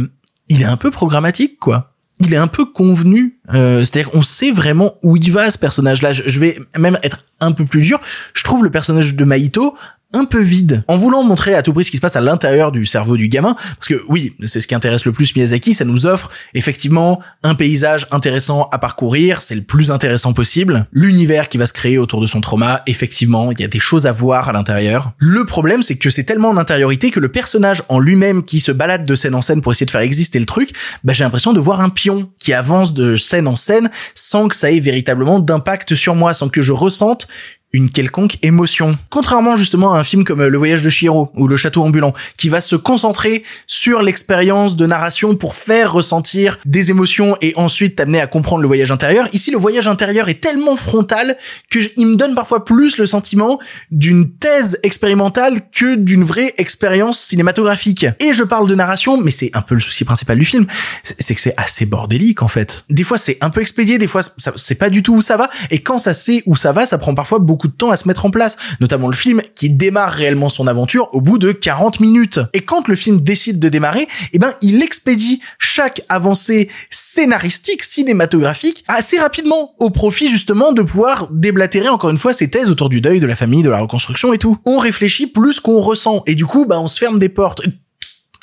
il 0.49 0.63
est 0.63 0.67
un 0.67 0.77
peu 0.77 0.91
programmatique, 0.91 1.59
quoi 1.59 1.95
il 2.21 2.33
est 2.33 2.39
un 2.39 2.47
peu 2.47 2.65
convenu. 2.65 3.39
Euh, 3.53 3.85
C'est-à-dire 3.85 4.11
qu'on 4.11 4.23
sait 4.23 4.51
vraiment 4.51 4.95
où 5.03 5.17
il 5.17 5.33
va 5.33 5.51
ce 5.51 5.59
personnage-là. 5.59 6.13
Je 6.13 6.39
vais 6.39 6.59
même 6.79 6.99
être 7.03 7.25
un 7.41 7.53
peu 7.53 7.65
plus 7.65 7.83
dur. 7.83 8.01
Je 8.35 8.45
trouve 8.45 8.65
le 8.65 8.71
personnage 8.71 9.15
de 9.15 9.25
Maito 9.25 9.77
un 10.15 10.25
peu 10.25 10.41
vide. 10.41 10.85
En 10.89 10.97
voulant 10.97 11.23
montrer 11.23 11.55
à 11.55 11.63
tout 11.63 11.73
prix 11.73 11.85
ce 11.85 11.91
qui 11.91 11.97
se 11.97 12.03
passe 12.03 12.17
à 12.17 12.21
l'intérieur 12.21 12.73
du 12.73 12.87
cerveau 12.87 13.17
du 13.17 13.29
gamin, 13.29 13.55
parce 13.55 13.89
que 13.89 14.03
oui, 14.09 14.35
c'est 14.45 14.61
ce 14.61 14.67
qui 14.67 14.75
intéresse 14.75 15.05
le 15.05 15.13
plus 15.13 15.35
Miyazaki, 15.35 15.75
ça 15.75 15.85
nous 15.85 16.07
offre 16.07 16.31
effectivement 16.55 17.21
un 17.43 17.55
paysage 17.55 18.07
intéressant 18.11 18.69
à 18.73 18.79
parcourir, 18.79 19.43
c'est 19.43 19.55
le 19.55 19.63
plus 19.63 19.91
intéressant 19.91 20.33
possible. 20.33 20.87
L'univers 20.93 21.49
qui 21.49 21.59
va 21.59 21.67
se 21.67 21.73
créer 21.73 21.99
autour 21.99 22.21
de 22.21 22.27
son 22.27 22.41
trauma, 22.41 22.83
effectivement, 22.87 23.51
il 23.53 23.61
y 23.61 23.65
a 23.65 23.69
des 23.69 23.79
choses 23.79 24.07
à 24.07 24.13
voir 24.13 24.49
à 24.49 24.53
l'intérieur. 24.53 25.13
Le 25.19 25.45
problème, 25.45 25.83
c'est 25.83 25.97
que 25.97 26.11
c'est 26.11 26.25
tellement 26.25 26.51
en 26.51 26.57
intériorité 26.57 27.11
que 27.11 27.21
le 27.21 27.29
personnage 27.29 27.83
en 27.89 27.99
lui-même 27.99 28.43
qui 28.43 28.61
se 28.61 28.73
balade 28.73 29.05
de 29.05 29.15
scène 29.15 29.35
en 29.35 29.43
scène 29.43 29.61
pour 29.61 29.73
essayer 29.73 29.87
de 29.87 29.91
faire 29.91 30.01
exister 30.01 30.39
le 30.39 30.47
truc, 30.47 30.71
bah, 31.03 31.13
j'ai 31.13 31.25
l'impression 31.25 31.53
de 31.53 31.61
voir 31.61 31.81
un 31.81 31.91
pion 31.91 32.31
qui 32.39 32.53
avance 32.53 32.95
de 32.95 33.17
scène 33.17 33.49
en 33.49 33.57
scène 33.57 33.91
sans 34.15 34.49
que 34.49 34.57
ça 34.57 34.71
ait 34.71 34.81
véritablement 34.81 35.41
d'impact 35.41 35.95
sur 35.95 36.15
moi, 36.15 36.35
sans 36.35 36.49
que 36.49 36.63
je 36.63 36.73
ressente 36.73 37.27
une 37.75 37.91
quelconque 37.91 38.39
émotion. 38.43 38.97
Contrairement 39.11 39.57
justement 39.57 39.95
à 39.95 39.99
un 39.99 40.05
film 40.05 40.23
comme 40.23 40.41
euh, 40.41 40.49
Le 40.49 40.57
Voyage 40.57 40.83
de 40.83 40.89
Chihiro 40.89 41.31
ou 41.35 41.49
Le 41.49 41.57
Château 41.57 41.83
ambulant, 41.83 42.15
qui 42.37 42.49
va 42.49 42.61
se 42.61 42.77
concentrer 42.77 43.43
sur 43.67 44.01
l'expérience 44.01 44.77
de 44.77 44.87
narration 44.87 45.35
pour 45.35 45.57
faire 45.57 45.93
ressentir 45.93 46.59
des 46.65 46.91
émotions 46.91 47.37
et 47.43 47.53
ensuite 47.57 47.97
t'amener 47.97 48.21
à 48.21 48.29
comprendre 48.29 48.63
le 48.63 48.69
voyage 48.69 48.93
intérieur. 48.93 49.29
Ici, 49.33 49.51
le 49.51 49.59
voyage 49.59 49.89
intérieur 49.89 50.29
est 50.29 50.41
tellement 50.41 50.77
frontal 50.77 51.37
que 51.69 51.81
il 51.97 52.07
me 52.07 52.17
donne 52.17 52.37
parfois 52.37 52.65
plus 52.65 52.97
le 52.97 53.07
sentiment 53.07 53.59
d'une 53.91 54.31
thèse 54.31 54.79
expérimentale 54.85 55.63
que 55.73 55.97
d'une 55.97 56.23
vraie 56.23 56.55
expérience 56.59 57.21
cinématographique. 57.21 58.07
Et 58.21 58.33
je 58.33 58.45
parle 58.45 58.69
de 58.69 58.75
narration, 58.77 59.21
mais 59.21 59.33
c'est 59.33 59.51
un 59.55 59.63
peu 59.63 59.75
le 59.75 59.81
souci 59.81 60.05
principal 60.05 60.39
du 60.39 60.45
film, 60.45 60.67
c'est 61.03 61.35
que 61.35 61.41
c'est 61.41 61.55
assez 61.57 61.87
bordélique 61.87 62.43
en 62.43 62.49
fait. 62.49 62.85
Des 62.89 63.03
fois 63.03 63.19
c'est 63.19 63.37
un 63.41 63.51
peu 63.51 63.61
expédié, 63.61 63.99
des 63.99 64.07
fois 64.07 64.23
c'est 64.55 64.77
pas 64.77 64.91
du 64.91 65.03
tout 65.03 65.17
où 65.17 65.23
ça 65.23 65.37
va, 65.37 65.51
et 65.73 65.83
quand 65.83 65.99
ça 65.99 66.15
sait 66.15 66.45
où 66.47 66.55
ça 66.55 66.71
va, 66.71 66.87
ça 66.87 66.99
prend 66.99 67.15
parfois 67.15 67.41
beaucoup 67.41 67.64
de 67.69 67.73
temps 67.73 67.91
à 67.91 67.97
se 67.97 68.09
mettre 68.09 68.27
en 68.27 68.31
place. 68.31 68.57
Notamment 68.81 69.09
le 69.09 69.15
film 69.15 69.41
qui 69.55 69.71
démarre 69.71 70.11
réellement 70.11 70.49
son 70.49 70.67
aventure 70.67 71.09
au 71.13 71.21
bout 71.21 71.39
de 71.39 71.53
40 71.53 72.01
minutes. 72.01 72.41
Et 72.53 72.61
quand 72.61 72.89
le 72.89 72.95
film 72.95 73.21
décide 73.21 73.59
de 73.59 73.69
démarrer, 73.69 74.09
eh 74.33 74.39
ben 74.39 74.53
il 74.61 74.83
expédie 74.83 75.41
chaque 75.59 76.03
avancée 76.09 76.69
scénaristique, 76.91 77.85
cinématographique, 77.85 78.85
assez 78.89 79.19
rapidement, 79.19 79.75
au 79.79 79.91
profit 79.91 80.29
justement 80.29 80.73
de 80.73 80.83
pouvoir 80.83 81.29
déblatérer 81.31 81.89
encore 81.89 82.11
une 82.11 82.19
fois 82.19 82.33
ses 82.33 82.51
thèses 82.51 82.71
autour 82.71 82.89
du 82.89 83.01
deuil, 83.01 83.21
de 83.21 83.27
la 83.27 83.37
famille, 83.37 83.63
de 83.63 83.71
la 83.71 83.81
reconstruction 83.81 84.33
et 84.33 84.39
tout. 84.39 84.59
On 84.65 84.79
réfléchit 84.79 85.27
plus 85.27 85.61
qu'on 85.61 85.81
ressent, 85.81 86.23
et 86.27 86.35
du 86.35 86.47
coup, 86.47 86.67
bah 86.67 86.81
on 86.81 86.89
se 86.89 86.99
ferme 86.99 87.19
des 87.19 87.29
portes. 87.29 87.63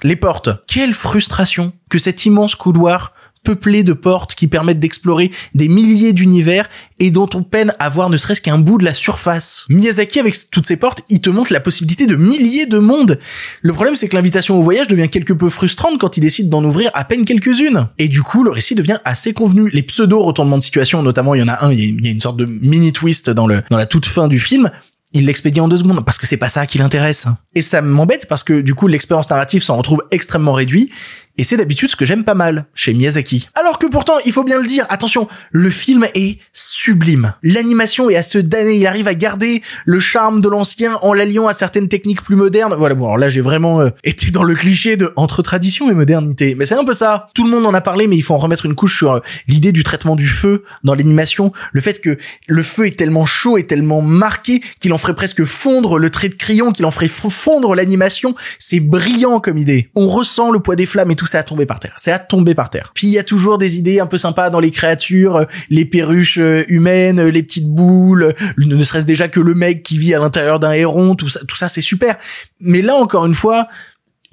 Les 0.03 0.15
portes. 0.15 0.49
Quelle 0.67 0.93
frustration 0.93 1.73
que 1.89 1.99
cet 1.99 2.25
immense 2.25 2.55
couloir 2.55 3.13
peuplé 3.43 3.83
de 3.83 3.93
portes 3.93 4.35
qui 4.35 4.47
permettent 4.47 4.79
d'explorer 4.79 5.31
des 5.55 5.67
milliers 5.67 6.13
d'univers 6.13 6.69
et 6.99 7.09
dont 7.09 7.29
on 7.33 7.41
peine 7.41 7.73
à 7.79 7.89
voir 7.89 8.09
ne 8.09 8.17
serait-ce 8.17 8.41
qu'un 8.41 8.59
bout 8.59 8.77
de 8.77 8.85
la 8.85 8.93
surface. 8.93 9.65
Miyazaki, 9.69 10.19
avec 10.19 10.35
toutes 10.51 10.67
ces 10.67 10.77
portes, 10.77 11.01
il 11.09 11.21
te 11.21 11.29
montre 11.29 11.51
la 11.51 11.59
possibilité 11.59 12.05
de 12.05 12.15
milliers 12.15 12.67
de 12.67 12.77
mondes. 12.77 13.19
Le 13.61 13.73
problème, 13.73 13.95
c'est 13.95 14.07
que 14.07 14.15
l'invitation 14.15 14.59
au 14.59 14.61
voyage 14.61 14.87
devient 14.87 15.09
quelque 15.09 15.33
peu 15.33 15.49
frustrante 15.49 15.99
quand 15.99 16.17
il 16.17 16.21
décide 16.21 16.49
d'en 16.49 16.63
ouvrir 16.63 16.91
à 16.93 17.03
peine 17.03 17.25
quelques-unes. 17.25 17.87
Et 17.97 18.07
du 18.07 18.21
coup, 18.21 18.43
le 18.43 18.51
récit 18.51 18.75
devient 18.75 18.99
assez 19.05 19.33
convenu. 19.33 19.69
Les 19.71 19.81
pseudo-retournements 19.83 20.59
de 20.59 20.63
situation, 20.63 21.01
notamment, 21.01 21.33
il 21.33 21.39
y 21.39 21.43
en 21.43 21.47
a 21.47 21.65
un, 21.65 21.71
il 21.71 22.03
y 22.05 22.07
a- 22.07 22.11
une 22.11 22.21
sorte 22.21 22.37
de 22.37 22.45
mini-twist 22.45 23.29
dans 23.31 23.47
le, 23.47 23.63
dans 23.71 23.77
la 23.77 23.85
toute 23.87 24.05
fin 24.05 24.27
du 24.27 24.39
film, 24.39 24.69
il 25.13 25.25
l'expédie 25.25 25.59
en 25.59 25.67
deux 25.67 25.75
secondes 25.77 26.05
parce 26.05 26.17
que 26.17 26.25
c'est 26.25 26.37
pas 26.37 26.47
ça 26.47 26.65
qui 26.65 26.77
l'intéresse. 26.77 27.25
Et 27.53 27.61
ça 27.61 27.81
m'embête 27.81 28.27
parce 28.29 28.43
que 28.43 28.61
du 28.61 28.73
coup 28.75 28.87
l'expérience 28.87 29.29
narrative 29.29 29.61
s'en 29.61 29.75
retrouve 29.75 30.01
extrêmement 30.11 30.53
réduite 30.53 30.89
et 31.37 31.43
c'est 31.43 31.57
d'habitude 31.57 31.89
ce 31.89 31.95
que 31.95 32.05
j'aime 32.05 32.23
pas 32.23 32.33
mal 32.33 32.65
chez 32.75 32.93
Miyazaki. 32.93 33.49
Alors 33.55 33.79
que 33.79 33.87
pourtant, 33.87 34.13
il 34.25 34.31
faut 34.31 34.43
bien 34.43 34.59
le 34.59 34.65
dire, 34.65 34.85
attention, 34.89 35.27
le 35.51 35.69
film 35.69 36.05
est 36.13 36.39
sublime. 36.53 37.33
L'animation 37.43 38.09
est 38.09 38.15
à 38.15 38.23
se 38.23 38.37
damner, 38.37 38.75
il 38.77 38.87
arrive 38.87 39.07
à 39.07 39.15
garder 39.15 39.61
le 39.85 39.99
charme 39.99 40.41
de 40.41 40.49
l'ancien 40.49 40.97
en 41.01 41.13
l'alliant 41.13 41.47
à 41.47 41.53
certaines 41.53 41.87
techniques 41.87 42.21
plus 42.21 42.35
modernes. 42.35 42.75
Voilà, 42.77 42.95
bon, 42.95 43.05
alors 43.05 43.17
là 43.17 43.29
j'ai 43.29 43.41
vraiment 43.41 43.81
euh, 43.81 43.89
été 44.03 44.31
dans 44.31 44.43
le 44.43 44.55
cliché 44.55 44.97
de 44.97 45.11
entre 45.15 45.41
tradition 45.41 45.89
et 45.89 45.93
modernité. 45.93 46.55
Mais 46.55 46.65
c'est 46.65 46.75
un 46.75 46.83
peu 46.83 46.93
ça. 46.93 47.29
Tout 47.33 47.43
le 47.43 47.49
monde 47.49 47.65
en 47.65 47.73
a 47.73 47.81
parlé, 47.81 48.07
mais 48.07 48.17
il 48.17 48.21
faut 48.21 48.33
en 48.33 48.37
remettre 48.37 48.65
une 48.65 48.75
couche 48.75 48.97
sur 48.97 49.11
euh, 49.11 49.19
l'idée 49.47 49.71
du 49.71 49.83
traitement 49.83 50.15
du 50.15 50.27
feu 50.27 50.63
dans 50.83 50.95
l'animation. 50.95 51.51
Le 51.71 51.81
fait 51.81 52.01
que 52.01 52.17
le 52.47 52.63
feu 52.63 52.87
est 52.87 52.97
tellement 52.97 53.25
chaud 53.25 53.57
et 53.57 53.65
tellement 53.65 54.01
marqué 54.01 54.61
qu'il 54.79 54.93
en 54.93 54.97
ferait 54.97 55.15
presque 55.15 55.43
fondre 55.45 55.97
le 55.97 56.09
trait 56.09 56.29
de 56.29 56.35
crayon, 56.35 56.71
qu'il 56.71 56.85
en 56.85 56.91
ferait 56.91 57.07
fondre 57.07 57.75
l'animation. 57.75 58.35
C'est 58.59 58.79
brillant 58.79 59.39
comme 59.39 59.57
idée. 59.57 59.89
On 59.95 60.07
ressent 60.07 60.51
le 60.51 60.59
poids 60.59 60.75
des 60.75 60.85
flammes 60.85 61.11
et 61.11 61.15
tout 61.21 61.27
ça 61.27 61.37
à 61.37 61.43
tomber 61.43 61.67
par 61.67 61.79
terre. 61.79 61.93
C'est 61.97 62.11
à 62.11 62.17
tomber 62.17 62.55
par 62.55 62.71
terre. 62.71 62.93
Puis 62.95 63.05
il 63.05 63.13
y 63.13 63.19
a 63.19 63.23
toujours 63.23 63.59
des 63.59 63.77
idées 63.77 63.99
un 63.99 64.07
peu 64.07 64.17
sympas 64.17 64.49
dans 64.49 64.59
les 64.59 64.71
créatures, 64.71 65.35
euh, 65.35 65.45
les 65.69 65.85
perruches 65.85 66.39
euh, 66.39 66.63
humaines, 66.67 67.19
euh, 67.19 67.29
les 67.29 67.43
petites 67.43 67.67
boules, 67.67 68.33
ne 68.57 68.83
serait-ce 68.83 69.05
déjà 69.05 69.27
que 69.27 69.39
le 69.39 69.53
mec 69.53 69.83
qui 69.83 69.99
vit 69.99 70.15
à 70.15 70.19
l'intérieur 70.19 70.59
d'un 70.59 70.71
héron, 70.71 71.13
tout 71.13 71.29
ça, 71.29 71.41
tout 71.47 71.55
ça 71.55 71.67
c'est 71.67 71.79
super. 71.79 72.17
Mais 72.59 72.81
là 72.81 72.95
encore 72.95 73.27
une 73.27 73.35
fois, 73.35 73.67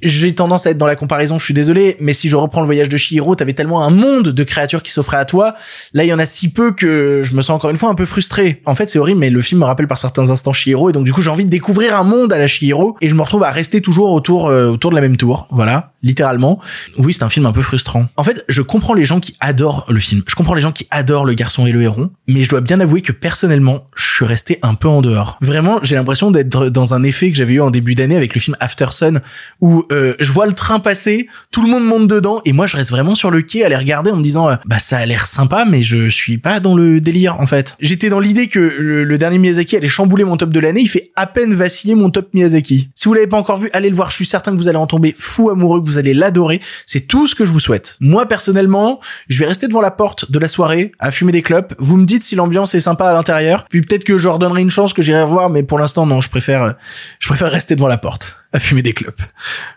j'ai 0.00 0.32
tendance 0.34 0.66
à 0.66 0.70
être 0.70 0.78
dans 0.78 0.86
la 0.86 0.96
comparaison, 0.96 1.38
je 1.38 1.44
suis 1.44 1.54
désolé, 1.54 1.96
mais 1.98 2.12
si 2.12 2.28
je 2.28 2.36
reprends 2.36 2.60
le 2.60 2.66
voyage 2.66 2.88
de 2.88 2.96
Chihiro, 2.96 3.34
t'avais 3.34 3.52
tellement 3.52 3.82
un 3.82 3.90
monde 3.90 4.28
de 4.28 4.44
créatures 4.44 4.82
qui 4.82 4.92
s'offraient 4.92 5.16
à 5.16 5.24
toi. 5.24 5.54
Là, 5.92 6.04
il 6.04 6.08
y 6.08 6.12
en 6.12 6.20
a 6.20 6.26
si 6.26 6.50
peu 6.50 6.72
que 6.72 7.22
je 7.24 7.34
me 7.34 7.42
sens 7.42 7.56
encore 7.56 7.70
une 7.70 7.76
fois 7.76 7.88
un 7.88 7.94
peu 7.94 8.04
frustré. 8.04 8.62
En 8.64 8.74
fait, 8.76 8.88
c'est 8.88 8.98
horrible, 8.98 9.18
mais 9.18 9.30
le 9.30 9.42
film 9.42 9.60
me 9.60 9.66
rappelle 9.66 9.88
par 9.88 9.98
certains 9.98 10.30
instants 10.30 10.52
Chihiro, 10.52 10.90
et 10.90 10.92
donc 10.92 11.04
du 11.04 11.12
coup, 11.12 11.20
j'ai 11.20 11.30
envie 11.30 11.44
de 11.44 11.50
découvrir 11.50 11.96
un 11.96 12.04
monde 12.04 12.32
à 12.32 12.38
la 12.38 12.46
Chihiro, 12.46 12.96
et 13.00 13.08
je 13.08 13.14
me 13.14 13.22
retrouve 13.22 13.42
à 13.42 13.50
rester 13.50 13.80
toujours 13.80 14.12
autour, 14.12 14.46
euh, 14.46 14.68
autour 14.70 14.90
de 14.90 14.94
la 14.94 15.02
même 15.02 15.16
tour. 15.16 15.48
Voilà, 15.50 15.92
littéralement. 16.02 16.60
Oui, 16.98 17.12
c'est 17.12 17.24
un 17.24 17.28
film 17.28 17.46
un 17.46 17.52
peu 17.52 17.62
frustrant. 17.62 18.06
En 18.16 18.22
fait, 18.22 18.44
je 18.48 18.62
comprends 18.62 18.94
les 18.94 19.04
gens 19.04 19.18
qui 19.18 19.34
adorent 19.40 19.84
le 19.88 19.98
film. 19.98 20.22
Je 20.28 20.36
comprends 20.36 20.54
les 20.54 20.60
gens 20.60 20.72
qui 20.72 20.86
adorent 20.90 21.24
le 21.24 21.34
garçon 21.34 21.66
et 21.66 21.72
le 21.72 21.82
héron, 21.82 22.10
mais 22.28 22.44
je 22.44 22.48
dois 22.48 22.60
bien 22.60 22.78
avouer 22.78 23.02
que 23.02 23.12
personnellement, 23.12 23.86
je 23.96 24.04
suis 24.04 24.24
resté 24.24 24.60
un 24.62 24.74
peu 24.74 24.88
en 24.88 25.02
dehors. 25.02 25.38
Vraiment, 25.40 25.80
j'ai 25.82 25.96
l'impression 25.96 26.30
d'être 26.30 26.68
dans 26.68 26.94
un 26.94 27.02
effet 27.02 27.30
que 27.30 27.36
j'avais 27.36 27.54
eu 27.54 27.60
en 27.60 27.70
début 27.70 27.96
d'année 27.96 28.16
avec 28.16 28.34
le 28.34 28.40
film 28.40 28.56
After 28.60 28.86
Sun, 28.90 29.20
où 29.60 29.84
euh, 29.92 30.14
je 30.18 30.32
vois 30.32 30.46
le 30.46 30.52
train 30.52 30.78
passer, 30.80 31.28
tout 31.50 31.62
le 31.62 31.68
monde 31.68 31.84
monte 31.84 32.08
dedans, 32.08 32.40
et 32.44 32.52
moi 32.52 32.66
je 32.66 32.76
reste 32.76 32.90
vraiment 32.90 33.14
sur 33.14 33.30
le 33.30 33.42
quai 33.42 33.64
à 33.64 33.68
les 33.68 33.76
regarder 33.76 34.10
en 34.10 34.16
me 34.16 34.22
disant, 34.22 34.48
euh, 34.48 34.56
bah 34.66 34.78
ça 34.78 34.98
a 34.98 35.06
l'air 35.06 35.26
sympa, 35.26 35.64
mais 35.64 35.82
je 35.82 36.08
suis 36.08 36.38
pas 36.38 36.60
dans 36.60 36.74
le 36.74 37.00
délire 37.00 37.40
en 37.40 37.46
fait. 37.46 37.76
J'étais 37.80 38.08
dans 38.08 38.20
l'idée 38.20 38.48
que 38.48 38.58
le, 38.58 39.04
le 39.04 39.18
dernier 39.18 39.38
Miyazaki 39.38 39.76
allait 39.76 39.88
chambouler 39.88 40.24
mon 40.24 40.36
top 40.36 40.50
de 40.50 40.60
l'année, 40.60 40.80
il 40.80 40.88
fait 40.88 41.10
à 41.16 41.26
peine 41.26 41.52
vaciller 41.52 41.94
mon 41.94 42.10
top 42.10 42.28
Miyazaki. 42.34 42.90
Si 42.94 43.08
vous 43.08 43.14
l'avez 43.14 43.26
pas 43.26 43.38
encore 43.38 43.58
vu, 43.58 43.70
allez 43.72 43.90
le 43.90 43.96
voir, 43.96 44.10
je 44.10 44.16
suis 44.16 44.26
certain 44.26 44.52
que 44.52 44.56
vous 44.56 44.68
allez 44.68 44.78
en 44.78 44.86
tomber 44.86 45.14
fou 45.16 45.50
amoureux, 45.50 45.80
que 45.80 45.86
vous 45.86 45.98
allez 45.98 46.14
l'adorer. 46.14 46.60
C'est 46.86 47.06
tout 47.06 47.26
ce 47.26 47.34
que 47.34 47.44
je 47.44 47.52
vous 47.52 47.60
souhaite. 47.60 47.96
Moi 48.00 48.26
personnellement, 48.26 49.00
je 49.28 49.38
vais 49.38 49.46
rester 49.46 49.68
devant 49.68 49.80
la 49.80 49.90
porte 49.90 50.30
de 50.30 50.38
la 50.38 50.48
soirée 50.48 50.92
à 50.98 51.10
fumer 51.10 51.32
des 51.32 51.42
clopes. 51.42 51.74
Vous 51.78 51.96
me 51.96 52.04
dites 52.04 52.24
si 52.24 52.34
l'ambiance 52.34 52.74
est 52.74 52.80
sympa 52.80 53.06
à 53.06 53.12
l'intérieur, 53.12 53.64
puis 53.68 53.82
peut-être 53.82 54.04
que 54.04 54.18
je 54.18 54.24
leur 54.28 54.38
donnerai 54.38 54.62
une 54.62 54.70
chance 54.70 54.92
que 54.92 55.02
j'irai 55.02 55.24
voir, 55.24 55.50
mais 55.50 55.62
pour 55.62 55.78
l'instant 55.78 56.06
non, 56.06 56.20
je 56.20 56.28
préfère, 56.28 56.62
euh, 56.62 56.72
je 57.18 57.28
préfère 57.28 57.50
rester 57.50 57.74
devant 57.74 57.88
la 57.88 57.98
porte 57.98 58.37
fumer 58.58 58.82
des 58.82 58.92
clopes. 58.92 59.22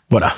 Voilà. 0.09 0.35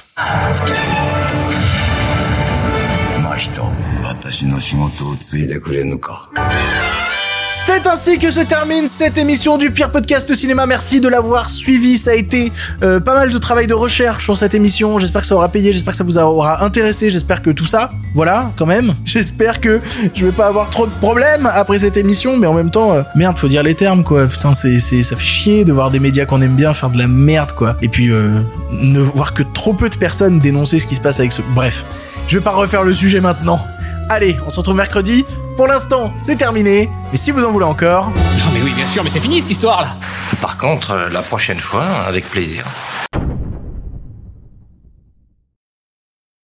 C'est 7.55 7.85
ainsi 7.85 8.17
que 8.17 8.31
se 8.31 8.39
termine 8.39 8.87
cette 8.87 9.15
émission 9.15 9.59
du 9.59 9.69
pire 9.69 9.91
podcast 9.91 10.33
cinéma. 10.33 10.65
Merci 10.65 10.99
de 10.99 11.07
l'avoir 11.07 11.51
suivi. 11.51 11.99
Ça 11.99 12.09
a 12.09 12.13
été 12.15 12.51
euh, 12.81 12.99
pas 12.99 13.13
mal 13.13 13.29
de 13.29 13.37
travail 13.37 13.67
de 13.67 13.75
recherche 13.75 14.23
sur 14.23 14.35
cette 14.35 14.55
émission. 14.55 14.97
J'espère 14.97 15.21
que 15.21 15.27
ça 15.27 15.35
aura 15.35 15.49
payé. 15.49 15.71
J'espère 15.71 15.91
que 15.91 15.97
ça 15.97 16.03
vous 16.03 16.17
aura 16.17 16.65
intéressé. 16.65 17.11
J'espère 17.11 17.43
que 17.43 17.51
tout 17.51 17.67
ça, 17.67 17.91
voilà, 18.15 18.51
quand 18.57 18.65
même. 18.65 18.95
J'espère 19.05 19.61
que 19.61 19.79
je 20.15 20.25
vais 20.25 20.31
pas 20.31 20.47
avoir 20.47 20.71
trop 20.71 20.87
de 20.87 20.91
problèmes 20.93 21.47
après 21.53 21.77
cette 21.77 21.95
émission. 21.95 22.37
Mais 22.37 22.47
en 22.47 22.55
même 22.55 22.71
temps, 22.71 22.93
euh, 22.93 23.03
merde, 23.15 23.37
faut 23.37 23.47
dire 23.47 23.61
les 23.61 23.75
termes, 23.75 24.03
quoi. 24.03 24.25
Putain, 24.25 24.55
c'est, 24.55 24.79
c'est, 24.79 25.03
ça 25.03 25.15
fait 25.15 25.23
chier 25.23 25.63
de 25.63 25.71
voir 25.71 25.91
des 25.91 25.99
médias 25.99 26.25
qu'on 26.25 26.41
aime 26.41 26.55
bien 26.55 26.73
faire 26.73 26.89
de 26.89 26.97
la 26.97 27.07
merde, 27.07 27.51
quoi. 27.51 27.77
Et 27.83 27.87
puis 27.87 28.09
euh, 28.09 28.29
ne 28.71 28.99
voir 28.99 29.35
que 29.35 29.43
trop 29.43 29.73
peu 29.73 29.89
de 29.89 29.95
personnes 29.95 30.39
dénoncer 30.39 30.79
ce 30.79 30.87
qui 30.87 30.95
se 30.95 31.01
passe 31.01 31.19
avec 31.19 31.31
ce. 31.31 31.43
Bref, 31.53 31.85
je 32.27 32.39
vais 32.39 32.43
pas 32.43 32.51
refaire 32.51 32.81
le 32.81 32.95
sujet 32.95 33.21
maintenant. 33.21 33.63
Allez, 34.09 34.37
on 34.45 34.49
se 34.49 34.57
retrouve 34.59 34.75
mercredi. 34.75 35.25
Pour 35.55 35.67
l'instant, 35.67 36.13
c'est 36.17 36.35
terminé. 36.35 36.89
Mais 37.11 37.17
si 37.17 37.31
vous 37.31 37.43
en 37.43 37.51
voulez 37.51 37.65
encore, 37.65 38.09
Non 38.09 38.45
mais 38.53 38.61
oui, 38.61 38.71
bien 38.75 38.85
sûr, 38.85 39.03
mais 39.03 39.09
c'est 39.09 39.19
fini 39.19 39.41
cette 39.41 39.51
histoire 39.51 39.81
là 39.81 39.95
Par 40.41 40.57
contre, 40.57 40.91
euh, 40.91 41.09
la 41.09 41.21
prochaine 41.21 41.59
fois, 41.59 41.83
avec 42.07 42.29
plaisir. 42.29 42.65